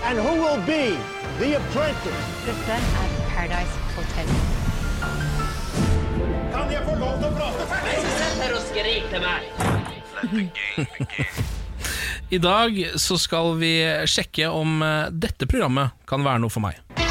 [0.05, 0.97] And who will be
[1.39, 2.25] the apprentice?
[2.45, 4.54] Dette er Paradise Hotel.
[6.65, 7.61] Kan jeg få lov til å prate
[12.33, 13.69] I dag så skal vi
[14.09, 16.79] sjekke om eh, dette programmet kan være noe for meg.
[16.97, 17.05] Jeg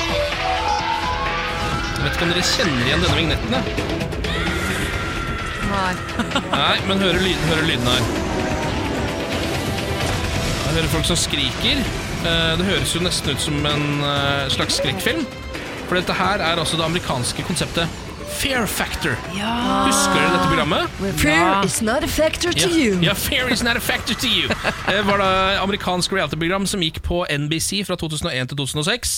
[2.02, 3.54] vet ikke om dere kjenner igjen denne vignetten?
[5.70, 5.94] Nei.
[6.58, 8.02] Nei, men hører, lyden, hører lyden her.
[10.64, 11.76] Jeg hører folk som skriker.
[12.26, 15.22] Eh, Det høres jo nesten ut som en eh, slags skrekkfilm.
[15.86, 17.86] For dette her er altså det amerikanske konseptet
[18.28, 19.14] Fear Factor.
[19.86, 20.90] Husker dere dette programmet?
[21.20, 22.98] Fear is not a factor to Ja, you.
[23.02, 24.48] ja, Fear is not a factor to you.
[24.88, 25.30] Det var da
[25.62, 29.14] amerikansk reality-program som gikk på NBC fra 2001 til 2006.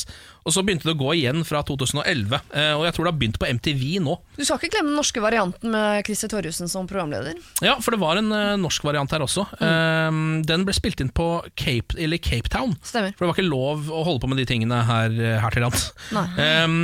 [0.47, 2.39] Og så begynte det å gå igjen fra 2011.
[2.55, 4.15] eh, Og jeg tror det har begynt på MTV nå.
[4.37, 7.35] Du skal ikke glemme den norske varianten med Christer Torjussen som programleder.
[7.67, 9.47] Ja, for det var en eh, norsk variant her også.
[9.59, 11.27] Eh, den ble spilt inn på
[11.59, 12.77] Cape, eller Cape Town.
[12.87, 13.17] Stemmer.
[13.19, 15.89] For det var ikke lov å holde på med de tingene her, her til lands.
[16.15, 16.77] Eh,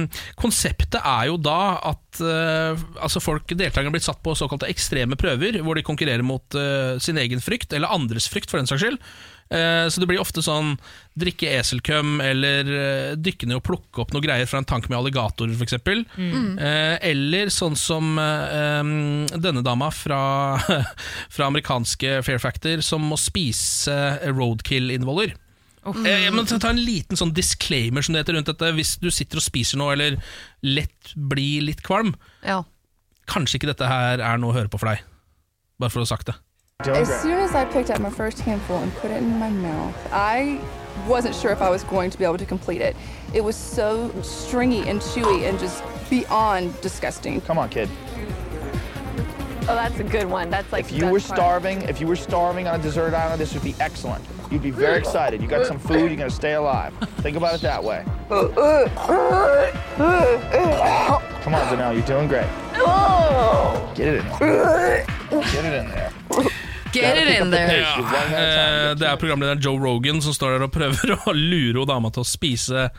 [0.43, 1.59] konseptet er jo da
[1.93, 6.59] at eh, altså folk, deltakerne blitt satt på såkalte ekstreme prøver, hvor de konkurrerer mot
[6.59, 8.99] eh, sin egen frykt, eller andres frykt, for den saks skyld.
[9.53, 10.79] Eh, Så det blir ofte sånn
[11.19, 14.97] drikke eselkøm, eller eh, dykke ned og plukke opp noe greier fra en tank med
[14.97, 15.77] alligatorer, f.eks.
[16.17, 16.57] Mm.
[16.59, 20.23] Eh, eller sånn som denne dama fra,
[21.35, 23.97] fra amerikanske Fair Factor, som må spise
[24.33, 25.35] roadkill-innvoller.
[25.83, 28.69] Eh, men ta en liten sånn disclaimer som det heter rundt dette.
[28.77, 30.19] Hvis du sitter og spiser noe, eller
[30.63, 32.15] lett blir litt kvalm,
[32.47, 32.63] Ja.
[33.27, 35.03] kanskje ikke dette her er noe å høre på for deg.
[35.83, 36.37] Bare for å ha sagt det.
[36.89, 39.95] As soon as I picked up my first handful and put it in my mouth,
[40.13, 40.61] I
[41.07, 42.97] wasn't sure if I was going to be able to complete it.
[43.33, 47.41] It was so stringy and chewy and just beyond disgusting.
[47.43, 47.89] Come on, kid.
[49.69, 50.51] Oh, that's a good one.
[50.51, 53.41] That's like If you were that's starving, if you were starving on a desert island,
[53.41, 54.25] this would be excellent.
[54.51, 55.41] You'd be very excited.
[55.41, 56.93] You got some food, you're gonna stay alive.
[57.19, 58.05] Think about it that way.
[61.43, 62.49] Come on, Danelle, you're doing great.
[63.95, 65.07] Get it in there.
[65.31, 66.13] Get it in there.
[66.93, 67.79] Get it in there.
[67.81, 72.13] Ja, eh, det er programlederen Joe Rogan som står der og prøver å lure dama
[72.13, 72.91] til å spise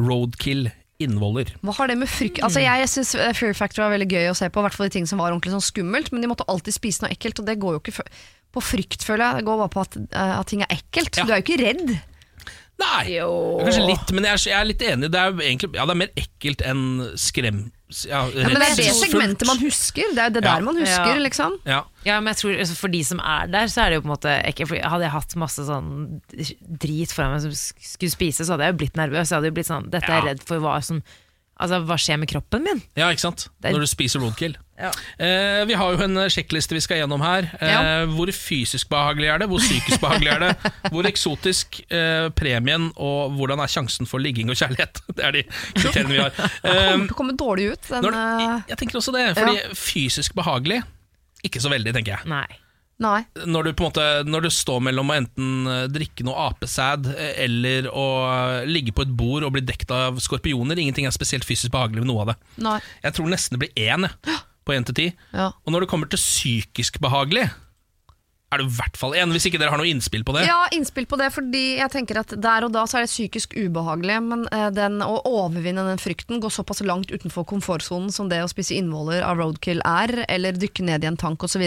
[0.00, 0.68] roadkill
[1.00, 1.54] innvoller.
[1.64, 4.50] Hva har det med frykt Altså Jeg syns Fear Factor var veldig gøy å se
[4.52, 6.76] på, i hvert fall de ting som var ordentlig sånn skummelt, men de måtte alltid
[6.76, 8.04] spise noe ekkelt, og det går jo ikke
[8.50, 9.40] på frykt, føler jeg.
[9.40, 11.20] Det går bare på at, eh, at ting er ekkelt.
[11.22, 11.92] Du er jo ikke redd.
[12.80, 15.10] Nei, kanskje litt, men jeg er, jeg er litt enig.
[15.12, 16.84] Det er egentlig Ja, det er mer ekkelt enn
[17.20, 17.66] skrem...
[18.06, 20.02] Ja, Ja, men det er det segmentet man husker.
[20.14, 20.54] Det er det Ja.
[20.56, 21.22] der man husker, Ja.
[21.24, 21.58] liksom.
[21.66, 21.80] Ja.
[22.04, 24.10] Ja, men jeg tror altså, For de som er der, så er det jo på
[24.10, 26.20] en måte ikke, for Hadde jeg hatt masse sånn
[26.78, 29.28] drit foran meg som skulle spise, så hadde jeg jo blitt nervøs.
[29.30, 31.02] Jeg hadde jo blitt sånn, Dette er jeg redd for hva som
[31.60, 32.78] Altså, hva skjer med kroppen min?
[32.96, 33.48] Ja, ikke sant?
[33.60, 34.56] Det er- Når du spiser roadkill.
[34.80, 34.90] Ja.
[35.20, 37.50] Eh, vi har jo en sjekkliste vi skal gjennom her.
[37.60, 37.80] Eh, Ja.
[38.10, 39.48] Hvor fysisk behagelig er det?
[39.52, 40.72] Hvor psykisk behagelig er det?
[40.90, 45.02] Hvor eksotisk eh, premien, og hvordan er sjansen for ligging og kjærlighet?
[45.20, 45.44] Det er de
[45.76, 46.32] kriteriene vi har.
[46.64, 47.84] Det Eh, kommer dårlig ut.
[47.90, 50.80] Den, når, eh, jeg tenker også det, fordi fysisk behagelig
[51.44, 52.28] Ikke så veldig, tenker jeg.
[52.28, 52.46] Nei.
[53.00, 53.22] Nei.
[53.48, 57.06] Når du, på en måte, når du står mellom å enten drikke noe apesæd
[57.40, 58.04] eller å
[58.68, 62.10] ligge på et bord og bli dekt av skorpioner, ingenting er spesielt fysisk behagelig med
[62.12, 62.36] noe av det.
[62.66, 62.76] Nei.
[63.06, 64.36] Jeg tror nesten det blir én jeg,
[64.66, 65.08] på én til ti.
[65.32, 65.50] Ja.
[65.64, 67.48] Og når det kommer til psykisk behagelig,
[68.50, 70.42] er det i hvert fall én, hvis ikke dere har noe innspill på det.
[70.48, 73.54] Ja, innspill på det, fordi jeg tenker at der og da så er det psykisk
[73.54, 78.42] ubehagelig, men eh, den, å overvinne den frykten går såpass langt utenfor komfortsonen som det
[78.42, 81.62] å spise innvoller av roadkill er, eller dykke ned i en tank osv.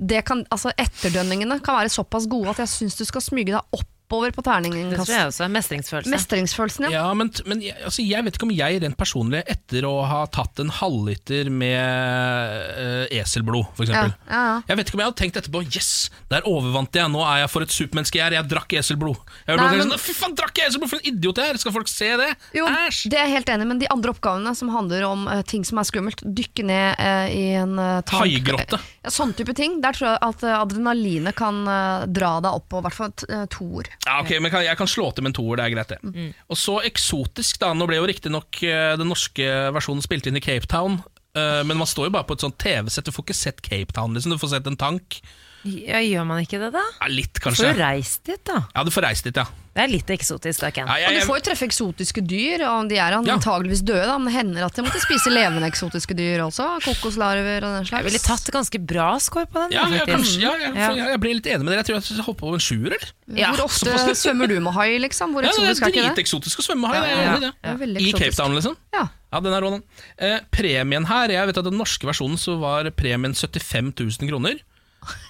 [0.00, 3.80] Det kan, altså Etterdønningene kan være såpass gode at jeg syns du skal smyge deg
[4.10, 4.90] oppover på terningen.
[4.90, 5.48] Det tror jeg også.
[5.54, 6.10] Mestringsfølelse.
[6.10, 6.90] Mestringsfølelsen, ja.
[6.98, 10.24] Ja, men, men jeg, altså, jeg vet ikke om jeg rent personlig, etter å ha
[10.32, 13.92] tatt en halvliter med uh, eselblod, f.eks.
[13.94, 14.56] Ja, ja, ja.
[14.68, 17.52] Jeg vet ikke om jeg hadde tenkt etterpå Yes, der overvant jeg, nå er jeg
[17.52, 18.38] for et supermenneske jeg er.
[18.40, 19.20] Jeg drakk eselblod.
[19.46, 21.60] Jeg Nei, men- sånn, Fy faen, drakk jeg eselblod, for en idiot jeg er!
[21.60, 22.30] Skal folk se det?
[22.56, 25.64] Jo, det er jeg helt enig men de andre oppgavene som handler om uh, ting
[25.66, 28.80] som er skummelt, dykke ned uh, i en uh, tank Haigrotte.
[29.04, 29.78] Ja, sånn type ting.
[29.84, 31.62] Der tror jeg at uh, adrenalinet kan
[32.10, 33.12] dra deg opp på i hvert fall
[33.52, 33.88] to ord.
[34.06, 36.00] Ja, ok, men kan, Jeg kan slå til med en toer, det er greit, det.
[36.02, 36.30] Mm.
[36.48, 37.74] Og så eksotisk, da.
[37.76, 41.02] Nå ble jo riktignok uh, den norske versjonen spilt inn i Cape Town.
[41.36, 43.92] eh, men man står jo bare på et sånt TV-sett, du får ikke sett Cape
[43.92, 44.16] Town.
[44.16, 44.32] Liksom.
[44.32, 45.20] Du får sett en tank.
[45.64, 46.82] Ja, gjør man ikke det, da?
[47.00, 47.68] Ja, litt, kanskje.
[47.68, 48.62] Får du reist dit, da?
[48.74, 49.44] Ja, du får reist dit, ja.
[49.70, 50.88] Det er litt eksotisk, da, Ken.
[50.88, 54.02] Ja, jeg- Og du får jo treffe eksotiske dyr, og de er antageligvis døde.
[54.08, 56.66] Da, men det hender at de måtte spise levende eksotiske dyr også.
[56.82, 58.02] Kokoslarver og den slags.
[58.02, 59.72] Jeg ville tatt ganske bra score på den.
[59.78, 61.84] Ja, jeg, kanskje, ja, jeg, blir jeg litt enig med dere.
[61.84, 63.12] Jeg tror jeg hopper på en sjuer, eller?
[63.38, 64.24] Ja, Hvor ofte såpass.
[64.26, 65.32] svømmer du med hai, liksom?
[65.36, 66.16] Hvor Ja, det eksotisk er ikke det?
[66.16, 68.02] driteksotisk å svømme med hai, jeg er Ja, enig i det.
[68.02, 68.12] I.
[68.18, 68.76] Cape Town, liksom.
[68.92, 69.06] Ja.
[69.32, 69.82] Ja, den er rå, den.
[70.18, 74.58] Eh, premien her, jeg vet at den norske versjonen så var premien 75 000 kroner.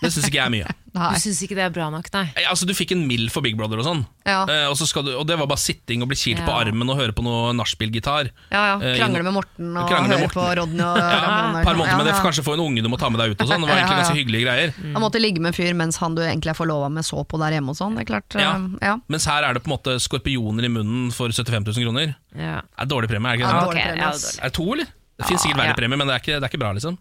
[0.01, 0.71] Det syns ikke jeg er mye.
[0.91, 1.09] Nei.
[1.15, 2.25] Du syns ikke det er bra nok, nei?
[2.51, 4.01] Altså, Du fikk en mild for Big Brother og sånn.
[4.27, 4.41] Ja.
[4.51, 6.91] Eh, og, så skal du, og det var bare sitting og bli kilt på armen
[6.91, 8.33] og høre på noe nachspiel-gitar.
[8.51, 8.75] Ja, ja.
[8.83, 10.35] Eh, Krangle med Morten og Krangle høre Morten.
[10.35, 12.83] på Rodney og Ja, Ramón et par måneder med det, Ja, kanskje få en unge
[12.83, 13.63] du må ta med deg ut og sånn.
[13.63, 14.03] Det var egentlig ja, ja.
[14.03, 14.75] ganske hyggelige greier.
[14.99, 17.39] Han måtte ligge med en fyr mens han du egentlig er forlova med, så på
[17.45, 17.95] der hjemme og sånn.
[18.01, 18.35] Det er klart.
[18.41, 18.51] Ja.
[18.59, 18.97] eh, ja.
[19.15, 22.17] Mens her er det på en måte skorpioner i munnen for 75 000 kroner.
[22.35, 22.59] Ja.
[22.67, 23.67] Det er dårlig premie, er det ikke det?
[23.71, 24.97] dårlig Ok, premie, ja, Er det to, eller?
[25.21, 25.79] Det finnes sikkert Ja, verre ja.
[25.85, 26.99] premie, men det er ikke, det er ikke bra, liksom.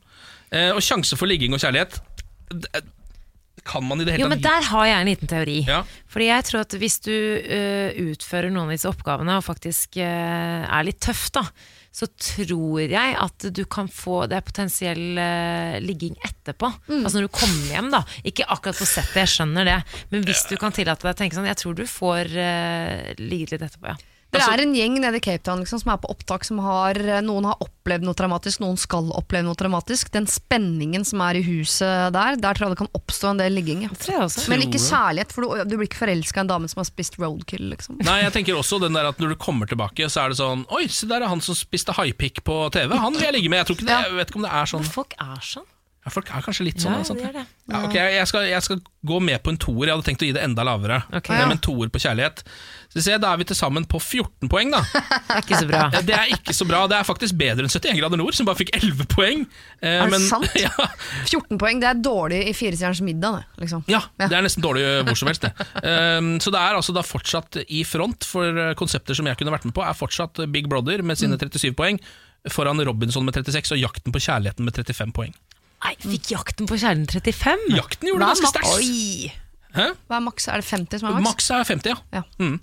[0.49, 1.99] Eh, og sjanse for ligging og kjærlighet
[3.67, 5.57] Kan man i det hele Jo, men tatt der har jeg en liten teori.
[5.67, 5.81] Ja.
[6.09, 10.63] Fordi jeg tror at hvis du uh, utfører noen av disse oppgavene og faktisk uh,
[10.63, 11.43] er litt tøff, da,
[11.93, 16.71] så tror jeg at du kan få Det er potensiell uh, ligging etterpå.
[16.87, 17.01] Mm.
[17.01, 18.03] Altså når du kommer hjem, da.
[18.23, 19.79] Ikke akkurat på settet, jeg skjønner det.
[20.13, 22.31] Men hvis du kan tillate deg å tenke sånn, jeg tror du får
[23.19, 23.99] ligget litt etterpå, ja.
[24.29, 26.59] Det Altså- er en gjeng nede i Cape Town liksom, som er på opptak som
[26.61, 26.93] har
[27.25, 30.11] Noen har opplevd noe traumatisk, noen skal oppleve noe traumatisk.
[30.13, 33.53] Den spenningen som er i huset der, der tror jeg det kan oppstå en del
[33.57, 33.81] ligging.
[34.05, 34.27] Ja.
[34.51, 37.17] Men ikke kjærlighet, for du, du blir ikke forelska i en dame som har spist
[37.17, 37.71] roadkill.
[37.73, 37.97] Liksom.
[38.05, 40.65] Nei, jeg tenker også den der at når du kommer tilbake, så er det sånn
[40.69, 42.93] Oi, se der er han som spiste highpick på TV.
[43.01, 43.63] Han vil jeg ligge med.
[43.65, 44.85] Jeg tror ikke det, jeg vet ikke om det er sånn.
[44.85, 45.65] Folk er sånn.
[46.09, 46.95] Ja, folk er kanskje litt sånn.
[46.97, 47.13] Ja, altså.
[47.13, 47.45] de er det.
[47.69, 49.85] Ja, ok, jeg skal, jeg skal gå med på en toer.
[49.85, 51.03] Jeg hadde tenkt å gi det enda lavere.
[51.21, 51.37] Okay.
[51.37, 51.45] Ja.
[51.47, 52.41] Men toer på kjærlighet.
[52.89, 54.79] Så se, Da er vi til sammen på 14 poeng, da.
[54.89, 55.81] Det ikke så bra.
[55.93, 56.79] Ja, Det er ikke så bra.
[56.89, 59.43] Det er faktisk bedre enn 71 grader nord, som bare fikk 11 poeng.
[59.77, 60.49] Eh, Er det men- sant?
[60.65, 60.73] Ja,
[61.29, 63.43] 14 poeng, det er dårlig i Firestjerners middag.
[63.53, 63.85] Det, liksom.
[63.91, 65.67] ja, det er nesten dårlig hvor som helst, det.
[65.85, 69.53] Um, så det er altså da fortsatt i front for uh, konsepter som jeg kunne
[69.53, 72.01] vært med på, er fortsatt Big Brother med sine 37 poeng,
[72.49, 75.33] foran Robinson med 36 og Jakten på kjærligheten med 35 poeng.
[75.79, 77.69] Nei, fikk Jakten på kjærligheten 35?
[77.77, 79.37] Jakten gjorde det ganske sterkt.
[79.69, 79.85] Hæ?
[80.09, 80.47] Hva er maks?
[80.49, 81.25] Er det 50 som er maks?
[81.27, 81.97] Maks er 50, ja.
[82.19, 82.23] Ja.
[82.41, 82.55] Mm.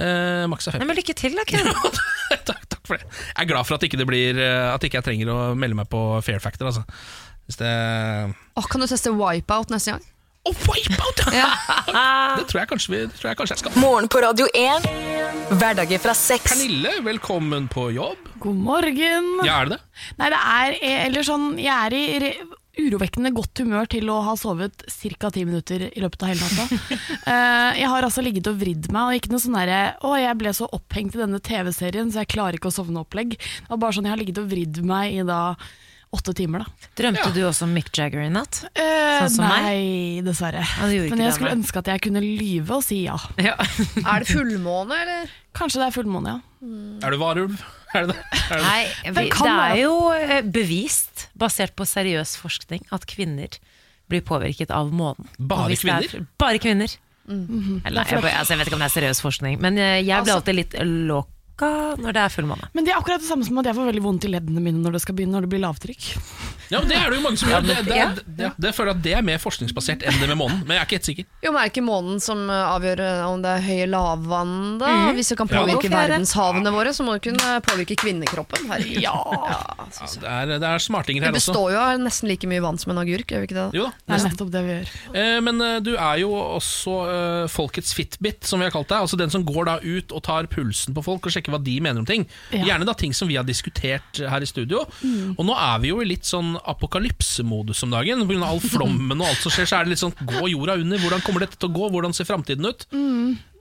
[0.00, 0.80] Uh, maks er 50.
[0.80, 1.68] Nei, men Lykke til, da, Ken.
[2.48, 3.06] Takk for det.
[3.06, 5.78] Jeg er glad for at ikke det blir eh, At ikke jeg trenger å melde
[5.78, 6.70] meg på Fair Factor.
[6.70, 6.82] Altså.
[7.46, 7.70] Hvis det
[8.58, 10.06] Oh, kan du teste wipeout neste gang?
[10.46, 11.22] Å, wipeout!
[11.34, 11.48] Ja.
[12.38, 13.76] Det tror jeg kanskje, vi, det tror jeg, kanskje jeg skal.
[13.82, 14.86] Morgen på Radio 1.
[15.58, 16.44] Hverdager fra 6.
[16.50, 18.25] Pernille, velkommen på jobb.
[18.42, 19.28] God morgen.
[19.46, 20.06] Ja, er det det?
[20.20, 22.30] Nei, det er eh, eller sånn Jeg er i re
[22.76, 25.30] urovekkende godt humør til å ha sovet ca.
[25.32, 26.66] ti minutter i løpet av hele natta.
[27.24, 30.36] uh, jeg har altså ligget og vridd meg, og ikke noe sånn derre Å, jeg
[30.42, 33.38] ble så opphengt i denne TV-serien, så jeg klarer ikke å sovne-opplegg.
[33.40, 35.40] Det var bare sånn jeg har ligget og vridd meg i da
[36.16, 36.90] åtte timer, da.
[37.00, 38.60] Drømte du også om Mick Jagger i natt?
[38.76, 39.64] Eh, Sånn som meg?
[39.64, 40.62] nei, dessverre.
[40.62, 43.16] Ja, Men jeg skulle ønske at jeg kunne lyve og si ja.
[43.40, 45.32] Er det fullmåne, eller?
[45.56, 46.68] Kanskje det er fullmåne, ja.
[47.04, 47.56] Er du varulv?
[47.94, 48.22] Er det det?
[48.50, 48.62] Er det?
[48.66, 53.58] Nei, vi, Det kan det er jo eh, bevist, basert på seriøs forskning, at kvinner
[54.10, 55.28] blir påvirket av månen.
[55.38, 56.06] Bare kvinner?
[56.06, 56.26] er-?
[56.38, 56.92] Bare kvinner.
[57.26, 57.80] Mm.
[57.84, 60.18] Eller, jeg, altså, jeg vet ikke om det er seriøs forskning, men eh, jeg blir
[60.20, 60.76] Altså- alltid litt
[61.56, 62.68] låka når det er fullmåne.
[62.74, 64.82] Men det er akkurat det samme som at jeg får veldig vondt i leddene mine
[64.82, 66.12] når det skal begynne, når det blir lavtrykk.
[66.66, 67.60] Ja, men Det er det jo mange som gjør.
[67.62, 68.06] Det, det, Ja.
[68.10, 70.64] det, det, det føler jeg at det er mer forskningsbasert enn det med månen.
[70.66, 71.26] Men jeg er ikke helt sikker.
[71.44, 74.54] Jo, men Er ikke månen som eh, avgjør eh, om det er høye lavvann?
[74.80, 74.88] da?
[74.90, 75.12] Mm.
[75.14, 78.66] Hvis det kan påvirke er verdenshavene våre, så må det kunne påvirke kvinnekroppen.
[78.66, 78.98] Herregud.
[78.98, 79.14] Ja.
[79.14, 81.54] Ja, Ja, det, er, det er smartinger her også.
[81.54, 83.68] består jo av nesten like mye vann som en agurk, gjør vi ikke det?
[83.78, 84.90] Jo da, Det er nettopp det vi gjør.
[85.22, 89.06] Eh, Men eh, du er jo også eh, folkets fitbit, som vi har kalt deg.
[89.06, 91.74] Altså den som går da ut og tar pulsen på folk og sjekker hva de
[91.84, 92.24] mener om ting.
[92.50, 92.64] Ja.
[92.72, 94.82] Gjerne da ting som vi har diskutert her i studio.
[95.36, 98.26] Og nå er vi jo i litt sånn apokalypsemodus om dagen.
[98.26, 98.42] Pga.
[98.48, 100.98] all flommen og alt som skjer, så er det litt sånn gå jorda under?
[101.02, 101.90] Hvordan kommer dette til å gå?
[101.94, 102.86] Hvordan ser framtiden ut?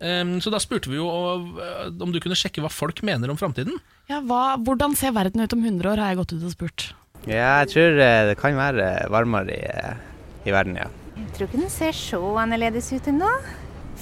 [0.01, 3.77] Eh, Så da spurte vi jo om du kunne sjekke hva folk mener om framtiden.
[4.09, 6.89] Ja, hva, hvordan ser verden ut om 100 år, har jeg gått ut og spurt.
[7.25, 10.89] Ja, jeg tror eh, det kan være varmere i, i verden, ja.
[11.15, 13.29] Jeg tror ikke den ser så annerledes ut ennå.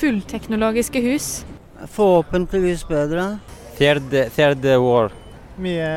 [0.01, 1.27] Fullteknologiske hus.
[1.93, 3.37] Forhåpentligvis bedre.
[3.77, 5.11] Fjerde, third war.
[5.61, 5.87] Mye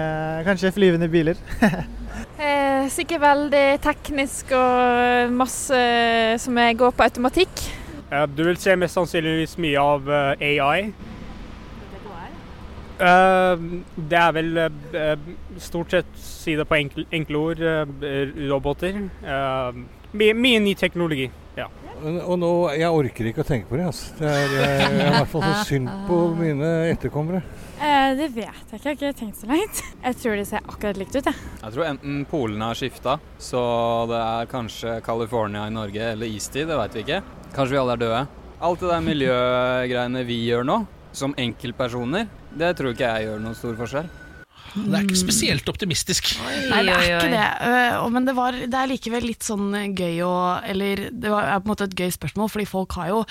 [0.47, 1.37] kanskje flyvende biler.
[2.37, 5.79] Eh, sikkert veldig teknisk og masse
[6.41, 7.63] som jeg går på automatikk.
[8.37, 10.91] Du vil se mest sannsynligvis mye av uh, AI.
[13.01, 15.27] Uh, Det er vel uh,
[15.61, 19.01] stort sett, si det på enkle, enkle ord, eh, roboter.
[19.25, 19.81] Eh,
[20.17, 21.31] Mye, mye ny teknologi.
[21.57, 21.67] ja.
[22.05, 23.87] Og nå, Jeg orker ikke å tenke på det.
[23.89, 24.13] Altså.
[24.21, 27.43] Det er eh, jeg er i hvert fall så synd på mine etterkommere.
[27.77, 29.81] Eh, det vet jeg ikke, jeg har ikke tenkt så langt.
[30.07, 31.41] Jeg tror det ser akkurat likt ut, jeg.
[31.61, 33.61] Jeg tror enten polene har skifta, så
[34.09, 37.19] det er kanskje California i Norge, eller istid, det vet vi ikke.
[37.57, 38.21] Kanskje vi alle er døde.
[38.67, 40.79] Alt det der miljøgreiene vi gjør nå,
[41.17, 44.09] som enkeltpersoner, det tror ikke jeg gjør noen stor forskjell.
[44.77, 46.29] Det er ikke spesielt optimistisk.
[46.45, 47.45] Nei, det er ikke det.
[47.65, 50.33] Øh, Men det, var, det er likevel litt sånn gøy å
[50.69, 53.23] Eller det var, er på en måte et gøy spørsmål, fordi folk har jo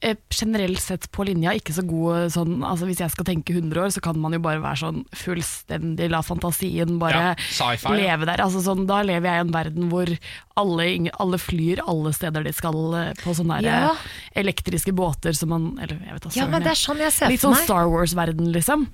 [0.00, 3.82] eh, generelt sett på linja ikke så gode sånn Altså Hvis jeg skal tenke 100
[3.82, 8.42] år, så kan man jo bare være sånn fullstendig la fantasien bare Ja, leve der.
[8.46, 10.14] Altså sånn, Da lever jeg i en verden hvor
[10.60, 10.88] alle,
[11.18, 13.92] alle flyr alle steder de skal, eh, på sånne Ja.
[13.92, 13.96] eh,
[14.44, 17.12] elektriske båter som man Eller jeg vet da Ja, søren, men det er sånn jeg
[17.12, 17.56] ser Litt sånn.
[17.56, 18.86] Star Wars-verden, liksom.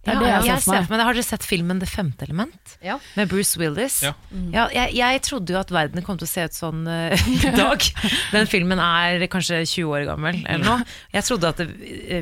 [0.00, 1.02] Det er Ja, det jeg, jeg ser for meg.
[1.04, 2.76] Har dere sett filmen Det femte element?
[3.18, 3.98] Med Bruce Willis?
[4.06, 4.14] Ja.
[4.54, 7.52] Ja, jeg, jeg trodde jo at verden kom til å se ut sånn eh, i
[7.52, 7.84] dag.
[8.32, 10.88] Den filmen er kanskje 20 år gammel eller noe.
[11.12, 11.68] Jeg trodde at det,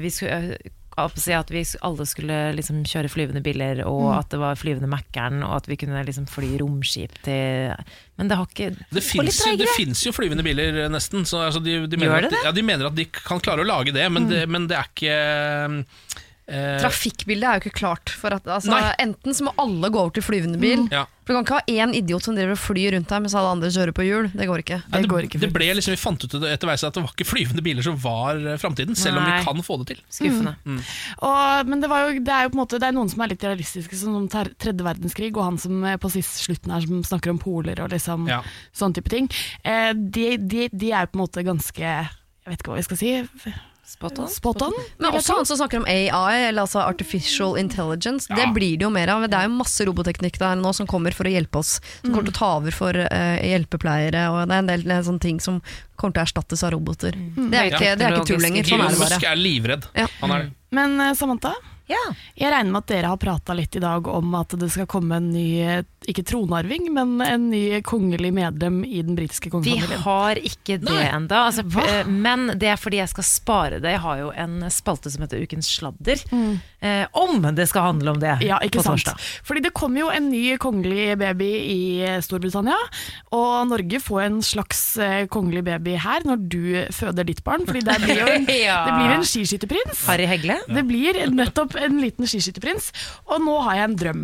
[0.03, 4.19] vi skulle eh, at vi alle skulle liksom kjøre flyvende biler, og Mm.
[4.19, 7.71] at det var flyvende Mækkern, og at vi kunne liksom fly romskip til
[8.19, 9.05] Men det har ikke Det
[9.63, 11.25] det fins jo, flyvende biler, eh, nesten.
[11.25, 12.45] Så, altså, de, de, mener Gjør at, de, det?
[12.45, 14.91] ja, de mener at de kan klare å lage det, men, det, men det er
[14.91, 16.19] ikke eh,
[16.49, 18.09] Trafikkbildet er jo ikke klart.
[18.17, 20.87] For at, altså, enten så må alle gå over til flyvende bil.
[20.93, 21.03] Ja.
[21.29, 23.51] For Du kan ikke ha én idiot som driver og flyr rundt her mens alle
[23.53, 24.31] andre kjører på hjul.
[24.33, 24.79] Det går ikke.
[24.95, 27.27] Nei, det, det ble liksom, Vi fant ut det etter hvert at det var ikke
[27.29, 30.01] flyvende biler som var eh, framtiden, selv om vi kan få det til.
[30.09, 30.55] Skuffende.
[30.65, 30.81] Mm.
[31.29, 33.21] Og, men det, var jo, det er jo på en måte Det er noen som
[33.27, 36.73] er litt realistiske, som om ter- tredje verdenskrig, og han som eh, på sist slutten
[36.73, 38.41] her som snakker om poler og liksom Ja.
[38.73, 39.29] sånne type ting.
[39.69, 42.89] Eh, de, de, de er jo på en måte ganske Jeg vet ikke hva jeg
[42.89, 43.13] skal si.
[43.89, 44.29] Spot on.
[44.29, 44.75] Spot on.
[45.01, 48.29] Men også han som snakker om AI, eller altså artificial intelligence.
[48.29, 49.25] Det blir det jo mer av.
[49.25, 51.79] Det er jo masse roboteknikk der nå som kommer for å hjelpe oss.
[52.03, 55.25] Som kommer til å ta over for uh, hjelpepleiere, og det er en del sånne
[55.25, 55.63] ting som
[55.97, 57.17] kommer til å erstattes av roboter.
[57.17, 58.69] Det er ikke, det er ikke tull lenger.
[58.69, 59.89] Sånn er Elon det Musk er livredd.
[59.97, 60.07] Ja.
[60.21, 60.55] Han er det.
[60.77, 61.55] Men eh, Samantha,
[62.39, 65.19] Jeg regner med at dere har prata litt i dag om at det skal komme
[65.19, 65.47] en ny,
[66.09, 71.41] ikke tronarving, men en ny kongelig medlem i den britiske Vi har ikke det ennå.
[71.49, 73.97] Altså, eh, men det er fordi jeg skal spare det.
[73.97, 76.23] Jeg har jo en spalte som heter Ukens sladder.
[76.81, 78.37] Eh, om det skal handle om det.
[78.47, 79.03] Ja, ikke på sant.
[79.03, 79.19] torsdag.
[79.49, 81.79] Fordi det kommer jo en ny kongelig baby i
[82.23, 82.77] Storbritannia,
[83.35, 86.61] og Norge får en slags eh, kongelig baby her når du
[86.95, 88.77] føder ditt barn, fordi det blir jo en, Ja.
[88.87, 90.05] det blir en skiskytterprins.
[90.07, 90.59] Harry Hegle?
[90.69, 92.93] Det blir nettopp en liten skiskytterprins,
[93.27, 94.23] og nå har jeg en drøm.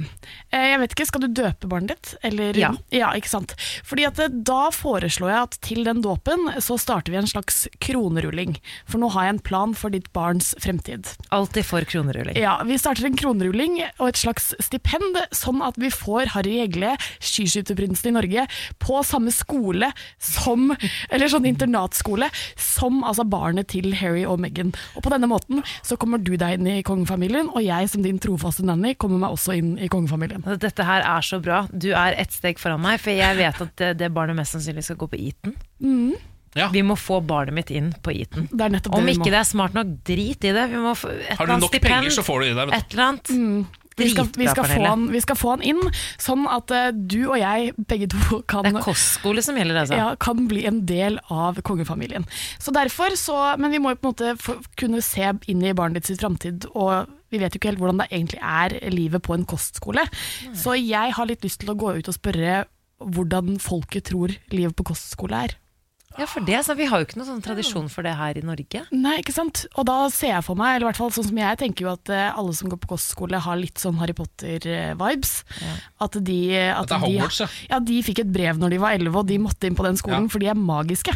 [0.55, 2.15] Eh, Jeg vet ikke, Skal du døpe barnet ditt?
[2.23, 2.55] Eller?
[2.57, 3.11] Ja.
[3.19, 3.57] ikke sant?
[3.87, 7.65] Fordi at eh, Da foreslår jeg at til den dåpen så starter vi en slags
[7.83, 8.57] kronerulling.
[8.87, 11.11] For nå har jeg en plan for ditt barns fremtid.
[11.35, 12.39] Alltid for kronerulling.
[12.45, 16.91] Ja, Vi starter en kronerulling og et slags stipend, sånn at vi får Harry Egle,
[17.25, 18.45] skiskytterprinsen i Norge,
[18.83, 19.89] på samme skole
[20.21, 20.75] som
[21.09, 22.29] Eller sånn internatskole
[22.61, 24.75] som altså barnet til Harry og Meghan.
[24.93, 28.21] Og på denne måten så kommer du deg inn i kongefamilien, og jeg som din
[28.21, 30.45] trofaste nanny kommer meg også inn i kongefamilien.
[30.45, 31.65] Altså, Dette her er så bra.
[31.73, 34.85] Du er ett steg foran meg, for jeg vet at det, det barnet mest sannsynlig
[34.85, 35.57] skal gå på Eton.
[35.81, 36.13] Mm.
[36.55, 38.49] Vi må få barnet mitt inn på Eton.
[38.53, 39.33] Er Om det vi ikke må.
[39.33, 40.69] det er smart nok, drit i det.
[40.71, 42.77] Vi må få et Har du nok stipend, penger, så får du det deg.
[42.79, 43.81] Et eller annet.
[43.97, 45.81] Vi skal, vi, skal få han, vi skal få han inn,
[46.19, 49.99] sånn at uh, du og jeg begge to kan Det er kostskole som gjelder, altså.
[50.01, 52.27] Ja, kan bli en del av kongefamilien.
[52.59, 55.75] Så derfor så, Men vi må jo på en måte få, kunne se inn i
[55.79, 59.23] barnet ditt sitt framtid, og vi vet jo ikke helt hvordan det egentlig er livet
[59.23, 60.07] på en kostskole.
[60.59, 62.65] Så jeg har litt lyst til å gå ut og spørre
[62.99, 65.55] hvordan folket tror livet på kostskole er.
[66.19, 68.43] Ja, for det, så Vi har jo ikke noen sånn tradisjon for det her i
[68.47, 68.85] Norge.
[68.95, 69.65] Nei, ikke sant?
[69.75, 71.93] Og da ser jeg for meg, eller i hvert fall sånn som jeg tenker jo
[71.95, 75.33] at eh, alle som går på kostskole har litt sånn Harry Potter-vibes.
[76.05, 77.81] At de at At det er Hogwarts, de, ja.
[77.81, 80.31] De fikk et brev når de var elleve, og de måtte inn på den skolen,
[80.31, 81.15] for de er magiske.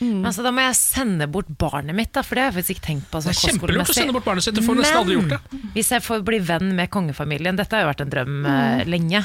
[0.00, 2.76] Men Altså, da må jeg sende bort barnet mitt, da, for det har jeg faktisk
[2.76, 3.20] ikke tenkt på.
[3.20, 5.60] Altså, Det er kjempelurt å sende bort barnet sitt, du får nesten aldri gjort det.
[5.78, 8.84] Hvis jeg får bli venn med kongefamilien, dette har jo vært en drøm Mm.
[8.90, 9.24] lenge,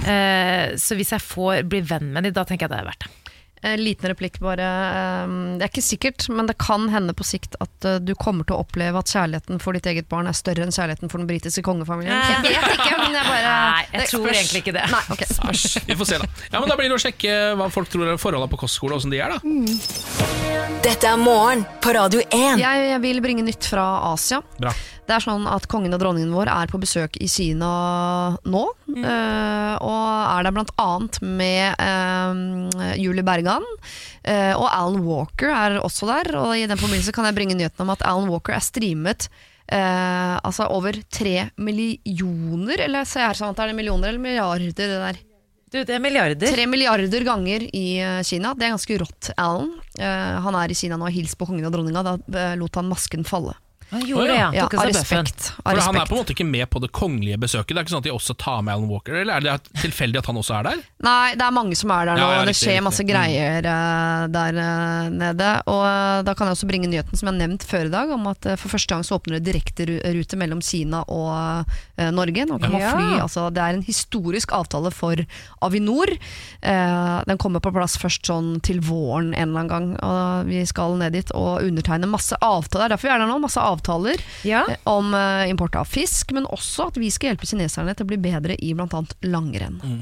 [0.00, 3.04] Uh, så hvis jeg får bli venn med dem, da tenker jeg det er verdt
[3.04, 3.10] det.
[3.62, 4.64] Eh, liten replikk bare.
[4.64, 8.46] Eh, Det er ikke sikkert, men det kan hende på sikt at eh, du kommer
[8.48, 11.28] til å oppleve at kjærligheten for ditt eget barn er større enn kjærligheten for den
[11.28, 12.14] britiske kongefamilien.
[12.16, 14.38] Jeg vet ikke, men jeg bare Nei, jeg det tror spørs.
[14.40, 14.86] egentlig ikke det.
[14.90, 15.84] Nei, okay.
[15.90, 16.30] Vi får se, da.
[16.54, 19.02] Ja, men Da blir det å sjekke hva folk tror er forholdene på kostskole, og
[19.04, 19.40] åssen de er, da.
[20.80, 22.56] Dette er morgen på Radio 1.
[22.62, 23.84] Jeg, jeg vil bringe nytt fra
[24.14, 24.40] Asia.
[24.56, 24.72] Bra.
[25.10, 27.70] Det er sånn at Kongen og dronningen vår er på besøk i Kina
[28.46, 28.62] nå.
[28.94, 33.66] eh, og er der blant annet med uh, Julie Bergan.
[34.22, 36.30] Uh, og Alan Walker er også der.
[36.38, 39.30] Og i den forbindelse kan jeg bringe nyheten om at Alan Walker er streamet
[39.70, 44.88] altså over tre millioner Eller se her, sånn at er det millioner eller milliarder, det
[44.90, 45.20] der?
[45.70, 46.50] Du, det er milliarder.
[46.50, 47.84] Tre milliarder ganger i
[48.26, 48.50] Kina.
[48.58, 49.70] Det er ganske rått, Alan.
[49.94, 52.02] Han er i Kina nå og hilser på kongen og dronninga.
[52.02, 53.54] Da lot han masken falle.
[53.90, 54.50] Han gjorde det, ja.
[54.54, 55.52] Ja, av respekt.
[55.64, 57.74] Av For Han er på en måte ikke med på det kongelige besøket.
[57.74, 60.20] Det er ikke sånn at de også tar med Alan Walker, eller er det tilfeldig
[60.22, 60.82] at han også er der?
[61.02, 63.08] Nei, det er mange som er der nå, Ja, ja, det skjer masse Mm.
[63.10, 65.50] greier eh, der eh, nede.
[65.72, 68.10] Og eh, da kan jeg også bringe nyheten som jeg har nevnt før i dag,
[68.14, 71.64] om at for første gang så åpner det direkterute mellom Kina og
[72.14, 72.46] Norge.
[72.46, 75.16] Nå kan man fly, altså Det er en historisk avtale for
[75.66, 76.12] Avinor.
[76.62, 80.62] Eh, den kommer på plass først sånn til våren en eller annen gang, og vi
[80.68, 82.86] skal ned dit og undertegne masse avtaler.
[82.86, 83.79] Det er derfor vi er der nå, masse avtaler
[84.46, 84.64] Ja.
[84.68, 88.10] eh, om eh, import av fisk, men også at vi skal hjelpe kineserne til å
[88.12, 89.04] bli bedre i bl.a.
[89.26, 89.80] langrenn.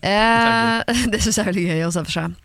[0.00, 0.80] Eh,
[1.12, 2.36] det syns jeg er veldig gøy å se for seg.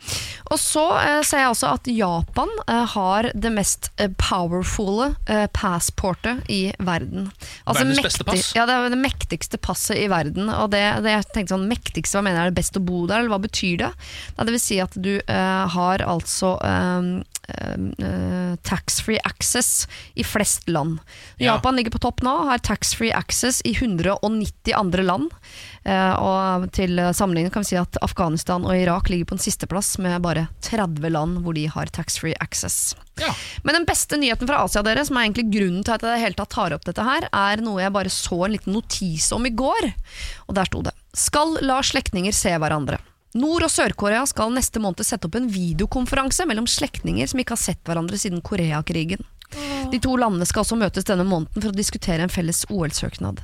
[0.54, 5.14] Og så eh, ser jeg også at Japan eh, har det mest eh, powerfulle
[5.56, 7.30] passportet i verden.
[7.66, 8.52] Verdens beste pass?
[8.58, 10.50] Ja, det er det mektigste passet i verden.
[10.54, 13.06] Og det, det jeg tenkte sånn, mektigste, hva mener jeg, er det best å bo
[13.08, 13.92] der, eller hva betyr det?
[14.38, 16.56] Det vil si at du har altså
[18.66, 19.86] tax-free access
[20.18, 21.00] i flest land.
[21.38, 21.54] Ja.
[21.54, 25.34] Japan ligger på topp nå, har tax-free access i 190 andre land.
[25.84, 29.96] Eh, og til sammenligning kan vi si at Afghanistan og Irak ligger på en sisteplass
[30.02, 32.96] med bare 30 land hvor de har tax-free access.
[33.64, 36.40] Men den beste nyheten fra Asia, dere, som er egentlig grunnen til at jeg hele
[36.40, 39.54] tatt tar opp dette her, er noe jeg bare så en liten notis om i
[39.56, 39.92] går.
[40.50, 43.00] Og der sto det Skal la slektninger se hverandre.
[43.36, 47.60] Nord- og Sør-Korea skal neste måned sette opp en videokonferanse mellom slektninger som ikke har
[47.60, 49.24] sett hverandre siden Koreakrigen.
[49.92, 53.44] De to landene skal også møtes denne måneden for å diskutere en felles OL-søknad.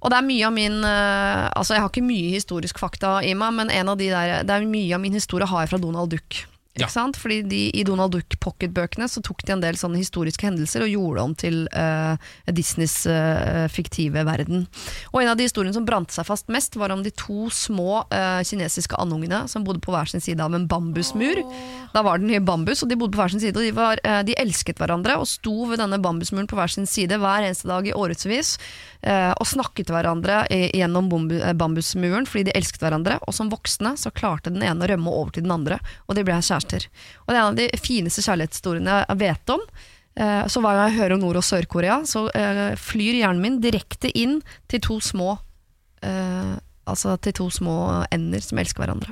[0.00, 3.32] Og det er mye av min eh, Altså Jeg har ikke mye historisk fakta i
[3.38, 5.82] meg, men en av de der, det er mye av min historie har jeg fra
[5.82, 6.44] Donald Duck.
[6.76, 6.92] Ikke Ja.
[6.92, 7.16] sant?
[7.16, 10.92] Fordi de, I Donald Duck Pocket-bøkene så tok de en del sånne historiske hendelser og
[10.92, 12.16] gjorde om til uh,
[12.52, 14.66] Disneys uh, fiktive verden.
[15.14, 18.04] Og En av de historiene som brant seg fast mest, var om de to små
[18.12, 21.40] uh, kinesiske andungene som bodde på hver sin side av en bambusmur.
[21.94, 23.56] Da var den i bambus, og de bodde på hver sin side.
[23.56, 27.16] Og de, var, de elsket hverandre og sto ved denne bambusmuren på hver sin side
[27.16, 28.56] hver eneste dag i årevis
[29.36, 33.18] og snakket til hverandre gjennom eh, bambusmuren fordi de elsket hverandre.
[33.26, 36.24] Og som voksne så klarte den ene å rømme over til den andre, og de
[36.26, 36.88] ble kjærester.
[37.24, 39.62] Og det er en av de fineste kjærlighetshistoriene jeg vet om.
[40.16, 43.60] Eh, Så hver gang jeg hører om Nord- og Sør-Korea, så eh, flyr hjernen min
[43.60, 45.38] direkte inn til to små
[46.02, 46.56] eh,
[46.86, 49.10] Altså til to små ender som elsker hverandre.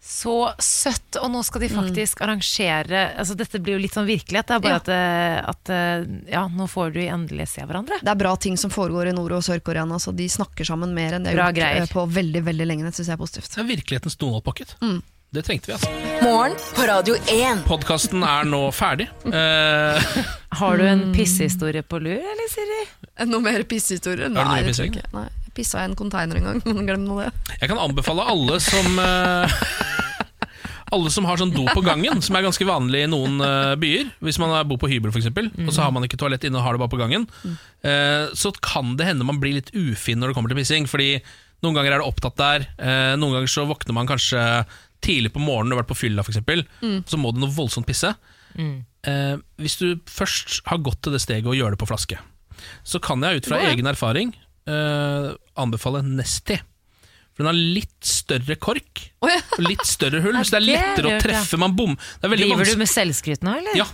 [0.00, 0.32] Så
[0.64, 4.54] søtt, og nå skal de faktisk arrangere altså Dette blir jo litt sånn virkelighet, det
[4.56, 4.80] er bare Ja.
[4.80, 8.00] at, eh, at eh, ja, nå får du endelig se hverandre.
[8.00, 10.94] Det er bra ting som foregår i Nord- og Sør-Korea nå, så de snakker sammen
[10.96, 11.82] mer enn det Bra har gjort greier.
[11.84, 12.84] eh, på veldig veldig lenge.
[12.88, 13.50] Det syns jeg er positivt.
[13.54, 14.74] Det er virkelighetens Donald-pakket.
[14.80, 15.02] Mm.
[15.32, 15.90] Det trengte vi, altså.
[16.24, 17.60] Morgen på Radio 1.
[17.68, 19.06] Podkasten er nå ferdig.
[19.30, 20.24] Eh,
[20.58, 22.80] Har du en pissehistorie på lur, eller Siri?
[23.30, 24.26] Noe mer pissehistorie?
[24.32, 25.12] Nei, det tror jeg ikke.
[25.14, 27.30] Nei, pissa i en container en gang, men glem nå det.
[27.60, 29.56] jeg kan anbefale alle som eh,
[30.90, 34.08] Alle som har sånn do på gangen, som er ganske vanlig i noen eh, byer.
[34.26, 36.64] Hvis man bor på hybel, f.eks., eksempel og så har man ikke toalett inne og
[36.66, 37.28] har det bare på gangen,
[37.86, 40.88] eh, så kan det hende man blir litt ufin når det kommer til pissing.
[40.90, 41.12] Fordi
[41.62, 42.66] noen ganger er det opptatt der,
[43.20, 44.42] noen ganger så våkner man kanskje
[45.04, 46.42] tidlig på morgenen og har vært på fylla, f.eks.,
[46.82, 46.98] Mm.
[47.06, 48.10] så må du noe voldsomt pisse.
[48.58, 48.80] Mm.
[49.06, 52.18] Eh, hvis du først har gått til det steget å gjøre det på flaske,
[52.82, 54.34] så kan jeg ut fra egen erfaring
[54.70, 55.30] eh,
[55.60, 56.58] anbefale Nesti.
[57.30, 60.76] For den har litt større kork og litt større hull, Ja, så det er det
[60.76, 61.56] lettere å treffe.
[61.56, 61.60] ja.
[61.62, 61.94] Man bom.
[61.96, 63.76] Det er Driver du med selvskryt nå, eller?
[63.78, 63.86] Ja.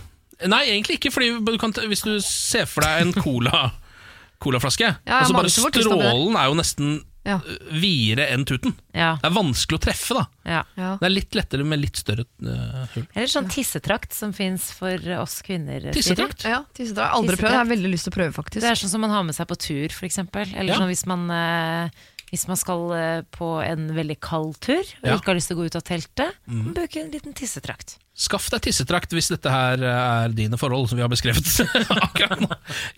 [0.47, 1.11] Nei, egentlig ikke.
[1.15, 3.67] Fordi du kan, hvis du ser for deg en cola
[4.43, 6.97] colaflaske, Ja, bare strålen er jo nesten
[7.27, 7.37] Ja.
[7.43, 8.73] øh, videre enn tuten.
[8.95, 9.11] Ja.
[9.21, 10.25] Det er vanskelig å treffe, da.
[10.47, 10.61] Ja.
[11.01, 13.03] Det er litt lettere med litt større uh, hull.
[13.13, 15.89] Eller sånn tissetrakt som fins for oss kvinner.
[15.91, 16.47] Tissetrakt?
[16.47, 17.13] Ja, tissetrakt.
[17.19, 18.63] Aldri prøvd, jeg har veldig lyst til å prøve, faktisk.
[18.63, 20.21] Det er sånn som man har med seg på tur, f.eks.
[20.23, 20.79] Eller Ja.
[20.79, 21.89] sånn hvis man, uh,
[22.31, 25.13] hvis man skal eh, på en veldig kald tur og Ja.
[25.15, 26.33] ikke har lyst til å gå ut av teltet.
[26.47, 26.73] mm.
[26.75, 27.97] Bruke en liten tissetrakt.
[28.17, 31.45] Skaff deg tissetrakt hvis dette her er dine forhold, som vi har beskrevet
[32.07, 32.49] akkurat nå.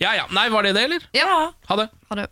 [0.02, 0.24] Ja ja.
[0.34, 1.06] Nei, var det det, eller?
[1.14, 1.52] Ja.
[1.68, 1.90] Ha det.
[2.10, 2.26] Ha det.